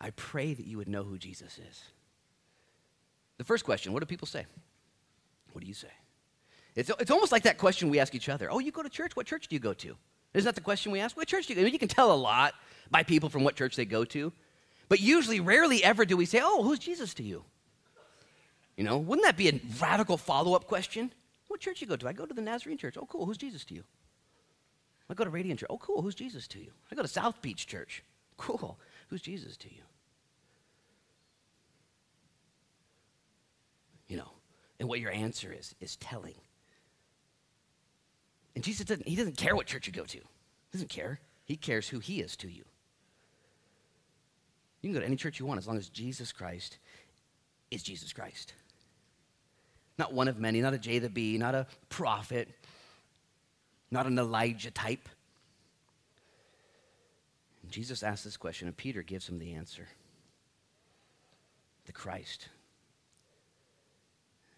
I 0.00 0.10
pray 0.10 0.52
that 0.52 0.66
you 0.66 0.76
would 0.76 0.88
know 0.88 1.04
who 1.04 1.16
Jesus 1.16 1.58
is. 1.58 1.82
The 3.38 3.44
first 3.44 3.64
question 3.64 3.92
what 3.92 4.00
do 4.00 4.06
people 4.06 4.28
say? 4.28 4.44
What 5.52 5.62
do 5.62 5.66
you 5.66 5.74
say? 5.74 5.88
It's, 6.76 6.90
it's 7.00 7.10
almost 7.10 7.32
like 7.32 7.42
that 7.44 7.58
question 7.58 7.90
we 7.90 7.98
ask 7.98 8.14
each 8.14 8.28
other. 8.28 8.50
Oh, 8.50 8.58
you 8.58 8.70
go 8.70 8.82
to 8.82 8.88
church? 8.88 9.16
What 9.16 9.26
church 9.26 9.48
do 9.48 9.56
you 9.56 9.60
go 9.60 9.72
to? 9.74 9.96
Isn't 10.34 10.44
that 10.44 10.54
the 10.54 10.60
question 10.60 10.92
we 10.92 11.00
ask? 11.00 11.16
What 11.16 11.26
church 11.26 11.46
do 11.46 11.54
you 11.54 11.60
go 11.60 11.66
to? 11.66 11.72
You 11.72 11.78
can 11.78 11.88
tell 11.88 12.12
a 12.12 12.14
lot 12.14 12.54
by 12.90 13.02
people 13.02 13.30
from 13.30 13.42
what 13.42 13.56
church 13.56 13.74
they 13.74 13.86
go 13.86 14.04
to. 14.04 14.32
But 14.88 15.00
usually, 15.00 15.40
rarely 15.40 15.82
ever 15.82 16.04
do 16.04 16.16
we 16.16 16.26
say, 16.26 16.40
oh, 16.42 16.62
who's 16.62 16.78
Jesus 16.78 17.14
to 17.14 17.22
you? 17.22 17.44
You 18.76 18.84
know, 18.84 18.98
wouldn't 18.98 19.26
that 19.26 19.36
be 19.36 19.48
a 19.48 19.60
radical 19.80 20.18
follow 20.18 20.54
up 20.54 20.66
question? 20.66 21.12
What 21.48 21.60
church 21.60 21.80
you 21.80 21.86
go 21.86 21.96
to? 21.96 22.06
I 22.06 22.12
go 22.12 22.26
to 22.26 22.34
the 22.34 22.42
Nazarene 22.42 22.76
church. 22.76 22.96
Oh, 23.00 23.06
cool. 23.06 23.24
Who's 23.24 23.38
Jesus 23.38 23.64
to 23.64 23.74
you? 23.74 23.84
I 25.08 25.14
go 25.14 25.24
to 25.24 25.30
Radiant 25.30 25.60
Church. 25.60 25.70
Oh, 25.70 25.78
cool. 25.78 26.02
Who's 26.02 26.14
Jesus 26.14 26.48
to 26.48 26.58
you? 26.58 26.72
I 26.90 26.94
go 26.94 27.02
to 27.02 27.08
South 27.08 27.40
Beach 27.40 27.66
Church. 27.66 28.02
Cool. 28.36 28.78
Who's 29.08 29.22
Jesus 29.22 29.56
to 29.58 29.68
you? 29.72 29.82
You 34.08 34.16
know, 34.18 34.30
and 34.78 34.88
what 34.88 35.00
your 35.00 35.10
answer 35.10 35.54
is, 35.56 35.74
is 35.80 35.96
telling. 35.96 36.34
And 38.56 38.64
Jesus 38.64 38.86
doesn't, 38.86 39.06
he 39.06 39.14
doesn't 39.14 39.36
care 39.36 39.54
what 39.54 39.66
church 39.66 39.86
you 39.86 39.92
go 39.92 40.04
to. 40.04 40.16
He 40.16 40.24
doesn't 40.72 40.88
care. 40.88 41.20
He 41.44 41.56
cares 41.56 41.88
who 41.88 42.00
he 42.00 42.20
is 42.20 42.34
to 42.36 42.48
you. 42.48 42.64
You 44.80 44.88
can 44.88 44.94
go 44.94 45.00
to 45.00 45.06
any 45.06 45.16
church 45.16 45.38
you 45.38 45.46
want 45.46 45.58
as 45.58 45.66
long 45.66 45.76
as 45.76 45.90
Jesus 45.90 46.32
Christ 46.32 46.78
is 47.70 47.82
Jesus 47.82 48.14
Christ. 48.14 48.54
Not 49.98 50.14
one 50.14 50.26
of 50.26 50.38
many, 50.38 50.60
not 50.62 50.72
a 50.72 50.78
J 50.78 50.98
the 50.98 51.10
B, 51.10 51.36
not 51.36 51.54
a 51.54 51.66
prophet, 51.90 52.48
not 53.90 54.06
an 54.06 54.18
Elijah 54.18 54.70
type. 54.70 55.08
Jesus 57.68 58.02
asks 58.02 58.24
this 58.24 58.36
question, 58.36 58.68
and 58.68 58.76
Peter 58.76 59.02
gives 59.02 59.28
him 59.28 59.38
the 59.38 59.54
answer 59.54 59.86
the 61.84 61.92
Christ. 61.92 62.48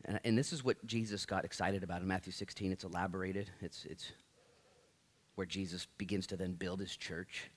And, 0.05 0.21
and 0.25 0.39
this 0.39 0.53
is 0.53 0.65
what 0.65 0.85
Jesus 0.87 1.27
got 1.27 1.45
excited 1.45 1.83
about 1.83 2.03
in 2.03 2.09
Matthew 2.09 2.33
16. 2.33 2.73
It's 2.73 2.85
elaborated, 2.85 3.51
it's, 3.61 3.85
it's 3.85 4.13
where 5.35 5.47
Jesus 5.47 5.87
begins 5.99 6.27
to 6.29 6.37
then 6.37 6.55
build 6.55 6.81
his 6.81 6.97
church. 6.97 7.51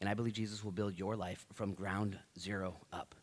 And 0.00 0.08
I 0.08 0.14
believe 0.14 0.32
Jesus 0.32 0.64
will 0.64 0.72
build 0.72 0.98
your 0.98 1.14
life 1.14 1.46
from 1.54 1.74
ground 1.74 2.18
zero 2.38 2.76
up. 2.92 3.14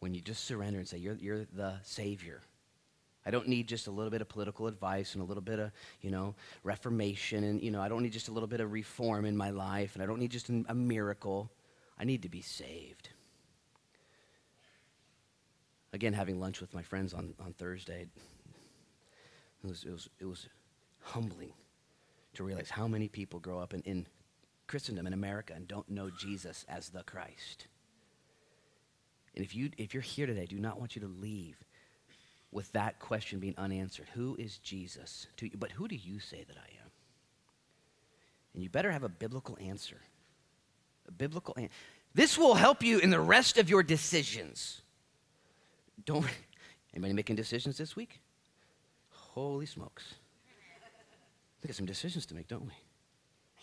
When 0.00 0.14
you 0.14 0.20
just 0.20 0.44
surrender 0.44 0.78
and 0.78 0.88
say, 0.88 0.98
You're, 0.98 1.16
you're 1.16 1.44
the 1.52 1.74
Savior. 1.82 2.40
I 3.26 3.30
don't 3.30 3.48
need 3.48 3.68
just 3.68 3.86
a 3.86 3.90
little 3.90 4.10
bit 4.10 4.20
of 4.20 4.28
political 4.28 4.66
advice 4.66 5.14
and 5.14 5.22
a 5.22 5.26
little 5.26 5.42
bit 5.42 5.58
of, 5.58 5.72
you 6.02 6.10
know, 6.10 6.34
reformation. 6.62 7.44
And, 7.44 7.62
you 7.62 7.70
know, 7.70 7.80
I 7.80 7.88
don't 7.88 8.02
need 8.02 8.12
just 8.12 8.28
a 8.28 8.32
little 8.32 8.46
bit 8.46 8.60
of 8.60 8.70
reform 8.72 9.24
in 9.24 9.36
my 9.36 9.50
life. 9.50 9.94
And 9.94 10.02
I 10.02 10.06
don't 10.06 10.18
need 10.18 10.30
just 10.30 10.50
a 10.50 10.74
miracle. 10.74 11.50
I 11.98 12.04
need 12.04 12.22
to 12.22 12.28
be 12.28 12.42
saved. 12.42 13.10
Again, 15.94 16.12
having 16.12 16.40
lunch 16.40 16.60
with 16.60 16.74
my 16.74 16.82
friends 16.82 17.14
on, 17.14 17.34
on 17.38 17.52
Thursday, 17.52 18.08
it 19.62 19.68
was, 19.68 19.84
it, 19.84 19.92
was, 19.92 20.08
it 20.18 20.24
was 20.24 20.48
humbling 21.00 21.52
to 22.34 22.42
realize 22.42 22.68
how 22.68 22.88
many 22.88 23.06
people 23.06 23.38
grow 23.38 23.60
up 23.60 23.72
in, 23.72 23.80
in 23.82 24.04
Christendom 24.66 25.06
in 25.06 25.12
America 25.12 25.52
and 25.54 25.68
don't 25.68 25.88
know 25.88 26.10
Jesus 26.10 26.66
as 26.68 26.88
the 26.88 27.04
Christ. 27.04 27.68
And 29.36 29.44
if, 29.44 29.54
you, 29.54 29.70
if 29.78 29.94
you're 29.94 30.02
here 30.02 30.26
today, 30.26 30.42
I 30.42 30.46
do 30.46 30.58
not 30.58 30.80
want 30.80 30.96
you 30.96 31.02
to 31.02 31.06
leave 31.06 31.62
with 32.50 32.72
that 32.72 32.98
question 32.98 33.38
being 33.38 33.54
unanswered. 33.56 34.08
Who 34.14 34.34
is 34.36 34.58
Jesus 34.58 35.28
to 35.36 35.46
you? 35.46 35.56
But 35.56 35.70
who 35.70 35.86
do 35.86 35.94
you 35.94 36.18
say 36.18 36.42
that 36.48 36.56
I 36.56 36.70
am? 36.82 36.90
And 38.52 38.64
you 38.64 38.68
better 38.68 38.90
have 38.90 39.04
a 39.04 39.08
biblical 39.08 39.56
answer. 39.60 40.00
A 41.06 41.12
biblical 41.12 41.54
answer. 41.56 41.72
This 42.14 42.36
will 42.36 42.54
help 42.54 42.82
you 42.82 42.98
in 42.98 43.10
the 43.10 43.20
rest 43.20 43.58
of 43.58 43.70
your 43.70 43.84
decisions. 43.84 44.80
Don't 46.04 46.26
anybody 46.92 47.12
making 47.12 47.36
decisions 47.36 47.78
this 47.78 47.96
week? 47.96 48.20
Holy 49.10 49.66
smokes. 49.66 50.14
We 51.62 51.68
got 51.68 51.76
some 51.76 51.86
decisions 51.86 52.26
to 52.26 52.34
make, 52.34 52.48
don't 52.48 52.66
we? 52.66 52.72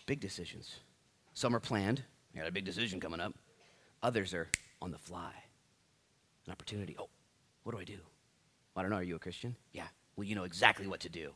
Big 0.06 0.20
decisions. 0.20 0.80
Some 1.34 1.56
are 1.56 1.60
planned. 1.60 2.04
We 2.34 2.40
got 2.40 2.48
a 2.48 2.52
big 2.52 2.66
decision 2.66 3.00
coming 3.00 3.20
up. 3.20 3.34
Others 4.04 4.34
are 4.34 4.50
on 4.82 4.92
the 4.92 4.98
fly. 4.98 5.32
An 6.46 6.52
opportunity. 6.52 6.96
Oh, 7.00 7.10
what 7.64 7.74
do 7.74 7.80
I 7.80 7.84
do? 7.84 8.00
I 8.76 8.82
don't 8.82 8.92
know. 8.92 8.98
Are 8.98 9.04
you 9.04 9.16
a 9.16 9.20
Christian? 9.20 9.56
Yeah. 9.74 9.88
Well, 10.16 10.24
you 10.24 10.36
know 10.36 10.44
exactly 10.44 10.88
what 10.88 11.00
to 11.02 11.10
do. 11.10 11.32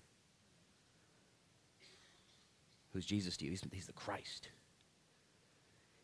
Who's 2.94 3.06
Jesus 3.06 3.38
to 3.38 3.46
you? 3.46 3.52
He's, 3.52 3.62
he's 3.72 3.88
the 3.88 3.94
Christ. 3.94 4.50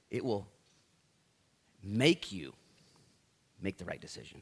It 0.10 0.24
will 0.24 0.48
make 1.84 2.32
you 2.32 2.54
make 3.62 3.78
the 3.78 3.86
right 3.86 4.02
decision. 4.02 4.42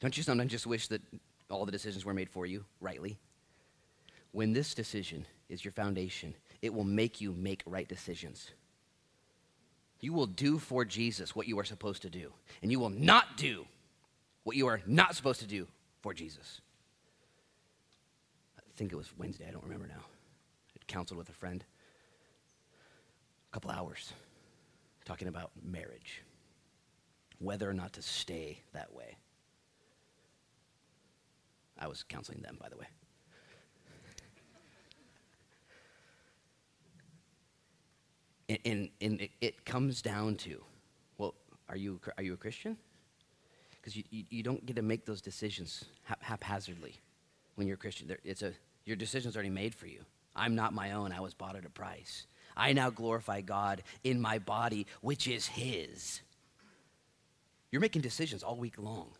Don't 0.00 0.16
you 0.16 0.22
sometimes 0.22 0.50
just 0.50 0.66
wish 0.66 0.88
that 0.88 1.02
all 1.50 1.64
the 1.64 1.72
decisions 1.72 2.04
were 2.04 2.14
made 2.14 2.28
for 2.28 2.46
you 2.46 2.64
rightly? 2.80 3.18
When 4.32 4.52
this 4.52 4.74
decision 4.74 5.26
is 5.48 5.64
your 5.64 5.72
foundation, 5.72 6.34
it 6.60 6.74
will 6.74 6.84
make 6.84 7.20
you 7.20 7.32
make 7.32 7.62
right 7.66 7.88
decisions. 7.88 8.50
You 10.00 10.12
will 10.12 10.26
do 10.26 10.58
for 10.58 10.84
Jesus 10.84 11.34
what 11.34 11.46
you 11.46 11.58
are 11.58 11.64
supposed 11.64 12.02
to 12.02 12.10
do, 12.10 12.32
and 12.62 12.70
you 12.70 12.78
will 12.80 12.90
not 12.90 13.36
do 13.36 13.64
what 14.42 14.56
you 14.56 14.66
are 14.66 14.80
not 14.86 15.14
supposed 15.14 15.40
to 15.40 15.46
do 15.46 15.66
for 16.02 16.12
Jesus. 16.12 16.60
I 18.58 18.62
think 18.76 18.92
it 18.92 18.96
was 18.96 19.10
Wednesday, 19.16 19.46
I 19.48 19.52
don't 19.52 19.62
remember 19.62 19.86
now. 19.86 20.04
I 20.76 20.80
counseled 20.86 21.18
with 21.18 21.28
a 21.28 21.32
friend 21.32 21.64
a 23.50 23.54
couple 23.54 23.70
hours 23.70 24.12
talking 25.04 25.28
about 25.28 25.52
marriage, 25.62 26.22
whether 27.38 27.70
or 27.70 27.74
not 27.74 27.92
to 27.94 28.02
stay 28.02 28.60
that 28.72 28.92
way. 28.92 29.16
I 31.84 31.86
was 31.86 32.02
counseling 32.02 32.40
them, 32.40 32.56
by 32.58 32.70
the 32.70 32.78
way. 32.78 32.86
And, 38.48 38.58
and, 38.64 38.88
and 39.02 39.20
it, 39.20 39.30
it, 39.42 39.64
comes 39.66 40.00
down 40.00 40.36
to, 40.36 40.62
well, 41.18 41.34
are 41.68 41.76
you, 41.76 42.00
are 42.16 42.22
you 42.22 42.32
a 42.32 42.36
Christian? 42.38 42.78
Because 43.72 43.96
you, 43.96 44.04
you, 44.10 44.24
you, 44.30 44.42
don't 44.42 44.64
get 44.64 44.76
to 44.76 44.82
make 44.82 45.04
those 45.04 45.20
decisions 45.20 45.84
hap- 46.04 46.22
haphazardly 46.22 46.94
when 47.56 47.66
you're 47.66 47.74
a 47.74 47.78
Christian. 47.78 48.14
It's 48.24 48.42
a, 48.42 48.52
your 48.86 48.96
decision's 48.96 49.36
already 49.36 49.50
made 49.50 49.74
for 49.74 49.86
you. 49.86 50.00
I'm 50.34 50.54
not 50.54 50.72
my 50.72 50.92
own. 50.92 51.12
I 51.12 51.20
was 51.20 51.34
bought 51.34 51.56
at 51.56 51.66
a 51.66 51.70
price. 51.70 52.26
I 52.56 52.72
now 52.72 52.88
glorify 52.88 53.42
God 53.42 53.82
in 54.04 54.20
my 54.20 54.38
body, 54.38 54.86
which 55.02 55.26
is 55.28 55.46
His. 55.46 56.20
You're 57.70 57.80
making 57.80 58.02
decisions 58.02 58.42
all 58.42 58.56
week 58.56 58.78
long, 58.78 59.10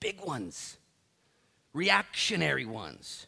big 0.00 0.20
ones, 0.20 0.78
reactionary 1.76 2.64
ones, 2.64 3.26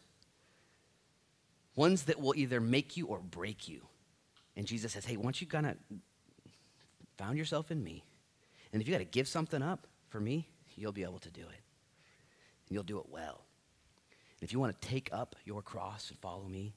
ones 1.76 2.04
that 2.04 2.18
will 2.18 2.34
either 2.34 2.60
make 2.60 2.96
you 2.96 3.06
or 3.06 3.18
break 3.18 3.68
you. 3.68 3.82
And 4.56 4.66
Jesus 4.66 4.94
says, 4.94 5.04
hey, 5.04 5.18
once 5.18 5.42
you 5.42 5.46
kind 5.46 5.66
of 5.66 5.76
found 7.18 7.36
yourself 7.36 7.70
in 7.70 7.84
me, 7.84 8.04
and 8.72 8.80
if 8.80 8.88
you 8.88 8.94
got 8.94 9.00
to 9.00 9.04
give 9.04 9.28
something 9.28 9.62
up 9.62 9.86
for 10.08 10.18
me, 10.18 10.48
you'll 10.76 10.92
be 10.92 11.02
able 11.02 11.18
to 11.18 11.30
do 11.30 11.42
it. 11.42 11.60
And 12.68 12.70
you'll 12.70 12.84
do 12.84 12.98
it 12.98 13.10
well. 13.10 13.44
And 14.40 14.48
if 14.48 14.52
you 14.52 14.58
want 14.58 14.80
to 14.80 14.88
take 14.88 15.10
up 15.12 15.36
your 15.44 15.60
cross 15.60 16.08
and 16.08 16.18
follow 16.18 16.48
me, 16.48 16.72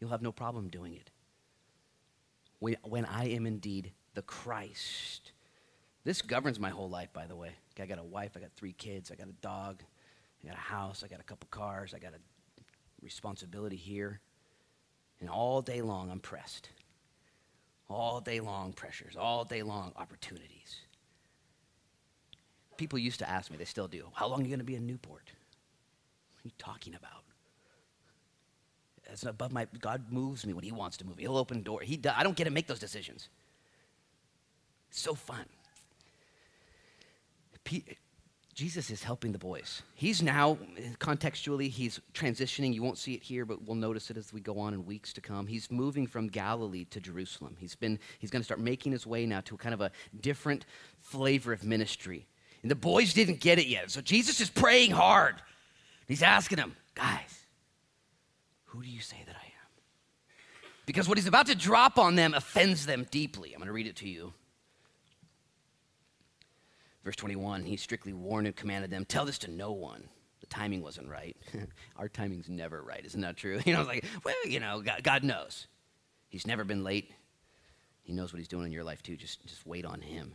you'll 0.00 0.10
have 0.10 0.20
no 0.20 0.32
problem 0.32 0.68
doing 0.68 0.94
it. 0.94 1.10
When, 2.58 2.76
when 2.82 3.04
I 3.04 3.28
am 3.30 3.46
indeed 3.46 3.92
the 4.14 4.22
Christ. 4.22 5.30
This 6.04 6.22
governs 6.22 6.58
my 6.58 6.70
whole 6.70 6.90
life, 6.90 7.12
by 7.12 7.26
the 7.26 7.36
way. 7.36 7.52
I 7.80 7.86
got 7.86 7.98
a 7.98 8.04
wife, 8.04 8.32
I 8.36 8.40
got 8.40 8.52
three 8.56 8.72
kids, 8.72 9.10
I 9.12 9.14
got 9.14 9.28
a 9.28 9.40
dog, 9.40 9.82
I 10.42 10.48
got 10.48 10.56
a 10.56 10.60
house, 10.60 11.02
I 11.04 11.08
got 11.08 11.20
a 11.20 11.24
couple 11.24 11.48
cars, 11.50 11.94
I 11.94 11.98
got 11.98 12.12
a 12.12 12.64
responsibility 13.02 13.76
here. 13.76 14.20
And 15.20 15.30
all 15.30 15.62
day 15.62 15.82
long, 15.82 16.10
I'm 16.10 16.18
pressed. 16.18 16.70
All 17.88 18.20
day 18.20 18.40
long, 18.40 18.72
pressures. 18.72 19.16
All 19.16 19.44
day 19.44 19.62
long, 19.62 19.92
opportunities. 19.96 20.80
People 22.76 22.98
used 22.98 23.20
to 23.20 23.30
ask 23.30 23.50
me, 23.50 23.56
they 23.56 23.64
still 23.64 23.86
do, 23.86 24.08
how 24.14 24.26
long 24.26 24.40
are 24.40 24.42
you 24.42 24.48
going 24.48 24.58
to 24.58 24.64
be 24.64 24.74
in 24.74 24.86
Newport? 24.86 25.30
What 26.34 26.44
are 26.44 26.48
you 26.48 26.52
talking 26.58 26.94
about? 26.94 27.22
It's 29.12 29.24
above 29.24 29.52
my, 29.52 29.66
God 29.80 30.06
moves 30.10 30.46
me 30.46 30.54
when 30.54 30.64
he 30.64 30.72
wants 30.72 30.96
to 30.98 31.06
move. 31.06 31.18
He'll 31.18 31.36
open 31.36 31.62
door. 31.62 31.82
He 31.82 32.00
I 32.08 32.22
don't 32.22 32.36
get 32.36 32.44
to 32.44 32.50
make 32.50 32.66
those 32.66 32.78
decisions. 32.78 33.28
It's 34.90 35.00
so 35.00 35.14
fun. 35.14 35.44
Jesus 38.54 38.90
is 38.90 39.02
helping 39.02 39.32
the 39.32 39.38
boys. 39.38 39.82
He's 39.94 40.22
now, 40.22 40.58
contextually, 40.98 41.70
he's 41.70 42.00
transitioning. 42.12 42.74
You 42.74 42.82
won't 42.82 42.98
see 42.98 43.14
it 43.14 43.22
here, 43.22 43.46
but 43.46 43.66
we'll 43.66 43.76
notice 43.76 44.10
it 44.10 44.18
as 44.18 44.30
we 44.30 44.42
go 44.42 44.58
on 44.58 44.74
in 44.74 44.84
weeks 44.84 45.14
to 45.14 45.22
come. 45.22 45.46
He's 45.46 45.70
moving 45.70 46.06
from 46.06 46.28
Galilee 46.28 46.84
to 46.90 47.00
Jerusalem. 47.00 47.56
He's 47.58 47.74
been, 47.74 47.98
he's 48.18 48.30
going 48.30 48.40
to 48.40 48.44
start 48.44 48.60
making 48.60 48.92
his 48.92 49.06
way 49.06 49.24
now 49.24 49.40
to 49.42 49.56
kind 49.56 49.72
of 49.72 49.80
a 49.80 49.90
different 50.20 50.66
flavor 51.00 51.54
of 51.54 51.64
ministry. 51.64 52.26
And 52.60 52.70
the 52.70 52.76
boys 52.76 53.14
didn't 53.14 53.40
get 53.40 53.58
it 53.58 53.66
yet. 53.66 53.90
So 53.90 54.02
Jesus 54.02 54.40
is 54.40 54.50
praying 54.50 54.90
hard. 54.90 55.36
He's 56.06 56.22
asking 56.22 56.56
them, 56.56 56.76
guys, 56.94 57.46
who 58.66 58.82
do 58.82 58.88
you 58.88 59.00
say 59.00 59.16
that 59.26 59.34
I 59.34 59.46
am? 59.46 59.82
Because 60.84 61.08
what 61.08 61.16
he's 61.16 61.26
about 61.26 61.46
to 61.46 61.54
drop 61.54 61.98
on 61.98 62.16
them 62.16 62.34
offends 62.34 62.84
them 62.84 63.06
deeply. 63.10 63.54
I'm 63.54 63.60
going 63.60 63.68
to 63.68 63.72
read 63.72 63.86
it 63.86 63.96
to 63.96 64.08
you. 64.08 64.34
Verse 67.04 67.16
21, 67.16 67.64
he 67.64 67.76
strictly 67.76 68.12
warned 68.12 68.46
and 68.46 68.54
commanded 68.54 68.90
them, 68.90 69.04
Tell 69.04 69.24
this 69.24 69.38
to 69.38 69.50
no 69.50 69.72
one. 69.72 70.08
The 70.40 70.46
timing 70.46 70.82
wasn't 70.82 71.08
right. 71.08 71.36
Our 71.96 72.08
timing's 72.08 72.48
never 72.48 72.82
right, 72.82 73.04
isn't 73.04 73.20
that 73.20 73.36
true? 73.36 73.60
You 73.66 73.74
know, 73.74 73.82
like, 73.82 74.04
well, 74.24 74.34
you 74.44 74.60
know, 74.60 74.80
God, 74.80 75.02
God 75.02 75.24
knows. 75.24 75.66
He's 76.28 76.46
never 76.46 76.64
been 76.64 76.84
late. 76.84 77.12
He 78.02 78.12
knows 78.12 78.32
what 78.32 78.38
he's 78.38 78.48
doing 78.48 78.66
in 78.66 78.72
your 78.72 78.84
life 78.84 79.02
too. 79.02 79.16
Just, 79.16 79.44
just 79.46 79.66
wait 79.66 79.84
on 79.84 80.00
him. 80.00 80.34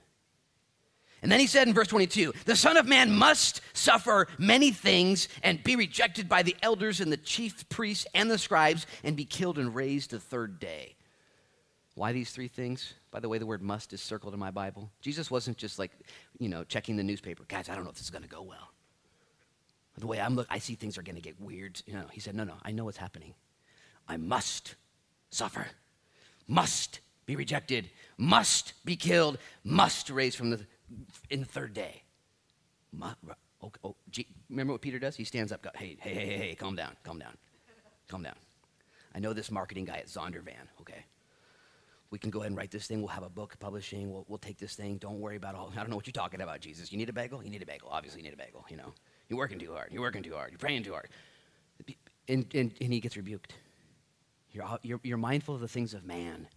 And 1.21 1.31
then 1.31 1.39
he 1.39 1.47
said 1.47 1.67
in 1.67 1.73
verse 1.73 1.87
22 1.87 2.33
The 2.45 2.55
Son 2.55 2.77
of 2.77 2.85
Man 2.85 3.11
must 3.11 3.61
suffer 3.73 4.27
many 4.37 4.71
things 4.71 5.27
and 5.43 5.63
be 5.63 5.75
rejected 5.75 6.29
by 6.29 6.43
the 6.43 6.55
elders 6.61 7.01
and 7.01 7.11
the 7.11 7.17
chief 7.17 7.67
priests 7.69 8.05
and 8.13 8.29
the 8.29 8.37
scribes 8.37 8.85
and 9.03 9.15
be 9.15 9.25
killed 9.25 9.57
and 9.57 9.73
raised 9.73 10.11
the 10.11 10.19
third 10.19 10.59
day. 10.59 10.96
Why 11.97 12.11
these 12.11 12.29
three 12.29 12.47
things? 12.47 12.93
By 13.09 13.19
the 13.19 13.27
way, 13.27 13.39
the 13.39 13.47
word 13.47 13.63
must 13.63 13.91
is 13.91 14.01
circled 14.01 14.35
in 14.35 14.39
my 14.39 14.51
Bible. 14.51 14.91
Jesus 15.01 15.31
wasn't 15.31 15.57
just 15.57 15.79
like, 15.79 15.89
you 16.37 16.47
know, 16.47 16.63
checking 16.63 16.95
the 16.95 17.01
newspaper. 17.01 17.43
Guys, 17.47 17.69
I 17.69 17.73
don't 17.73 17.85
know 17.85 17.89
if 17.89 17.95
this 17.95 18.03
is 18.03 18.11
going 18.11 18.21
to 18.21 18.29
go 18.29 18.43
well. 18.43 18.69
The 19.97 20.05
way 20.05 20.21
I'm 20.21 20.35
look, 20.35 20.45
I 20.51 20.59
see 20.59 20.75
things 20.75 20.99
are 20.99 21.01
going 21.01 21.15
to 21.15 21.21
get 21.23 21.41
weird. 21.41 21.81
You 21.87 21.93
know, 21.93 22.05
he 22.11 22.19
said, 22.19 22.35
no, 22.35 22.43
no, 22.43 22.53
I 22.61 22.71
know 22.71 22.85
what's 22.85 22.97
happening. 22.97 23.33
I 24.07 24.17
must 24.17 24.75
suffer, 25.31 25.65
must 26.47 26.99
be 27.25 27.35
rejected, 27.35 27.89
must 28.15 28.73
be 28.85 28.95
killed, 28.95 29.39
must 29.63 30.11
raise 30.11 30.35
from 30.35 30.51
the 30.51 30.59
in 31.31 31.39
the 31.39 31.47
third 31.47 31.73
day. 31.73 32.03
Oh, 33.01 33.71
oh, 33.83 33.95
gee, 34.11 34.27
remember 34.51 34.73
what 34.73 34.81
Peter 34.83 34.99
does? 34.99 35.15
He 35.15 35.23
stands 35.23 35.51
up. 35.51 35.65
Hey, 35.75 35.97
hey, 35.99 36.13
hey, 36.13 36.25
hey, 36.27 36.37
hey, 36.37 36.55
calm 36.55 36.75
down, 36.75 36.95
calm 37.03 37.17
down, 37.17 37.35
calm 38.07 38.21
down. 38.21 38.35
I 39.15 39.19
know 39.19 39.33
this 39.33 39.49
marketing 39.49 39.85
guy 39.85 39.97
at 39.97 40.05
Zondervan, 40.05 40.67
okay? 40.81 41.03
We 42.09 42.19
can 42.19 42.29
go 42.29 42.39
ahead 42.39 42.51
and 42.51 42.57
write 42.57 42.71
this 42.71 42.87
thing. 42.87 43.01
We'll 43.01 43.09
have 43.09 43.23
a 43.23 43.29
book 43.29 43.57
publishing. 43.59 44.11
We'll, 44.11 44.25
we'll 44.27 44.37
take 44.37 44.57
this 44.57 44.75
thing. 44.75 44.97
Don't 44.97 45.19
worry 45.19 45.35
about 45.35 45.55
all. 45.55 45.71
I 45.73 45.79
don't 45.79 45.89
know 45.89 45.95
what 45.95 46.07
you're 46.07 46.13
talking 46.13 46.41
about, 46.41 46.61
Jesus. 46.61 46.91
You 46.91 46.97
need 46.97 47.09
a 47.09 47.13
bagel? 47.13 47.43
You 47.43 47.49
need 47.49 47.61
a 47.61 47.65
bagel. 47.65 47.89
Obviously, 47.91 48.21
you 48.21 48.23
need 48.23 48.33
a 48.33 48.37
bagel, 48.37 48.65
you 48.69 48.77
know. 48.77 48.93
You're 49.27 49.37
working 49.37 49.59
too 49.59 49.73
hard. 49.73 49.91
You're 49.91 50.01
working 50.01 50.23
too 50.23 50.33
hard. 50.33 50.51
You're 50.51 50.59
praying 50.59 50.83
too 50.83 50.93
hard. 50.93 51.09
And, 52.29 52.45
and, 52.53 52.73
and 52.79 52.93
he 52.93 52.99
gets 52.99 53.17
rebuked. 53.17 53.53
You're, 54.51 54.65
you're, 54.83 54.99
you're 55.03 55.17
mindful 55.17 55.55
of 55.55 55.61
the 55.61 55.67
things 55.67 55.93
of 55.93 56.05
man, 56.05 56.47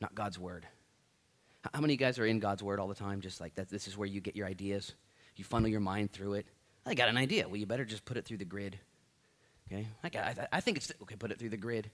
not 0.00 0.14
God's 0.14 0.38
word. 0.38 0.66
How 1.74 1.80
many 1.80 1.92
of 1.92 2.00
you 2.00 2.06
guys 2.06 2.18
are 2.18 2.24
in 2.24 2.40
God's 2.40 2.62
word 2.62 2.80
all 2.80 2.88
the 2.88 2.94
time? 2.94 3.20
Just 3.20 3.40
like 3.40 3.54
that, 3.56 3.68
this 3.68 3.86
is 3.86 3.96
where 3.96 4.08
you 4.08 4.20
get 4.20 4.34
your 4.34 4.46
ideas. 4.46 4.94
You 5.36 5.44
funnel 5.44 5.68
your 5.68 5.80
mind 5.80 6.12
through 6.12 6.34
it. 6.34 6.46
I 6.86 6.94
got 6.94 7.08
an 7.10 7.18
idea. 7.18 7.46
Well, 7.46 7.58
you 7.58 7.66
better 7.66 7.84
just 7.84 8.04
put 8.06 8.16
it 8.16 8.24
through 8.24 8.38
the 8.38 8.46
grid. 8.46 8.78
Okay? 9.70 9.86
I, 10.02 10.08
got, 10.08 10.24
I, 10.24 10.48
I 10.52 10.60
think 10.60 10.78
it's, 10.78 10.90
okay, 11.02 11.16
put 11.16 11.30
it 11.30 11.38
through 11.38 11.50
the 11.50 11.58
grid. 11.58 11.90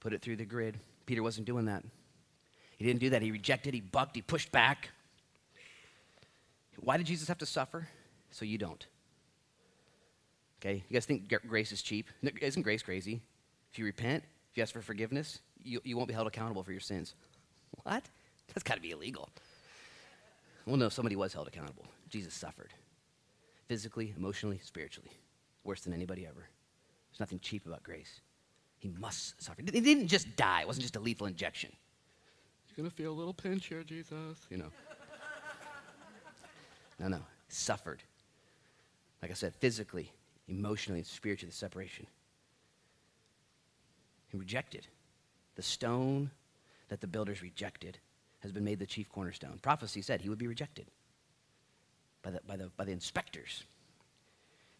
Put 0.00 0.14
it 0.14 0.22
through 0.22 0.36
the 0.36 0.46
grid. 0.46 0.78
Peter 1.06 1.22
wasn't 1.22 1.46
doing 1.46 1.64
that. 1.66 1.84
He 2.76 2.84
didn't 2.84 3.00
do 3.00 3.10
that. 3.10 3.22
He 3.22 3.30
rejected, 3.30 3.72
he 3.72 3.80
bucked, 3.80 4.16
he 4.16 4.22
pushed 4.22 4.52
back. 4.52 4.90
Why 6.78 6.98
did 6.98 7.06
Jesus 7.06 7.28
have 7.28 7.38
to 7.38 7.46
suffer? 7.46 7.88
So 8.30 8.44
you 8.44 8.58
don't. 8.58 8.86
Okay? 10.60 10.84
You 10.88 10.94
guys 10.94 11.06
think 11.06 11.32
grace 11.48 11.72
is 11.72 11.80
cheap? 11.80 12.10
Isn't 12.42 12.62
grace 12.62 12.82
crazy? 12.82 13.22
If 13.72 13.78
you 13.78 13.84
repent, 13.84 14.24
if 14.50 14.56
you 14.56 14.62
ask 14.62 14.72
for 14.72 14.82
forgiveness, 14.82 15.40
you, 15.62 15.80
you 15.84 15.96
won't 15.96 16.08
be 16.08 16.14
held 16.14 16.26
accountable 16.26 16.62
for 16.62 16.72
your 16.72 16.80
sins. 16.80 17.14
What? 17.84 18.04
That's 18.48 18.62
got 18.62 18.74
to 18.74 18.80
be 18.80 18.90
illegal. 18.90 19.30
Well, 20.66 20.76
no, 20.76 20.88
somebody 20.88 21.16
was 21.16 21.32
held 21.32 21.48
accountable. 21.48 21.86
Jesus 22.08 22.34
suffered 22.34 22.72
physically, 23.68 24.14
emotionally, 24.16 24.60
spiritually, 24.62 25.10
worse 25.64 25.82
than 25.82 25.92
anybody 25.92 26.26
ever. 26.26 26.46
There's 27.10 27.20
nothing 27.20 27.40
cheap 27.40 27.66
about 27.66 27.82
grace. 27.82 28.20
He 28.78 28.88
must 28.98 29.40
suffer. 29.42 29.62
He 29.62 29.80
didn't 29.80 30.08
just 30.08 30.36
die, 30.36 30.62
it 30.62 30.66
wasn't 30.66 30.82
just 30.82 30.96
a 30.96 31.00
lethal 31.00 31.26
injection. 31.26 31.72
You're 32.68 32.82
going 32.82 32.90
to 32.90 32.96
feel 32.96 33.12
a 33.12 33.14
little 33.14 33.32
pinch 33.32 33.66
here, 33.66 33.82
Jesus, 33.82 34.38
you 34.50 34.58
know. 34.58 34.70
no, 37.00 37.08
no. 37.08 37.20
Suffered. 37.48 38.02
Like 39.22 39.30
I 39.30 39.34
said, 39.34 39.54
physically, 39.54 40.12
emotionally, 40.46 41.00
and 41.00 41.06
spiritually, 41.06 41.50
the 41.50 41.56
separation. 41.56 42.06
He 44.28 44.36
rejected. 44.36 44.86
The 45.54 45.62
stone 45.62 46.30
that 46.88 47.00
the 47.00 47.06
builders 47.06 47.40
rejected 47.40 47.98
has 48.40 48.52
been 48.52 48.64
made 48.64 48.78
the 48.78 48.86
chief 48.86 49.08
cornerstone. 49.08 49.58
Prophecy 49.62 50.02
said 50.02 50.20
he 50.20 50.28
would 50.28 50.38
be 50.38 50.46
rejected 50.46 50.86
by 52.22 52.30
the, 52.30 52.40
by 52.46 52.56
the, 52.56 52.70
by 52.76 52.84
the 52.84 52.92
inspectors. 52.92 53.64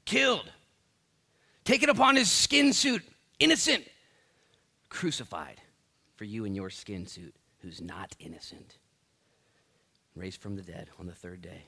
Killed. 0.05 0.51
Taken 1.65 1.89
upon 1.89 2.17
his 2.17 2.31
skin 2.31 2.73
suit, 2.73 3.03
innocent. 3.39 3.85
Crucified 4.89 5.61
for 6.17 6.25
you 6.25 6.45
in 6.45 6.55
your 6.55 6.71
skin 6.71 7.07
suit, 7.07 7.35
who's 7.61 7.81
not 7.81 8.15
innocent. 8.19 8.79
Raised 10.15 10.41
from 10.41 10.57
the 10.57 10.63
dead 10.63 10.89
on 10.99 11.07
the 11.07 11.13
third 11.13 11.43
day. 11.43 11.65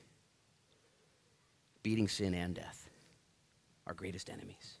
Beating 1.83 2.07
sin 2.07 2.33
and 2.33 2.55
death, 2.55 2.89
our 3.87 3.93
greatest 3.93 4.29
enemies. 4.29 4.79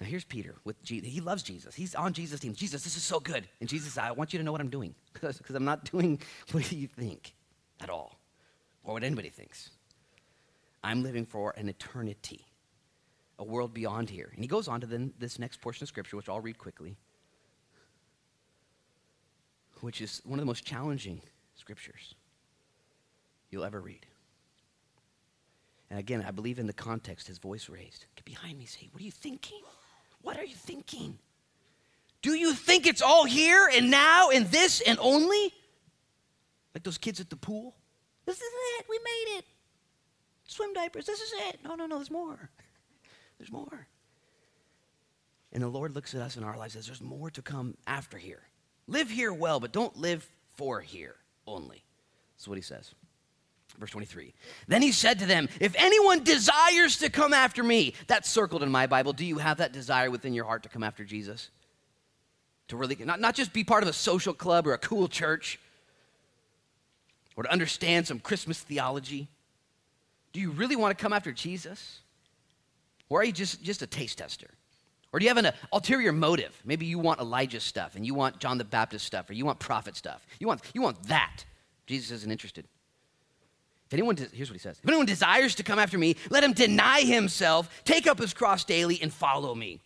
Now 0.00 0.06
here's 0.06 0.24
Peter 0.24 0.54
with 0.64 0.82
Jesus. 0.82 1.10
He 1.10 1.20
loves 1.20 1.42
Jesus. 1.42 1.74
He's 1.74 1.94
on 1.94 2.14
Jesus' 2.14 2.40
team. 2.40 2.54
Jesus, 2.54 2.82
this 2.82 2.96
is 2.96 3.02
so 3.02 3.20
good. 3.20 3.46
And 3.60 3.68
Jesus, 3.68 3.98
I 3.98 4.10
want 4.12 4.32
you 4.32 4.38
to 4.38 4.44
know 4.44 4.52
what 4.52 4.60
I'm 4.60 4.70
doing 4.70 4.94
because 5.12 5.40
I'm 5.50 5.64
not 5.64 5.90
doing 5.90 6.20
what 6.52 6.72
you 6.72 6.86
think 6.86 7.34
at 7.80 7.90
all 7.90 8.18
or 8.82 8.94
what 8.94 9.04
anybody 9.04 9.28
thinks. 9.28 9.70
I'm 10.82 11.02
living 11.02 11.26
for 11.26 11.52
an 11.58 11.68
eternity, 11.68 12.46
a 13.40 13.44
world 13.44 13.72
beyond 13.72 14.10
here. 14.10 14.30
And 14.34 14.44
he 14.44 14.46
goes 14.46 14.68
on 14.68 14.82
to 14.82 14.86
then 14.86 15.14
this 15.18 15.38
next 15.38 15.60
portion 15.60 15.82
of 15.82 15.88
scripture, 15.88 16.16
which 16.16 16.28
I'll 16.28 16.40
read 16.40 16.58
quickly, 16.58 16.96
which 19.80 20.00
is 20.02 20.20
one 20.24 20.38
of 20.38 20.42
the 20.42 20.46
most 20.46 20.64
challenging 20.64 21.22
scriptures 21.56 22.14
you'll 23.50 23.64
ever 23.64 23.80
read. 23.80 24.04
And 25.88 25.98
again, 25.98 26.22
I 26.26 26.30
believe 26.30 26.58
in 26.58 26.66
the 26.66 26.72
context, 26.74 27.26
his 27.26 27.38
voice 27.38 27.68
raised. 27.68 28.04
Get 28.14 28.26
behind 28.26 28.58
me, 28.58 28.66
say, 28.66 28.88
What 28.92 29.00
are 29.00 29.04
you 29.04 29.10
thinking? 29.10 29.62
What 30.22 30.36
are 30.36 30.44
you 30.44 30.54
thinking? 30.54 31.18
Do 32.22 32.34
you 32.34 32.52
think 32.52 32.86
it's 32.86 33.00
all 33.00 33.24
here 33.24 33.70
and 33.74 33.90
now 33.90 34.28
and 34.28 34.46
this 34.46 34.82
and 34.82 34.98
only? 35.00 35.54
Like 36.74 36.84
those 36.84 36.98
kids 36.98 37.18
at 37.18 37.30
the 37.30 37.36
pool? 37.36 37.74
This 38.26 38.36
is 38.36 38.52
it. 38.78 38.86
We 38.88 38.98
made 38.98 39.38
it. 39.38 39.44
Swim 40.46 40.74
diapers. 40.74 41.06
This 41.06 41.20
is 41.20 41.32
it. 41.48 41.60
No, 41.64 41.74
no, 41.74 41.86
no. 41.86 41.96
There's 41.96 42.10
more. 42.10 42.50
There's 43.40 43.50
more. 43.50 43.86
And 45.50 45.62
the 45.62 45.68
Lord 45.68 45.94
looks 45.94 46.14
at 46.14 46.20
us 46.20 46.36
in 46.36 46.44
our 46.44 46.58
lives 46.58 46.74
and 46.74 46.84
says, 46.84 46.98
There's 46.98 47.00
more 47.00 47.30
to 47.30 47.40
come 47.40 47.74
after 47.86 48.18
here. 48.18 48.42
Live 48.86 49.08
here 49.08 49.32
well, 49.32 49.60
but 49.60 49.72
don't 49.72 49.96
live 49.96 50.28
for 50.56 50.80
here 50.80 51.16
only. 51.46 51.82
That's 52.36 52.46
what 52.46 52.58
he 52.58 52.62
says. 52.62 52.94
Verse 53.78 53.90
23. 53.90 54.34
Then 54.68 54.82
he 54.82 54.92
said 54.92 55.20
to 55.20 55.26
them, 55.26 55.48
If 55.58 55.74
anyone 55.78 56.22
desires 56.22 56.98
to 56.98 57.08
come 57.08 57.32
after 57.32 57.62
me, 57.62 57.94
that's 58.06 58.28
circled 58.28 58.62
in 58.62 58.70
my 58.70 58.86
Bible. 58.86 59.14
Do 59.14 59.24
you 59.24 59.38
have 59.38 59.56
that 59.56 59.72
desire 59.72 60.10
within 60.10 60.34
your 60.34 60.44
heart 60.44 60.62
to 60.64 60.68
come 60.68 60.82
after 60.82 61.02
Jesus? 61.02 61.48
To 62.68 62.76
really, 62.76 62.96
not, 63.02 63.20
not 63.20 63.34
just 63.34 63.54
be 63.54 63.64
part 63.64 63.82
of 63.82 63.88
a 63.88 63.94
social 63.94 64.34
club 64.34 64.66
or 64.66 64.74
a 64.74 64.78
cool 64.78 65.08
church 65.08 65.58
or 67.36 67.44
to 67.44 67.50
understand 67.50 68.06
some 68.06 68.18
Christmas 68.18 68.60
theology. 68.60 69.28
Do 70.34 70.40
you 70.40 70.50
really 70.50 70.76
want 70.76 70.96
to 70.96 71.02
come 71.02 71.14
after 71.14 71.32
Jesus? 71.32 72.00
Or 73.10 73.20
are 73.20 73.24
you 73.24 73.32
just, 73.32 73.62
just 73.62 73.82
a 73.82 73.86
taste 73.86 74.18
tester? 74.18 74.48
Or 75.12 75.18
do 75.18 75.24
you 75.24 75.28
have 75.28 75.36
an 75.36 75.46
uh, 75.46 75.52
ulterior 75.72 76.12
motive? 76.12 76.58
Maybe 76.64 76.86
you 76.86 76.98
want 76.98 77.20
Elijah 77.20 77.60
stuff 77.60 77.96
and 77.96 78.06
you 78.06 78.14
want 78.14 78.38
John 78.38 78.56
the 78.56 78.64
Baptist 78.64 79.04
stuff 79.04 79.28
or 79.28 79.34
you 79.34 79.44
want 79.44 79.58
prophet 79.58 79.96
stuff. 79.96 80.24
You 80.38 80.46
want, 80.46 80.62
you 80.72 80.80
want 80.80 81.02
that. 81.08 81.44
Jesus 81.86 82.12
isn't 82.12 82.30
interested. 82.30 82.64
If 83.88 83.94
anyone, 83.94 84.16
here's 84.16 84.48
what 84.48 84.54
he 84.54 84.60
says 84.60 84.78
If 84.80 84.88
anyone 84.88 85.06
desires 85.06 85.56
to 85.56 85.64
come 85.64 85.80
after 85.80 85.98
me, 85.98 86.14
let 86.30 86.44
him 86.44 86.52
deny 86.52 87.00
himself, 87.00 87.82
take 87.84 88.06
up 88.06 88.20
his 88.20 88.32
cross 88.32 88.62
daily, 88.62 89.02
and 89.02 89.12
follow 89.12 89.52
me. 89.52 89.80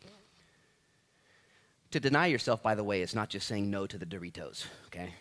To 1.93 2.01
deny 2.01 2.27
yourself, 2.27 2.63
by 2.63 2.75
the 2.75 2.85
way, 2.85 3.01
is 3.01 3.15
not 3.15 3.31
just 3.31 3.47
saying 3.47 3.71
no 3.71 3.87
to 3.87 3.97
the 3.97 4.05
Doritos, 4.05 4.67
okay? 4.89 5.15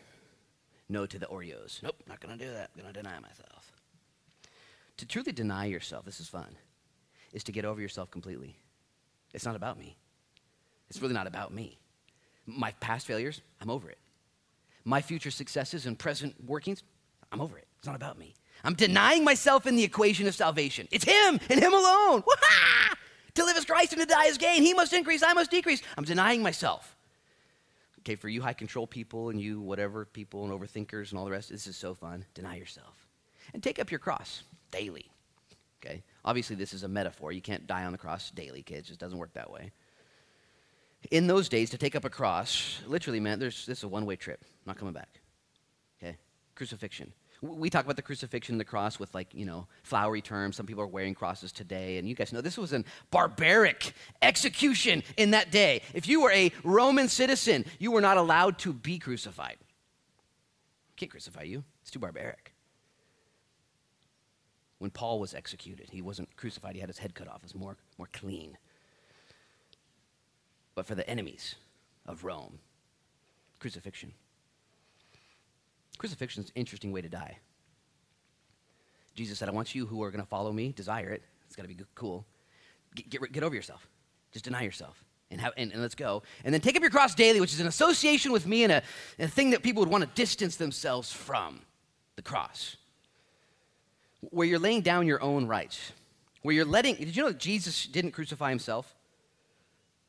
No 0.89 1.05
to 1.05 1.17
the 1.17 1.27
Oreos. 1.27 1.81
Nope, 1.81 1.95
not 2.09 2.19
gonna 2.19 2.35
do 2.35 2.51
that. 2.51 2.71
I'm 2.75 2.81
gonna 2.81 2.93
deny 2.93 3.17
myself. 3.19 3.71
To 4.97 5.05
truly 5.05 5.31
deny 5.31 5.65
yourself, 5.65 6.03
this 6.03 6.19
is 6.19 6.27
fun, 6.27 6.55
is 7.33 7.43
to 7.45 7.51
get 7.51 7.65
over 7.65 7.81
yourself 7.81 8.09
completely. 8.11 8.55
It's 9.33 9.45
not 9.45 9.55
about 9.55 9.77
me. 9.77 9.97
It's 10.89 11.01
really 11.01 11.13
not 11.13 11.27
about 11.27 11.53
me. 11.53 11.79
My 12.45 12.71
past 12.79 13.07
failures, 13.07 13.41
I'm 13.59 13.69
over 13.69 13.89
it. 13.89 13.97
My 14.85 15.01
future 15.01 15.31
successes 15.31 15.85
and 15.85 15.97
present 15.97 16.35
workings, 16.45 16.83
I'm 17.31 17.41
over 17.41 17.57
it. 17.57 17.67
It's 17.79 17.87
not 17.87 17.95
about 17.95 18.17
me. 18.17 18.35
I'm 18.63 18.75
denying 18.75 19.23
myself 19.23 19.65
in 19.65 19.75
the 19.75 19.83
equation 19.83 20.27
of 20.27 20.35
salvation. 20.35 20.87
It's 20.91 21.03
Him 21.03 21.39
and 21.49 21.59
Him 21.59 21.73
alone. 21.73 22.23
Wah-ha! 22.27 22.95
To 23.35 23.43
live 23.43 23.57
as 23.57 23.65
Christ 23.65 23.93
and 23.93 24.01
to 24.01 24.07
die 24.07 24.27
as 24.27 24.37
gain. 24.37 24.61
He 24.61 24.73
must 24.73 24.93
increase, 24.93 25.23
I 25.23 25.33
must 25.33 25.49
decrease. 25.49 25.81
I'm 25.97 26.03
denying 26.03 26.43
myself. 26.43 26.95
Okay, 27.99 28.15
for 28.15 28.29
you 28.29 28.41
high 28.41 28.53
control 28.53 28.85
people 28.85 29.29
and 29.29 29.41
you 29.41 29.61
whatever 29.61 30.05
people 30.05 30.43
and 30.43 30.53
overthinkers 30.53 31.09
and 31.09 31.17
all 31.17 31.25
the 31.25 31.31
rest, 31.31 31.49
this 31.49 31.65
is 31.65 31.75
so 31.75 31.95
fun. 31.95 32.25
Deny 32.33 32.57
yourself. 32.57 33.07
And 33.53 33.63
take 33.63 33.79
up 33.79 33.89
your 33.89 33.99
cross 33.99 34.43
daily. 34.71 35.09
Okay? 35.83 36.03
Obviously, 36.25 36.55
this 36.55 36.73
is 36.73 36.83
a 36.83 36.87
metaphor. 36.87 37.31
You 37.31 37.41
can't 37.41 37.67
die 37.67 37.83
on 37.83 37.91
the 37.91 37.97
cross 37.97 38.31
daily, 38.31 38.61
kids. 38.61 38.87
It 38.87 38.91
just 38.91 38.99
doesn't 38.99 39.17
work 39.17 39.33
that 39.33 39.51
way. 39.51 39.71
In 41.11 41.27
those 41.27 41.49
days, 41.49 41.69
to 41.71 41.77
take 41.77 41.95
up 41.95 42.05
a 42.05 42.09
cross 42.09 42.79
literally 42.87 43.19
meant 43.19 43.41
there's, 43.41 43.65
this 43.65 43.79
is 43.79 43.83
a 43.83 43.89
one 43.89 44.05
way 44.05 44.15
trip, 44.15 44.43
not 44.65 44.77
coming 44.77 44.93
back. 44.93 45.19
Okay? 46.01 46.17
Crucifixion 46.55 47.11
we 47.43 47.69
talk 47.69 47.83
about 47.83 47.97
the 47.97 48.01
crucifixion 48.01 48.53
and 48.53 48.59
the 48.59 48.65
cross 48.65 48.99
with 48.99 49.13
like 49.13 49.33
you 49.33 49.45
know 49.45 49.67
flowery 49.83 50.21
terms 50.21 50.55
some 50.55 50.65
people 50.65 50.81
are 50.81 50.87
wearing 50.87 51.13
crosses 51.13 51.51
today 51.51 51.97
and 51.97 52.07
you 52.07 52.15
guys 52.15 52.31
know 52.31 52.41
this 52.41 52.57
was 52.57 52.73
a 52.73 52.83
barbaric 53.11 53.93
execution 54.21 55.03
in 55.17 55.31
that 55.31 55.51
day 55.51 55.81
if 55.93 56.07
you 56.07 56.21
were 56.21 56.31
a 56.31 56.51
roman 56.63 57.09
citizen 57.09 57.65
you 57.79 57.91
were 57.91 58.01
not 58.01 58.17
allowed 58.17 58.57
to 58.57 58.71
be 58.71 58.97
crucified 58.97 59.57
can't 60.95 61.11
crucify 61.11 61.41
you 61.41 61.63
it's 61.81 61.91
too 61.91 61.99
barbaric 61.99 62.52
when 64.79 64.91
paul 64.91 65.19
was 65.19 65.33
executed 65.33 65.89
he 65.89 66.01
wasn't 66.01 66.35
crucified 66.35 66.75
he 66.75 66.81
had 66.81 66.89
his 66.89 66.97
head 66.97 67.15
cut 67.15 67.27
off 67.27 67.37
it 67.37 67.43
was 67.43 67.55
more, 67.55 67.77
more 67.97 68.09
clean 68.13 68.57
but 70.75 70.85
for 70.85 70.95
the 70.95 71.07
enemies 71.09 71.55
of 72.05 72.23
rome 72.23 72.59
crucifixion 73.59 74.13
Crucifixion 75.97 76.43
is 76.43 76.49
an 76.49 76.55
interesting 76.55 76.91
way 76.91 77.01
to 77.01 77.09
die. 77.09 77.37
Jesus 79.15 79.37
said, 79.37 79.47
I 79.47 79.51
want 79.51 79.75
you 79.75 79.85
who 79.85 80.01
are 80.03 80.11
going 80.11 80.23
to 80.23 80.27
follow 80.27 80.51
me, 80.51 80.71
desire 80.71 81.09
it. 81.09 81.21
It's 81.45 81.55
got 81.55 81.63
to 81.63 81.67
be 81.67 81.77
cool. 81.95 82.25
Get, 82.95 83.09
get, 83.09 83.31
get, 83.31 83.43
over 83.43 83.53
yourself. 83.53 83.87
Just 84.31 84.43
deny 84.43 84.63
yourself. 84.63 85.03
And, 85.29 85.39
have, 85.39 85.53
and, 85.55 85.71
and, 85.71 85.81
let's 85.81 85.95
go. 85.95 86.23
And 86.43 86.53
then 86.53 86.61
take 86.61 86.75
up 86.75 86.81
your 86.81 86.91
cross 86.91 87.15
daily, 87.15 87.39
which 87.39 87.53
is 87.53 87.59
an 87.59 87.67
association 87.67 88.31
with 88.31 88.45
me 88.45 88.63
and 88.63 88.71
a, 88.71 88.83
and 89.17 89.29
a 89.29 89.31
thing 89.31 89.51
that 89.51 89.63
people 89.63 89.81
would 89.81 89.89
want 89.89 90.03
to 90.03 90.09
distance 90.13 90.55
themselves 90.55 91.11
from 91.11 91.61
the 92.15 92.21
cross. 92.21 92.75
Where 94.29 94.47
you're 94.47 94.59
laying 94.59 94.81
down 94.81 95.07
your 95.07 95.21
own 95.21 95.47
rights. 95.47 95.91
Where 96.41 96.53
you're 96.53 96.65
letting, 96.65 96.95
did 96.95 97.15
you 97.15 97.23
know 97.23 97.29
that 97.29 97.39
Jesus 97.39 97.85
didn't 97.87 98.11
crucify 98.11 98.49
himself? 98.49 98.93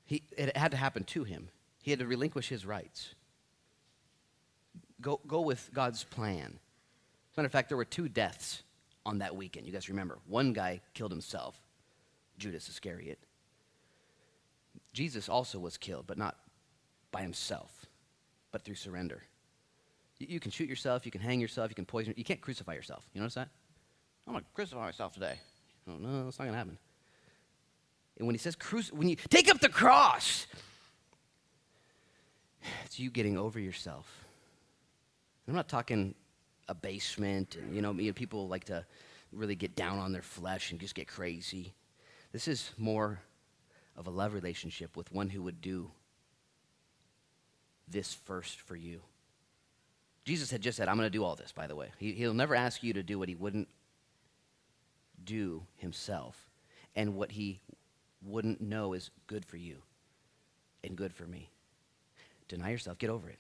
He, 0.05 0.23
it 0.37 0.57
had 0.57 0.73
to 0.73 0.77
happen 0.77 1.05
to 1.05 1.25
him. 1.25 1.49
He 1.83 1.91
had 1.91 2.01
to 2.01 2.07
relinquish 2.07 2.49
his 2.49 2.67
rights. 2.67 3.15
Go, 5.01 5.21
go 5.27 5.41
with 5.41 5.71
God's 5.73 6.05
plan. 6.05 6.59
Matter 7.37 7.47
of 7.47 7.53
fact, 7.53 7.69
there 7.69 7.77
were 7.77 7.85
two 7.85 8.09
deaths 8.09 8.63
on 9.05 9.19
that 9.19 9.37
weekend. 9.37 9.67
You 9.67 9.73
guys 9.73 9.89
remember. 9.89 10.19
One 10.27 10.53
guy 10.53 10.81
killed 10.95 11.11
himself, 11.11 11.57
Judas 12.39 12.69
Iscariot. 12.69 13.19
Jesus 14.93 15.29
also 15.29 15.59
was 15.59 15.77
killed, 15.77 16.07
but 16.07 16.17
not 16.17 16.37
by 17.11 17.23
himself, 17.23 17.87
but 18.53 18.63
through 18.63 18.77
surrender. 18.77 19.23
You, 20.19 20.29
you 20.31 20.41
can 20.41 20.51
shoot 20.51 20.69
yourself, 20.69 21.05
you 21.05 21.13
can 21.13 21.21
hang 21.21 21.41
yourself, 21.41 21.71
you 21.71 21.75
can 21.75 21.85
poison 21.85 22.15
You 22.17 22.25
can't 22.25 22.41
crucify 22.41 22.75
yourself. 22.75 23.05
You 23.13 23.21
notice 23.21 23.35
that? 23.35 23.49
I'm 24.27 24.33
going 24.33 24.45
to 24.45 24.51
crucify 24.55 24.87
myself 24.87 25.15
today. 25.15 25.39
Oh, 25.89 25.93
no, 25.99 26.29
it's 26.29 26.39
not 26.39 26.47
going 26.47 26.53
to 26.53 26.59
happen. 26.59 26.79
And 28.17 28.27
when 28.27 28.35
he 28.35 28.39
says 28.39 28.57
cruci- 28.57 28.93
when 28.93 29.09
you 29.09 29.17
take 29.17 29.51
up 29.51 29.61
the 29.61 29.69
cross, 29.69 30.47
it's 32.85 32.99
you 32.99 33.11
getting 33.11 33.37
over 33.37 33.59
yourself. 33.59 34.25
I'm 35.47 35.55
not 35.55 35.69
talking 35.69 36.15
abasement 36.69 37.57
and 37.57 37.75
you 37.75 37.83
know, 37.83 37.93
people 38.15 38.49
like 38.49 38.65
to 38.65 38.85
really 39.33 39.55
get 39.55 39.77
down 39.77 39.99
on 39.99 40.13
their 40.13 40.23
flesh 40.23 40.71
and 40.71 40.81
just 40.81 40.95
get 40.95 41.07
crazy. 41.07 41.75
This 42.33 42.49
is 42.49 42.71
more 42.79 43.21
of 43.97 44.07
a 44.07 44.11
love 44.11 44.33
relationship 44.33 44.97
with 44.97 45.13
one 45.13 45.29
who 45.29 45.43
would 45.43 45.61
do 45.61 45.91
this 47.87 48.15
first 48.15 48.61
for 48.61 48.77
you. 48.77 49.01
Jesus 50.25 50.51
had 50.51 50.63
just 50.63 50.79
said, 50.79 50.89
I'm 50.89 50.97
going 50.97 51.07
to 51.07 51.11
do 51.11 51.23
all 51.23 51.37
this, 51.37 51.53
by 51.53 51.67
the 51.67 51.77
way. 51.77 51.89
He, 51.99 52.13
he'll 52.13 52.33
never 52.33 52.55
ask 52.55 52.83
you 52.83 52.95
to 52.95 53.03
do 53.03 53.19
what 53.19 53.29
he 53.29 53.35
wouldn't 53.35 53.69
do 55.25 55.63
himself 55.77 56.51
and 56.97 57.15
what 57.15 57.33
he 57.33 57.61
wouldn't 58.23 58.61
know 58.61 58.93
is 58.93 59.11
good 59.27 59.45
for 59.45 59.57
you 59.57 59.83
and 60.83 60.97
good 60.97 61.13
for 61.13 61.27
me. 61.27 61.51
Deny 62.49 62.71
yourself, 62.71 62.99
get 62.99 63.11
over 63.11 63.29
it. 63.29 63.39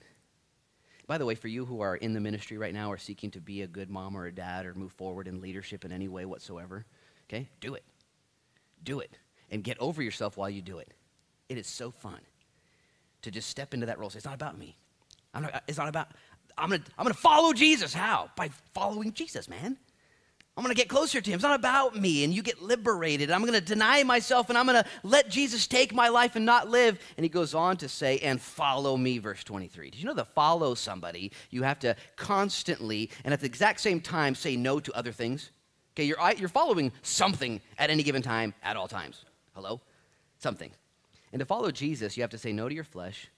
By 1.07 1.19
the 1.19 1.27
way, 1.27 1.35
for 1.35 1.49
you 1.49 1.67
who 1.67 1.81
are 1.81 1.97
in 1.97 2.15
the 2.15 2.21
ministry 2.21 2.57
right 2.57 2.73
now 2.73 2.91
or 2.91 2.97
seeking 2.97 3.31
to 3.33 3.41
be 3.41 3.63
a 3.63 3.67
good 3.67 3.91
mom 3.91 4.17
or 4.17 4.27
a 4.27 4.33
dad 4.33 4.65
or 4.65 4.75
move 4.75 4.93
forward 4.93 5.29
in 5.29 5.41
leadership 5.41 5.85
in 5.85 5.93
any 5.93 6.09
way 6.09 6.25
whatsoever, 6.25 6.87
okay, 7.29 7.49
do 7.61 7.75
it. 7.75 7.85
Do 8.83 9.01
it. 9.01 9.19
And 9.51 9.63
get 9.63 9.79
over 9.81 10.03
yourself 10.03 10.37
while 10.37 10.49
you 10.49 10.63
do 10.63 10.79
it. 10.79 10.93
It 11.49 11.59
is 11.59 11.67
so 11.67 11.91
fun 11.91 12.21
to 13.23 13.31
just 13.31 13.51
step 13.51 13.75
into 13.75 13.87
that 13.87 13.99
role. 13.99 14.09
Say, 14.09 14.17
it's 14.17 14.25
not 14.25 14.35
about 14.35 14.59
me. 14.59 14.79
Not, 15.35 15.63
it's 15.69 15.79
not 15.79 15.89
about, 15.89 16.09
I'm 16.57 16.71
going 16.71 16.81
to 16.81 16.91
I'm 16.97 17.05
going 17.05 17.15
to 17.15 17.21
follow 17.21 17.53
Jesus. 17.53 17.93
How? 17.93 18.31
By 18.37 18.51
following 18.73 19.13
Jesus, 19.13 19.49
man. 19.49 19.77
I'm 20.57 20.63
going 20.63 20.75
to 20.75 20.81
get 20.81 20.89
closer 20.89 21.21
to 21.21 21.31
him. 21.31 21.35
It's 21.35 21.43
not 21.43 21.59
about 21.59 21.97
me. 21.97 22.23
And 22.23 22.33
you 22.33 22.41
get 22.41 22.63
liberated. 22.63 23.31
I'm 23.31 23.41
going 23.41 23.55
to 23.55 23.61
deny 23.61 24.05
myself 24.05 24.51
and 24.51 24.57
I'm 24.57 24.67
going 24.67 24.83
to 24.83 24.89
let 25.03 25.29
Jesus 25.29 25.67
take 25.67 25.93
my 25.93 26.09
life 26.09 26.37
and 26.37 26.47
not 26.47 26.69
live. 26.69 27.01
And 27.17 27.25
he 27.25 27.29
goes 27.29 27.55
on 27.55 27.77
to 27.79 27.89
say, 27.89 28.19
and 28.19 28.41
follow 28.41 28.97
me, 28.97 29.19
verse 29.19 29.43
23. 29.43 29.91
Did 29.91 29.99
you 29.99 30.07
know 30.07 30.15
that 30.15 30.33
follow 30.35 30.75
somebody, 30.75 31.33
you 31.51 31.65
have 31.65 31.81
to 31.81 31.97
constantly 32.15 33.11
and 33.25 33.35
at 33.35 33.41
the 33.41 33.47
exact 33.47 33.81
same 33.81 34.01
time 34.01 34.37
say 34.37 34.55
no 34.55 34.79
to 34.79 34.93
other 34.93 35.11
things? 35.11 35.51
Okay, 35.95 36.05
you're, 36.05 36.19
you're 36.37 36.49
following 36.49 36.93
something 37.03 37.61
at 37.77 37.91
any 37.91 38.05
given 38.05 38.23
time, 38.23 38.55
at 38.63 38.77
all 38.77 38.89
times. 38.89 39.25
Hello? 39.55 39.81
Something. 40.39 40.71
And 41.33 41.41
to 41.41 41.47
follow 41.47 41.73
Jesus, 41.73 42.17
you 42.17 42.23
have 42.23 42.31
to 42.31 42.39
say 42.39 42.53
no 42.53 42.69
to 42.69 42.75
your 42.75 42.85
flesh, 42.85 43.29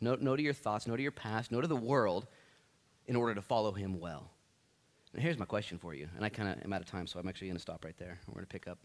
no, 0.00 0.14
no 0.14 0.36
to 0.36 0.42
your 0.42 0.54
thoughts, 0.54 0.86
no 0.86 0.96
to 0.96 1.02
your 1.02 1.12
past, 1.12 1.52
no 1.52 1.60
to 1.60 1.66
the 1.66 1.76
world 1.76 2.26
in 3.06 3.14
order 3.14 3.34
to 3.34 3.42
follow 3.42 3.72
him 3.72 4.00
well. 4.00 4.30
And 5.12 5.22
here's 5.22 5.38
my 5.38 5.44
question 5.44 5.78
for 5.78 5.94
you, 5.94 6.08
and 6.16 6.24
I 6.24 6.30
kind 6.30 6.48
of 6.48 6.64
am 6.64 6.72
out 6.72 6.80
of 6.80 6.86
time, 6.86 7.06
so 7.06 7.18
I'm 7.20 7.28
actually 7.28 7.48
going 7.48 7.56
to 7.56 7.62
stop 7.62 7.84
right 7.84 7.96
there. 7.98 8.18
We're 8.26 8.34
going 8.34 8.46
to 8.46 8.48
pick 8.48 8.66
up 8.66 8.78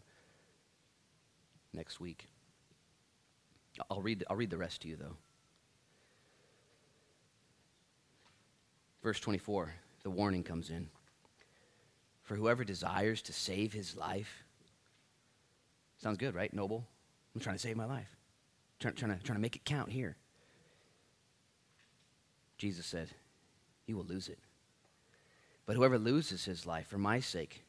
next 1.72 2.00
week. 2.00 2.28
I'll 3.90 4.02
read, 4.02 4.24
I'll 4.28 4.36
read 4.36 4.50
the 4.50 4.58
rest 4.58 4.82
to 4.82 4.88
you, 4.88 4.96
though. 4.96 5.16
Verse 9.02 9.20
24, 9.20 9.72
the 10.02 10.10
warning 10.10 10.42
comes 10.42 10.68
in. 10.70 10.88
For 12.24 12.34
whoever 12.34 12.62
desires 12.62 13.22
to 13.22 13.32
save 13.32 13.72
his 13.72 13.96
life, 13.96 14.44
sounds 15.96 16.18
good, 16.18 16.34
right? 16.34 16.52
Noble. 16.52 16.86
I'm 17.34 17.40
trying 17.40 17.56
to 17.56 17.62
save 17.62 17.76
my 17.76 17.86
life, 17.86 18.16
trying, 18.80 18.94
trying, 18.94 19.16
to, 19.16 19.24
trying 19.24 19.36
to 19.36 19.40
make 19.40 19.56
it 19.56 19.64
count 19.64 19.90
here. 19.90 20.16
Jesus 22.58 22.84
said, 22.84 23.08
You 23.86 23.96
will 23.96 24.04
lose 24.04 24.28
it. 24.28 24.38
But 25.68 25.76
whoever 25.76 25.98
loses 25.98 26.46
his 26.46 26.64
life 26.64 26.86
for 26.86 26.96
my 26.96 27.20
sake, 27.20 27.62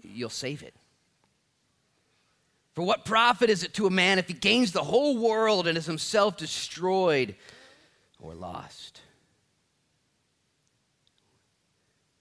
you'll 0.00 0.30
save 0.30 0.62
it. 0.62 0.76
For 2.72 2.84
what 2.84 3.04
profit 3.04 3.50
is 3.50 3.64
it 3.64 3.74
to 3.74 3.88
a 3.88 3.90
man 3.90 4.20
if 4.20 4.28
he 4.28 4.34
gains 4.34 4.70
the 4.70 4.84
whole 4.84 5.18
world 5.18 5.66
and 5.66 5.76
is 5.76 5.86
himself 5.86 6.36
destroyed 6.36 7.34
or 8.20 8.36
lost? 8.36 9.00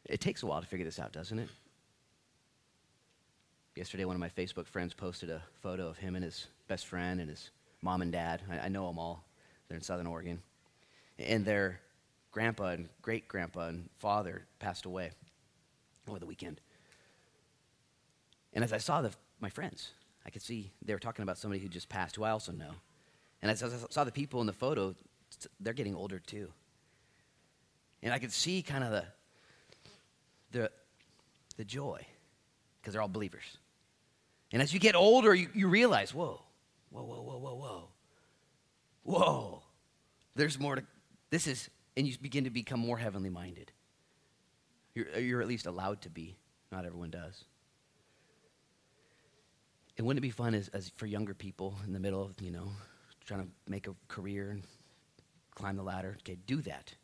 It 0.05 0.20
takes 0.20 0.41
a 0.41 0.47
while 0.47 0.62
to 0.62 0.68
figure 0.68 0.86
this 0.86 0.97
out, 0.97 1.14
doesn't 1.14 1.38
it? 1.38 1.49
Yesterday, 3.76 4.05
one 4.05 4.16
of 4.16 4.20
my 4.20 4.30
Facebook 4.30 4.66
friends 4.66 4.95
posted 4.95 5.30
a 5.30 5.43
photo 5.62 5.88
of 5.88 5.99
him 5.99 6.16
and 6.16 6.26
his 6.26 6.47
best 6.68 6.88
friend 6.88 7.20
and 7.20 7.30
his 7.30 7.51
mom 7.84 8.01
and 8.01 8.12
dad. 8.12 8.41
I, 8.49 8.70
know 8.70 8.88
them 8.88 8.97
all. 8.97 9.24
They're 9.68 9.78
in 9.78 9.84
Southern 9.84 10.07
Oregon. 10.07 10.41
And 11.20 11.45
they're 11.45 11.80
grandpa 12.32 12.69
and 12.69 12.89
great 13.01 13.27
grandpa 13.27 13.67
and 13.67 13.89
father 13.97 14.45
passed 14.59 14.86
away 14.86 15.11
over 16.07 16.19
the 16.19 16.25
weekend. 16.25 16.61
And 18.53 18.63
as 18.63 18.73
I 18.73 18.77
saw 18.77 19.01
the, 19.01 19.11
my 19.39 19.49
friends, 19.49 19.91
I 20.25 20.30
could 20.30 20.41
see 20.41 20.71
they 20.84 20.93
were 20.93 20.99
talking 20.99 21.23
about 21.23 21.38
somebody 21.38 21.61
who 21.61 21.69
just 21.69 21.89
passed, 21.89 22.15
who 22.15 22.23
I 22.23 22.32
also 22.32 22.51
know. 22.51 22.71
And 23.41 23.49
as 23.49 23.63
I 23.63 23.69
saw 23.89 24.03
the 24.03 24.11
people 24.11 24.41
in 24.41 24.47
the 24.47 24.53
photo, 24.53 24.95
they're 25.59 25.73
getting 25.73 25.95
older 25.95 26.19
too. 26.19 26.51
And 28.01 28.13
I 28.13 28.19
could 28.19 28.32
see 28.32 28.61
kind 28.61 28.84
of 28.84 28.91
the, 28.91 29.05
the, 30.51 30.71
the 31.57 31.65
joy, 31.65 32.05
because 32.80 32.93
they're 32.93 33.01
all 33.01 33.07
believers. 33.07 33.57
And 34.51 34.61
as 34.61 34.73
you 34.73 34.80
get 34.80 34.95
older, 34.95 35.34
you, 35.36 35.49
you 35.53 35.67
realize, 35.67 36.13
whoa, 36.13 36.41
whoa, 36.89 37.03
whoa, 37.03 37.21
whoa, 37.21 37.38
whoa, 37.38 37.55
whoa. 37.55 37.89
Whoa. 39.03 39.63
There's 40.36 40.59
more 40.59 40.75
to, 40.75 40.84
this 41.30 41.47
is 41.47 41.69
and 42.00 42.08
you 42.08 42.16
begin 42.22 42.45
to 42.45 42.50
become 42.50 42.80
more 42.80 42.97
heavenly 42.97 43.30
minded. 43.30 43.74
You're, 44.95 45.20
you're 45.20 45.41
at 45.41 45.50
least 45.50 45.66
allowed 45.66 46.02
to 46.04 46.10
be. 46.10 46.38
Not 46.72 46.86
everyone 46.86 47.10
does. 47.10 47.43
And 49.97 50.08
wouldn't 50.08 50.20
it 50.20 50.22
be 50.22 50.32
fun 50.32 50.56
as, 50.56 50.70
as 50.70 50.93
for 50.95 51.08
younger 51.08 51.34
people 51.34 51.76
in 51.86 51.91
the 51.91 52.00
middle 52.00 52.24
of, 52.24 52.39
you 52.39 52.52
know, 52.52 52.72
trying 53.26 53.41
to 53.41 53.47
make 53.68 53.88
a 53.88 53.95
career 54.08 54.52
and 54.52 54.64
climb 55.56 55.76
the 55.76 55.84
ladder? 55.84 56.16
Okay, 56.22 56.38
do 56.47 56.62
that. 56.62 56.95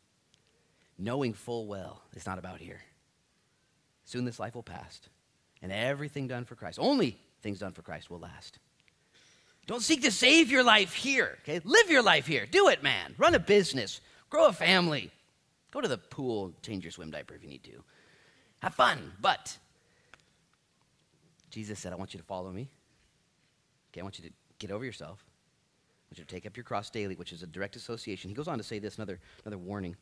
Knowing 0.98 1.34
full 1.34 1.66
well 1.66 2.00
it's 2.14 2.24
not 2.24 2.38
about 2.38 2.58
here. 2.58 2.80
Soon 4.06 4.24
this 4.24 4.40
life 4.40 4.54
will 4.54 4.62
pass, 4.62 5.00
and 5.60 5.70
everything 5.70 6.26
done 6.26 6.46
for 6.46 6.54
Christ, 6.54 6.78
only 6.80 7.18
things 7.42 7.58
done 7.58 7.72
for 7.72 7.82
Christ 7.82 8.08
will 8.08 8.20
last. 8.20 8.60
Don't 9.66 9.82
seek 9.82 10.00
to 10.02 10.10
save 10.10 10.50
your 10.50 10.62
life 10.62 10.94
here, 10.94 11.36
okay? 11.42 11.60
Live 11.64 11.90
your 11.90 12.02
life 12.02 12.26
here. 12.26 12.46
Do 12.46 12.68
it, 12.68 12.82
man. 12.82 13.14
Run 13.18 13.34
a 13.34 13.40
business. 13.40 14.00
Grow 14.30 14.46
a 14.46 14.52
family. 14.52 15.10
Go 15.70 15.80
to 15.80 15.88
the 15.88 15.98
pool, 15.98 16.52
change 16.62 16.84
your 16.84 16.90
swim 16.90 17.10
diaper 17.10 17.34
if 17.34 17.42
you 17.42 17.48
need 17.48 17.64
to. 17.64 17.82
Have 18.60 18.74
fun. 18.74 19.12
But 19.20 19.56
Jesus 21.50 21.78
said, 21.78 21.92
I 21.92 21.96
want 21.96 22.14
you 22.14 22.20
to 22.20 22.26
follow 22.26 22.50
me. 22.50 22.68
Okay, 23.90 24.00
I 24.00 24.04
want 24.04 24.18
you 24.18 24.28
to 24.28 24.34
get 24.58 24.70
over 24.70 24.84
yourself. 24.84 25.24
I 25.26 26.06
want 26.10 26.18
you 26.18 26.24
to 26.24 26.34
take 26.34 26.46
up 26.46 26.56
your 26.56 26.64
cross 26.64 26.90
daily, 26.90 27.16
which 27.16 27.32
is 27.32 27.42
a 27.42 27.46
direct 27.46 27.76
association. 27.76 28.28
He 28.28 28.34
goes 28.34 28.48
on 28.48 28.58
to 28.58 28.64
say 28.64 28.78
this, 28.78 28.96
another, 28.96 29.20
another 29.44 29.58
warning. 29.58 29.96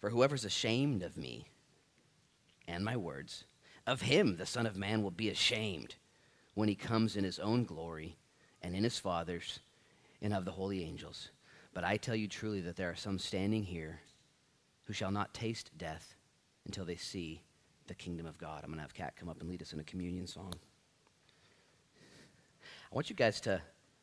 For 0.00 0.10
whoever's 0.10 0.44
ashamed 0.44 1.02
of 1.02 1.16
me 1.16 1.46
and 2.66 2.84
my 2.84 2.96
words, 2.96 3.44
of 3.86 4.02
him 4.02 4.36
the 4.36 4.46
Son 4.46 4.66
of 4.66 4.76
Man 4.76 5.02
will 5.02 5.10
be 5.10 5.28
ashamed 5.28 5.94
when 6.54 6.68
he 6.68 6.74
comes 6.74 7.16
in 7.16 7.24
his 7.24 7.38
own 7.38 7.64
glory 7.64 8.16
and 8.62 8.74
in 8.74 8.84
his 8.84 8.98
Father's 8.98 9.60
and 10.20 10.32
of 10.32 10.44
the 10.44 10.52
holy 10.52 10.84
angels. 10.84 11.30
But 11.74 11.84
I 11.84 11.96
tell 11.96 12.14
you 12.14 12.28
truly 12.28 12.60
that 12.62 12.76
there 12.76 12.90
are 12.90 12.96
some 12.96 13.18
standing 13.18 13.62
here 13.62 14.00
who 14.84 14.92
shall 14.92 15.10
not 15.10 15.32
taste 15.32 15.70
death 15.78 16.14
until 16.66 16.84
they 16.84 16.96
see 16.96 17.42
the 17.86 17.94
kingdom 17.94 18.26
of 18.26 18.38
God. 18.38 18.60
I'm 18.62 18.70
going 18.70 18.76
to 18.76 18.82
have 18.82 18.94
Kat 18.94 19.16
come 19.16 19.28
up 19.28 19.40
and 19.40 19.48
lead 19.48 19.62
us 19.62 19.72
in 19.72 19.80
a 19.80 19.84
communion 19.84 20.26
song. 20.26 20.52
I 22.90 22.94
want 22.94 23.08
you 23.08 23.16
guys 23.16 23.40
to 23.42 23.62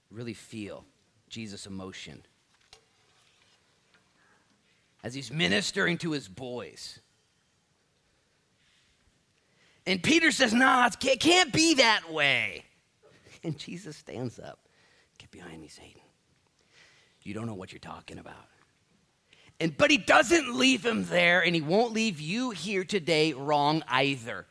really 0.10 0.34
feel 0.34 0.84
Jesus' 1.30 1.68
emotion 1.68 2.24
as 5.04 5.14
he's 5.14 5.32
ministering 5.32 5.98
to 6.00 6.12
his 6.12 6.28
boys. 6.28 7.00
And 9.86 10.02
Peter 10.04 10.32
says, 10.32 10.54
No, 10.54 10.66
nah, 10.66 10.88
it 10.88 11.20
can't 11.20 11.54
be 11.54 11.76
that 11.76 12.12
way. 12.12 12.66
And 13.44 13.58
Jesus 13.58 13.96
stands 13.96 14.40
up. 14.40 14.60
Get 15.18 15.32
behind 15.32 15.62
me, 15.62 15.68
Satan. 15.68 16.02
You 17.30 17.36
don't 17.36 17.46
know 17.46 17.54
what 17.54 17.72
you're 17.72 17.78
talking 17.78 18.18
about. 18.18 18.48
And 19.60 19.78
but 19.78 19.92
he 19.92 19.98
doesn't 19.98 20.56
leave 20.56 20.84
him 20.84 21.06
there 21.06 21.42
and 21.42 21.54
he 21.54 21.62
won't 21.62 21.94
leave 21.94 22.20
you 22.20 22.50
here 22.50 22.84
today 22.84 23.34
wrong 23.34 23.84
either. 23.88 24.48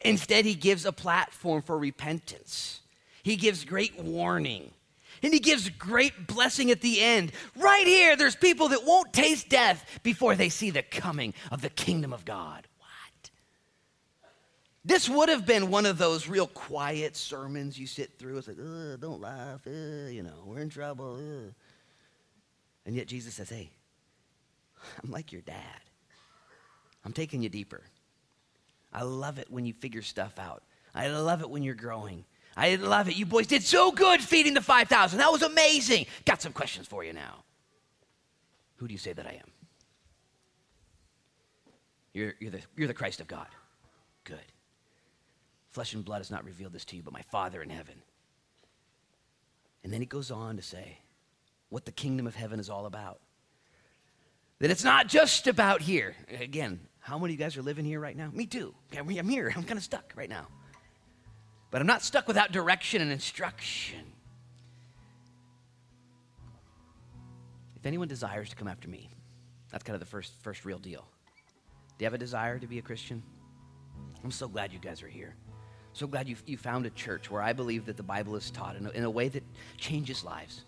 Instead, 0.00 0.46
he 0.46 0.54
gives 0.54 0.86
a 0.86 0.92
platform 0.92 1.60
for 1.60 1.78
repentance. 1.78 2.80
He 3.22 3.36
gives 3.36 3.66
great 3.66 4.00
warning. 4.00 4.70
And 5.22 5.34
he 5.34 5.38
gives 5.38 5.68
great 5.68 6.26
blessing 6.26 6.70
at 6.70 6.80
the 6.80 6.98
end. 6.98 7.30
Right 7.56 7.86
here, 7.86 8.16
there's 8.16 8.36
people 8.36 8.68
that 8.68 8.86
won't 8.86 9.12
taste 9.12 9.50
death 9.50 10.00
before 10.02 10.34
they 10.34 10.48
see 10.48 10.70
the 10.70 10.82
coming 10.82 11.34
of 11.50 11.60
the 11.60 11.68
kingdom 11.68 12.14
of 12.14 12.24
God. 12.24 12.66
What? 12.78 13.30
This 14.82 15.10
would 15.10 15.28
have 15.28 15.44
been 15.44 15.70
one 15.70 15.84
of 15.84 15.98
those 15.98 16.26
real 16.26 16.46
quiet 16.46 17.16
sermons 17.16 17.78
you 17.78 17.86
sit 17.86 18.18
through. 18.18 18.38
It's 18.38 18.48
like, 18.48 18.56
don't 18.98 19.20
laugh. 19.20 19.60
you 19.66 20.22
know, 20.22 20.42
we're 20.46 20.60
in 20.60 20.70
trouble. 20.70 21.18
Ugh. 21.18 21.52
And 22.84 22.94
yet 22.94 23.06
Jesus 23.06 23.34
says, 23.34 23.48
hey, 23.48 23.70
I'm 25.02 25.10
like 25.10 25.32
your 25.32 25.42
dad. 25.42 25.80
I'm 27.04 27.12
taking 27.12 27.42
you 27.42 27.48
deeper. 27.48 27.82
I 28.92 29.02
love 29.02 29.38
it 29.38 29.50
when 29.50 29.64
you 29.64 29.72
figure 29.72 30.02
stuff 30.02 30.38
out. 30.38 30.62
I 30.94 31.08
love 31.08 31.40
it 31.40 31.50
when 31.50 31.62
you're 31.62 31.74
growing. 31.74 32.24
I 32.56 32.74
love 32.76 33.08
it. 33.08 33.16
You 33.16 33.24
boys 33.24 33.46
did 33.46 33.62
so 33.62 33.92
good 33.92 34.20
feeding 34.20 34.54
the 34.54 34.60
5,000. 34.60 35.18
That 35.18 35.32
was 35.32 35.42
amazing. 35.42 36.06
Got 36.26 36.42
some 36.42 36.52
questions 36.52 36.86
for 36.86 37.02
you 37.02 37.12
now. 37.12 37.44
Who 38.76 38.86
do 38.86 38.92
you 38.92 38.98
say 38.98 39.12
that 39.12 39.26
I 39.26 39.32
am? 39.32 39.50
You're, 42.12 42.34
you're, 42.40 42.50
the, 42.50 42.60
you're 42.76 42.88
the 42.88 42.94
Christ 42.94 43.20
of 43.20 43.26
God. 43.26 43.46
Good. 44.24 44.38
Flesh 45.70 45.94
and 45.94 46.04
blood 46.04 46.18
has 46.18 46.30
not 46.30 46.44
revealed 46.44 46.74
this 46.74 46.84
to 46.86 46.96
you, 46.96 47.02
but 47.02 47.14
my 47.14 47.22
Father 47.22 47.62
in 47.62 47.70
heaven. 47.70 47.94
And 49.82 49.92
then 49.92 50.00
he 50.00 50.06
goes 50.06 50.30
on 50.30 50.56
to 50.56 50.62
say 50.62 50.98
what 51.72 51.86
the 51.86 51.92
kingdom 51.92 52.26
of 52.26 52.34
heaven 52.34 52.60
is 52.60 52.68
all 52.68 52.84
about. 52.84 53.18
That 54.58 54.70
it's 54.70 54.84
not 54.84 55.08
just 55.08 55.46
about 55.46 55.80
here. 55.80 56.14
Again, 56.38 56.80
how 56.98 57.18
many 57.18 57.32
of 57.32 57.40
you 57.40 57.44
guys 57.44 57.56
are 57.56 57.62
living 57.62 57.86
here 57.86 57.98
right 57.98 58.14
now? 58.14 58.30
Me 58.30 58.44
too. 58.44 58.74
I'm 58.94 59.08
here. 59.08 59.50
I'm 59.56 59.64
kind 59.64 59.78
of 59.78 59.82
stuck 59.82 60.12
right 60.14 60.28
now. 60.28 60.48
But 61.70 61.80
I'm 61.80 61.86
not 61.86 62.02
stuck 62.02 62.28
without 62.28 62.52
direction 62.52 63.00
and 63.00 63.10
instruction. 63.10 64.04
If 67.76 67.86
anyone 67.86 68.06
desires 68.06 68.50
to 68.50 68.56
come 68.56 68.68
after 68.68 68.86
me, 68.86 69.08
that's 69.70 69.82
kind 69.82 69.94
of 69.94 70.00
the 70.00 70.06
first, 70.06 70.34
first 70.42 70.66
real 70.66 70.78
deal. 70.78 71.08
Do 71.96 72.04
you 72.04 72.06
have 72.06 72.14
a 72.14 72.18
desire 72.18 72.58
to 72.58 72.66
be 72.66 72.78
a 72.78 72.82
Christian? 72.82 73.22
I'm 74.22 74.30
so 74.30 74.46
glad 74.46 74.74
you 74.74 74.78
guys 74.78 75.02
are 75.02 75.08
here. 75.08 75.34
So 75.94 76.06
glad 76.06 76.28
you, 76.28 76.36
you 76.44 76.58
found 76.58 76.84
a 76.84 76.90
church 76.90 77.30
where 77.30 77.40
I 77.40 77.54
believe 77.54 77.86
that 77.86 77.96
the 77.96 78.02
Bible 78.02 78.36
is 78.36 78.50
taught 78.50 78.76
in 78.76 78.86
a, 78.86 78.90
in 78.90 79.04
a 79.04 79.10
way 79.10 79.28
that 79.30 79.42
changes 79.78 80.22
lives. 80.22 80.66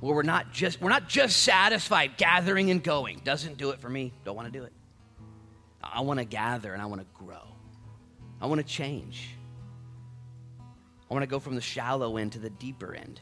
Where 0.00 0.14
we're 0.14 0.22
not 0.22 0.52
just 0.52 0.80
we're 0.80 0.90
not 0.90 1.08
just 1.08 1.42
satisfied 1.42 2.16
gathering 2.16 2.70
and 2.70 2.82
going. 2.82 3.20
Doesn't 3.24 3.58
do 3.58 3.70
it 3.70 3.80
for 3.80 3.88
me. 3.88 4.12
Don't 4.24 4.34
want 4.34 4.50
to 4.50 4.58
do 4.58 4.64
it. 4.64 4.72
I 5.82 6.00
want 6.00 6.18
to 6.18 6.24
gather 6.24 6.72
and 6.72 6.82
I 6.82 6.86
want 6.86 7.00
to 7.00 7.06
grow. 7.14 7.42
I 8.40 8.46
want 8.46 8.60
to 8.60 8.66
change. 8.66 9.30
I 11.10 11.14
want 11.14 11.22
to 11.22 11.26
go 11.26 11.38
from 11.38 11.54
the 11.54 11.60
shallow 11.60 12.16
end 12.16 12.32
to 12.32 12.38
the 12.38 12.50
deeper 12.50 12.94
end. 12.94 13.20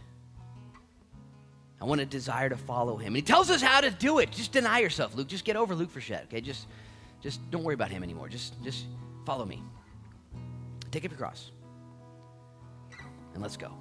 I 1.80 1.84
want 1.84 2.00
a 2.00 2.06
desire 2.06 2.48
to 2.48 2.56
follow 2.56 2.96
him. 2.96 3.08
And 3.08 3.16
he 3.16 3.22
tells 3.22 3.50
us 3.50 3.62
how 3.62 3.80
to 3.80 3.90
do 3.90 4.18
it. 4.18 4.32
Just 4.32 4.52
deny 4.52 4.80
yourself, 4.80 5.14
Luke. 5.14 5.28
Just 5.28 5.44
get 5.44 5.56
over 5.56 5.74
Luke 5.74 5.92
Frechette, 5.92 6.24
okay? 6.24 6.40
Just, 6.40 6.66
just 7.20 7.48
don't 7.50 7.62
worry 7.62 7.74
about 7.74 7.90
him 7.90 8.02
anymore. 8.02 8.28
Just, 8.28 8.60
just 8.62 8.86
follow 9.24 9.44
me. 9.44 9.62
Take 10.90 11.04
up 11.04 11.12
your 11.12 11.18
cross. 11.18 11.52
And 13.34 13.42
let's 13.42 13.56
go. 13.56 13.72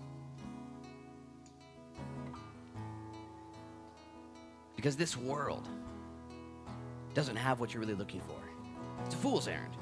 Because 4.77 4.95
this 4.95 5.17
world 5.17 5.67
doesn't 7.13 7.35
have 7.35 7.59
what 7.59 7.73
you're 7.73 7.81
really 7.81 7.95
looking 7.95 8.21
for. 8.21 8.39
It's 9.05 9.15
a 9.15 9.17
fool's 9.17 9.49
errand. 9.49 9.73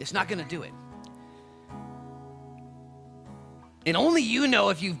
It's 0.00 0.12
not 0.12 0.28
going 0.28 0.40
to 0.40 0.44
do 0.44 0.62
it. 0.62 0.72
And 3.86 3.96
only 3.96 4.20
you 4.20 4.46
know 4.46 4.68
if 4.68 4.82
you've 4.82 4.98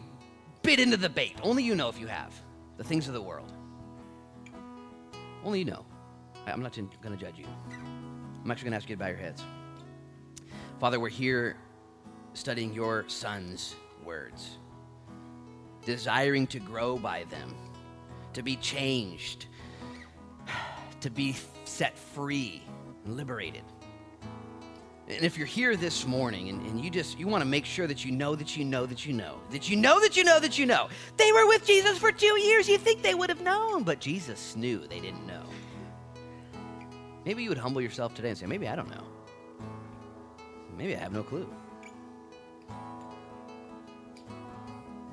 bit 0.62 0.80
into 0.80 0.96
the 0.96 1.08
bait. 1.08 1.36
Only 1.42 1.64
you 1.64 1.74
know 1.74 1.88
if 1.88 1.98
you 1.98 2.06
have 2.06 2.32
the 2.76 2.84
things 2.84 3.08
of 3.08 3.14
the 3.14 3.22
world. 3.22 3.52
Only 5.44 5.58
you 5.60 5.64
know. 5.64 5.84
I'm 6.46 6.62
not 6.62 6.74
going 6.74 7.16
to 7.16 7.16
judge 7.16 7.38
you. 7.38 7.46
I'm 8.44 8.50
actually 8.50 8.70
going 8.70 8.72
to 8.72 8.76
ask 8.76 8.88
you 8.88 8.96
to 8.96 9.00
bow 9.00 9.08
your 9.08 9.16
heads. 9.16 9.44
Father, 10.80 10.98
we're 10.98 11.08
here 11.08 11.56
studying 12.34 12.72
your 12.72 13.04
son's 13.08 13.74
words, 14.04 14.58
desiring 15.84 16.46
to 16.48 16.58
grow 16.58 16.96
by 16.96 17.24
them, 17.24 17.54
to 18.34 18.42
be 18.42 18.56
changed, 18.56 19.46
to 21.00 21.10
be 21.10 21.36
set 21.64 21.96
free 21.98 22.62
and 23.04 23.16
liberated. 23.16 23.62
And 25.08 25.24
if 25.24 25.36
you're 25.36 25.46
here 25.46 25.76
this 25.76 26.06
morning 26.06 26.48
and, 26.48 26.64
and 26.66 26.82
you 26.82 26.88
just 26.88 27.18
you 27.18 27.26
want 27.26 27.42
to 27.42 27.48
make 27.48 27.66
sure 27.66 27.86
that 27.86 28.04
you 28.04 28.12
know 28.12 28.34
that 28.34 28.56
you 28.56 28.64
know 28.64 28.86
that 28.86 29.04
you 29.06 29.12
know 29.12 29.40
that 29.50 29.68
you 29.68 29.76
know 29.76 30.00
that 30.00 30.16
you 30.16 30.24
know 30.24 30.40
that 30.40 30.58
you 30.58 30.66
know 30.66 30.88
they 31.16 31.32
were 31.32 31.46
with 31.46 31.66
Jesus 31.66 31.98
for 31.98 32.12
two 32.12 32.38
years, 32.40 32.68
you 32.68 32.78
think 32.78 33.02
they 33.02 33.14
would 33.14 33.28
have 33.28 33.42
known, 33.42 33.82
but 33.82 34.00
Jesus 34.00 34.56
knew 34.56 34.86
they 34.86 35.00
didn't 35.00 35.26
know. 35.26 35.42
Maybe 37.24 37.42
you 37.42 37.50
would 37.50 37.58
humble 37.58 37.80
yourself 37.80 38.14
today 38.14 38.30
and 38.30 38.38
say, 38.38 38.46
maybe 38.46 38.68
I 38.68 38.74
don't 38.74 38.90
know. 38.90 39.04
Maybe 40.76 40.96
I 40.96 40.98
have 40.98 41.12
no 41.12 41.22
clue. 41.22 41.48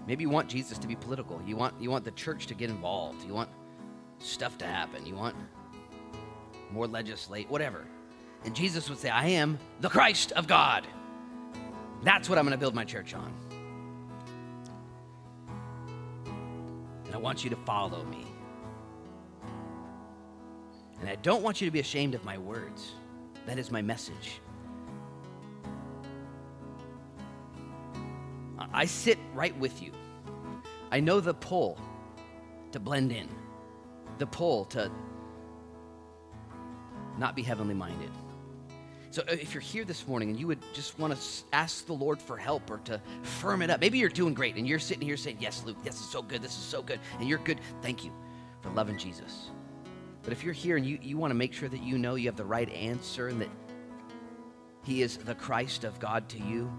Maybe 0.10 0.24
you 0.24 0.30
want 0.32 0.50
Jesus 0.50 0.80
to 0.80 0.88
be 0.88 0.96
political. 0.96 1.40
You 1.46 1.56
want 1.56 1.80
you 1.80 1.92
want 1.92 2.04
the 2.04 2.10
church 2.10 2.48
to 2.48 2.56
get 2.56 2.72
involved. 2.72 3.24
You 3.28 3.36
want 3.36 3.52
stuff 4.18 4.58
to 4.58 4.66
happen. 4.66 5.06
You 5.06 5.14
want 5.14 5.36
more 6.72 6.88
legislate, 6.88 7.48
whatever. 7.48 7.86
And 8.44 8.56
Jesus 8.56 8.90
would 8.90 8.98
say, 8.98 9.10
I 9.10 9.28
am 9.28 9.60
the 9.82 9.90
Christ 9.90 10.32
of 10.32 10.48
God. 10.48 10.88
That's 12.02 12.28
what 12.28 12.40
I'm 12.40 12.44
going 12.44 12.54
to 12.54 12.60
build 12.60 12.74
my 12.74 12.86
church 12.86 13.14
on. 13.14 13.32
And 17.06 17.14
I 17.14 17.20
want 17.20 17.44
you 17.44 17.52
to 17.52 17.56
follow 17.58 18.04
me. 18.06 18.26
And 21.02 21.08
I 21.08 21.18
don't 21.18 21.44
want 21.44 21.62
you 21.62 21.68
to 21.68 21.72
be 21.72 21.82
ashamed 21.82 22.16
of 22.16 22.26
my 22.26 22.40
words. 22.40 22.94
That 23.46 23.60
is 23.60 23.70
my 23.70 23.84
message. 23.84 24.42
I 28.80 28.86
sit 28.86 29.20
right 29.34 29.54
with 29.60 29.84
you. 29.84 29.92
I 30.90 31.02
know 31.02 31.20
the 31.20 31.34
pull 31.34 31.78
to 32.72 32.80
blend 32.80 33.12
in, 33.12 33.28
the 34.20 34.26
pull 34.26 34.64
to 34.68 34.90
not 37.18 37.36
be 37.36 37.44
heavenly 37.44 37.74
minded. 37.74 38.10
So 39.12 39.22
uh, 39.24 39.34
if 39.34 39.54
you're 39.54 39.60
here 39.60 39.84
this 39.84 40.08
morning 40.08 40.30
and 40.30 40.40
you 40.40 40.48
would 40.48 40.64
just 40.74 40.98
want 40.98 41.14
to 41.14 41.44
ask 41.52 41.88
the 41.88 41.94
Lord 41.94 42.22
for 42.22 42.38
help 42.38 42.72
or 42.72 42.78
to 42.86 43.02
firm 43.22 43.62
it 43.62 43.70
up, 43.70 43.82
maybe 43.82 43.98
you're 43.98 44.08
doing 44.08 44.34
great 44.34 44.56
and 44.56 44.66
you're 44.66 44.80
sitting 44.80 45.06
here 45.06 45.18
saying, 45.18 45.40
Yes, 45.42 45.62
Luke, 45.66 45.84
this 45.84 45.96
is 45.96 46.08
so 46.08 46.22
good, 46.22 46.42
this 46.42 46.58
is 46.58 46.64
so 46.64 46.82
good, 46.82 47.02
and 47.20 47.28
you're 47.28 47.40
good. 47.40 47.60
Thank 47.82 48.06
you 48.06 48.14
for 48.62 48.70
loving 48.70 48.98
Jesus. 48.98 49.52
But 50.24 50.32
if 50.32 50.42
you're 50.42 50.54
here 50.54 50.78
and 50.78 50.86
you, 50.86 51.00
you 51.02 51.18
want 51.18 51.32
to 51.32 51.36
make 51.36 51.52
sure 51.52 51.68
that 51.68 51.84
you 51.84 51.98
know 51.98 52.16
you 52.16 52.28
have 52.28 52.38
the 52.38 52.46
right 52.46 52.70
answer 52.70 53.28
and 53.28 53.42
that 53.42 53.50
He 54.86 55.02
is 55.02 55.18
the 55.18 55.36
Christ 55.36 55.84
of 55.84 56.00
God 56.00 56.30
to 56.30 56.38
you, 56.38 56.72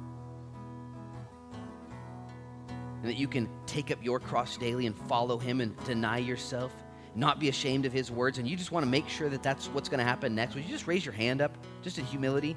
and 3.00 3.08
that 3.08 3.16
you 3.16 3.28
can 3.28 3.48
take 3.66 3.90
up 3.90 3.98
your 4.02 4.20
cross 4.20 4.56
daily 4.56 4.86
and 4.86 4.96
follow 5.08 5.38
Him 5.38 5.60
and 5.60 5.76
deny 5.84 6.18
yourself 6.18 6.72
not 7.14 7.40
be 7.40 7.48
ashamed 7.48 7.86
of 7.86 7.92
his 7.92 8.10
words, 8.10 8.38
and 8.38 8.46
you 8.46 8.56
just 8.56 8.72
want 8.72 8.84
to 8.84 8.90
make 8.90 9.08
sure 9.08 9.28
that 9.28 9.42
that's 9.42 9.66
what's 9.68 9.88
going 9.88 9.98
to 9.98 10.04
happen 10.04 10.34
next, 10.34 10.54
would 10.54 10.64
you 10.64 10.70
just 10.70 10.86
raise 10.86 11.04
your 11.04 11.14
hand 11.14 11.40
up, 11.40 11.56
just 11.82 11.98
in 11.98 12.04
humility? 12.04 12.56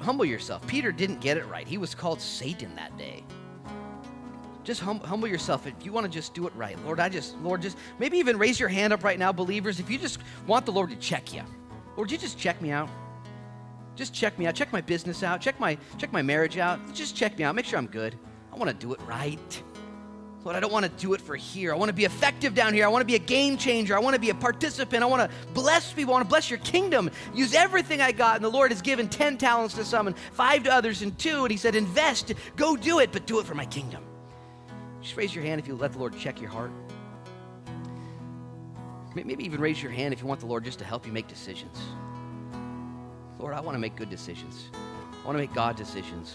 Humble 0.00 0.24
yourself. 0.24 0.66
Peter 0.66 0.92
didn't 0.92 1.20
get 1.20 1.36
it 1.36 1.46
right. 1.46 1.66
He 1.66 1.78
was 1.78 1.94
called 1.94 2.20
Satan 2.20 2.74
that 2.76 2.96
day. 2.98 3.24
Just 4.64 4.80
hum- 4.80 5.00
humble 5.00 5.28
yourself. 5.28 5.66
If 5.66 5.74
you 5.84 5.92
want 5.92 6.04
to 6.04 6.12
just 6.12 6.34
do 6.34 6.46
it 6.46 6.54
right, 6.56 6.78
Lord, 6.84 6.98
I 6.98 7.08
just, 7.08 7.38
Lord, 7.38 7.62
just 7.62 7.78
maybe 7.98 8.18
even 8.18 8.38
raise 8.38 8.58
your 8.58 8.68
hand 8.68 8.92
up 8.92 9.04
right 9.04 9.18
now, 9.18 9.30
believers. 9.30 9.78
If 9.78 9.90
you 9.90 9.98
just 9.98 10.18
want 10.46 10.66
the 10.66 10.72
Lord 10.72 10.90
to 10.90 10.96
check 10.96 11.32
you, 11.32 11.42
Lord, 11.96 12.10
you 12.10 12.18
just 12.18 12.38
check 12.38 12.60
me 12.60 12.70
out. 12.70 12.88
Just 13.94 14.12
check 14.12 14.38
me 14.38 14.46
out. 14.46 14.54
Check 14.54 14.72
my 14.72 14.80
business 14.80 15.22
out. 15.22 15.40
Check 15.40 15.60
my 15.60 15.78
check 15.98 16.12
my 16.12 16.22
marriage 16.22 16.58
out. 16.58 16.80
Just 16.92 17.14
check 17.14 17.38
me 17.38 17.44
out. 17.44 17.54
Make 17.54 17.64
sure 17.64 17.78
I'm 17.78 17.86
good. 17.86 18.18
I 18.54 18.56
want 18.56 18.70
to 18.70 18.86
do 18.86 18.92
it 18.92 19.00
right. 19.06 19.62
Lord, 20.44 20.56
I 20.56 20.60
don't 20.60 20.72
want 20.72 20.84
to 20.84 20.90
do 21.02 21.14
it 21.14 21.20
for 21.20 21.34
here. 21.34 21.72
I 21.72 21.76
want 21.76 21.88
to 21.88 21.94
be 21.94 22.04
effective 22.04 22.54
down 22.54 22.74
here. 22.74 22.84
I 22.84 22.88
want 22.88 23.00
to 23.00 23.06
be 23.06 23.16
a 23.16 23.18
game 23.18 23.56
changer. 23.56 23.96
I 23.96 23.98
want 23.98 24.14
to 24.14 24.20
be 24.20 24.30
a 24.30 24.34
participant. 24.34 25.02
I 25.02 25.06
want 25.06 25.28
to 25.28 25.36
bless 25.54 25.92
people. 25.92 26.12
I 26.12 26.18
want 26.18 26.26
to 26.26 26.28
bless 26.28 26.50
your 26.50 26.58
kingdom. 26.60 27.10
Use 27.34 27.54
everything 27.54 28.00
I 28.02 28.12
got. 28.12 28.36
And 28.36 28.44
the 28.44 28.50
Lord 28.50 28.70
has 28.70 28.82
given 28.82 29.08
10 29.08 29.38
talents 29.38 29.74
to 29.74 29.84
some 29.84 30.06
and 30.06 30.16
five 30.32 30.64
to 30.64 30.72
others 30.72 31.02
and 31.02 31.18
two. 31.18 31.44
And 31.44 31.50
He 31.50 31.56
said, 31.56 31.74
invest, 31.74 32.32
go 32.56 32.76
do 32.76 33.00
it, 33.00 33.10
but 33.10 33.26
do 33.26 33.40
it 33.40 33.46
for 33.46 33.54
my 33.54 33.64
kingdom. 33.64 34.04
Just 35.00 35.16
raise 35.16 35.34
your 35.34 35.44
hand 35.44 35.60
if 35.60 35.66
you 35.66 35.74
let 35.74 35.92
the 35.92 35.98
Lord 35.98 36.16
check 36.16 36.40
your 36.40 36.50
heart. 36.50 36.70
Maybe 39.14 39.44
even 39.44 39.60
raise 39.60 39.82
your 39.82 39.92
hand 39.92 40.12
if 40.12 40.20
you 40.20 40.26
want 40.26 40.40
the 40.40 40.46
Lord 40.46 40.64
just 40.64 40.78
to 40.80 40.84
help 40.84 41.06
you 41.06 41.12
make 41.12 41.26
decisions. 41.26 41.80
Lord, 43.38 43.54
I 43.54 43.60
want 43.60 43.74
to 43.74 43.80
make 43.80 43.96
good 43.96 44.10
decisions. 44.10 44.68
I 44.72 45.26
want 45.26 45.36
to 45.36 45.40
make 45.40 45.54
God 45.54 45.76
decisions. 45.76 46.34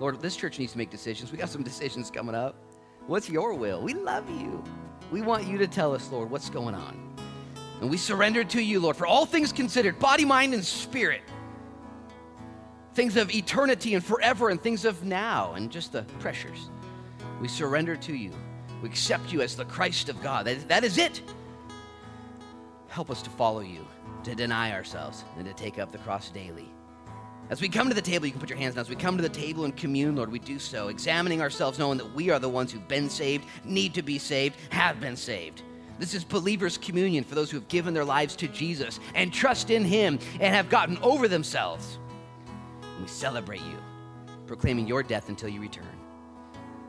Lord, 0.00 0.20
this 0.20 0.34
church 0.34 0.58
needs 0.58 0.72
to 0.72 0.78
make 0.78 0.90
decisions. 0.90 1.30
We 1.30 1.38
got 1.38 1.50
some 1.50 1.62
decisions 1.62 2.10
coming 2.10 2.34
up. 2.34 2.56
What's 3.06 3.28
your 3.30 3.54
will? 3.54 3.82
We 3.82 3.94
love 3.94 4.28
you. 4.30 4.64
We 5.12 5.22
want 5.22 5.46
you 5.46 5.58
to 5.58 5.66
tell 5.68 5.94
us, 5.94 6.10
Lord, 6.10 6.30
what's 6.30 6.50
going 6.50 6.74
on. 6.74 6.98
And 7.80 7.90
we 7.90 7.96
surrender 7.96 8.42
to 8.44 8.60
you, 8.62 8.80
Lord, 8.80 8.96
for 8.96 9.06
all 9.06 9.26
things 9.26 9.52
considered, 9.52 9.98
body, 9.98 10.24
mind, 10.24 10.54
and 10.54 10.64
spirit. 10.64 11.22
things 12.94 13.16
of 13.16 13.34
eternity 13.34 13.94
and 13.94 14.04
forever, 14.04 14.48
and 14.50 14.60
things 14.60 14.84
of 14.84 15.04
now, 15.04 15.54
and 15.54 15.70
just 15.70 15.92
the 15.92 16.02
pressures. 16.18 16.70
We 17.40 17.48
surrender 17.48 17.96
to 17.96 18.14
you. 18.14 18.32
We 18.82 18.88
accept 18.88 19.32
you 19.32 19.42
as 19.42 19.56
the 19.56 19.64
Christ 19.64 20.08
of 20.08 20.22
God. 20.22 20.46
That, 20.46 20.68
that 20.68 20.84
is 20.84 20.98
it. 20.98 21.22
Help 22.88 23.10
us 23.10 23.22
to 23.22 23.30
follow 23.30 23.60
you, 23.60 23.86
to 24.24 24.34
deny 24.34 24.72
ourselves, 24.72 25.24
and 25.36 25.46
to 25.46 25.54
take 25.54 25.78
up 25.78 25.92
the 25.92 25.98
cross 25.98 26.30
daily. 26.30 26.68
As 27.50 27.60
we 27.60 27.68
come 27.68 27.88
to 27.88 27.94
the 27.94 28.00
table, 28.00 28.26
you 28.26 28.32
can 28.32 28.40
put 28.40 28.48
your 28.48 28.58
hands 28.58 28.76
down. 28.76 28.82
As 28.82 28.88
we 28.88 28.94
come 28.94 29.16
to 29.16 29.22
the 29.22 29.28
table 29.28 29.64
and 29.64 29.76
commune, 29.76 30.14
Lord, 30.14 30.30
we 30.30 30.38
do 30.38 30.60
so, 30.60 30.86
examining 30.86 31.42
ourselves, 31.42 31.80
knowing 31.80 31.98
that 31.98 32.14
we 32.14 32.30
are 32.30 32.38
the 32.38 32.48
ones 32.48 32.70
who've 32.70 32.86
been 32.86 33.10
saved, 33.10 33.44
need 33.64 33.92
to 33.94 34.02
be 34.02 34.20
saved, 34.20 34.54
have 34.70 35.00
been 35.00 35.16
saved. 35.16 35.62
This 35.98 36.14
is 36.14 36.22
believers' 36.22 36.78
communion 36.78 37.24
for 37.24 37.34
those 37.34 37.50
who 37.50 37.58
have 37.58 37.66
given 37.66 37.92
their 37.92 38.04
lives 38.04 38.36
to 38.36 38.46
Jesus 38.46 39.00
and 39.16 39.32
trust 39.32 39.70
in 39.70 39.84
Him 39.84 40.20
and 40.34 40.54
have 40.54 40.70
gotten 40.70 40.96
over 40.98 41.26
themselves. 41.26 41.98
And 42.82 43.02
we 43.02 43.08
celebrate 43.08 43.62
you, 43.62 43.78
proclaiming 44.46 44.86
your 44.86 45.02
death 45.02 45.28
until 45.28 45.48
you 45.48 45.60
return. 45.60 45.84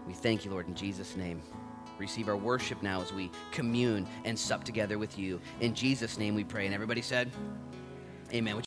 We 0.05 0.13
thank 0.13 0.45
you, 0.45 0.51
Lord, 0.51 0.67
in 0.67 0.75
Jesus' 0.75 1.17
name. 1.17 1.41
Receive 1.97 2.29
our 2.29 2.37
worship 2.37 2.83
now 2.83 3.01
as 3.01 3.11
we 3.11 3.31
commune 3.51 4.07
and 4.25 4.37
sup 4.37 4.63
together 4.63 4.99
with 4.99 5.17
you. 5.17 5.41
In 5.59 5.73
Jesus' 5.73 6.19
name 6.19 6.35
we 6.35 6.43
pray. 6.43 6.65
And 6.65 6.73
everybody 6.73 7.01
said, 7.01 7.31
Amen. 8.33 8.57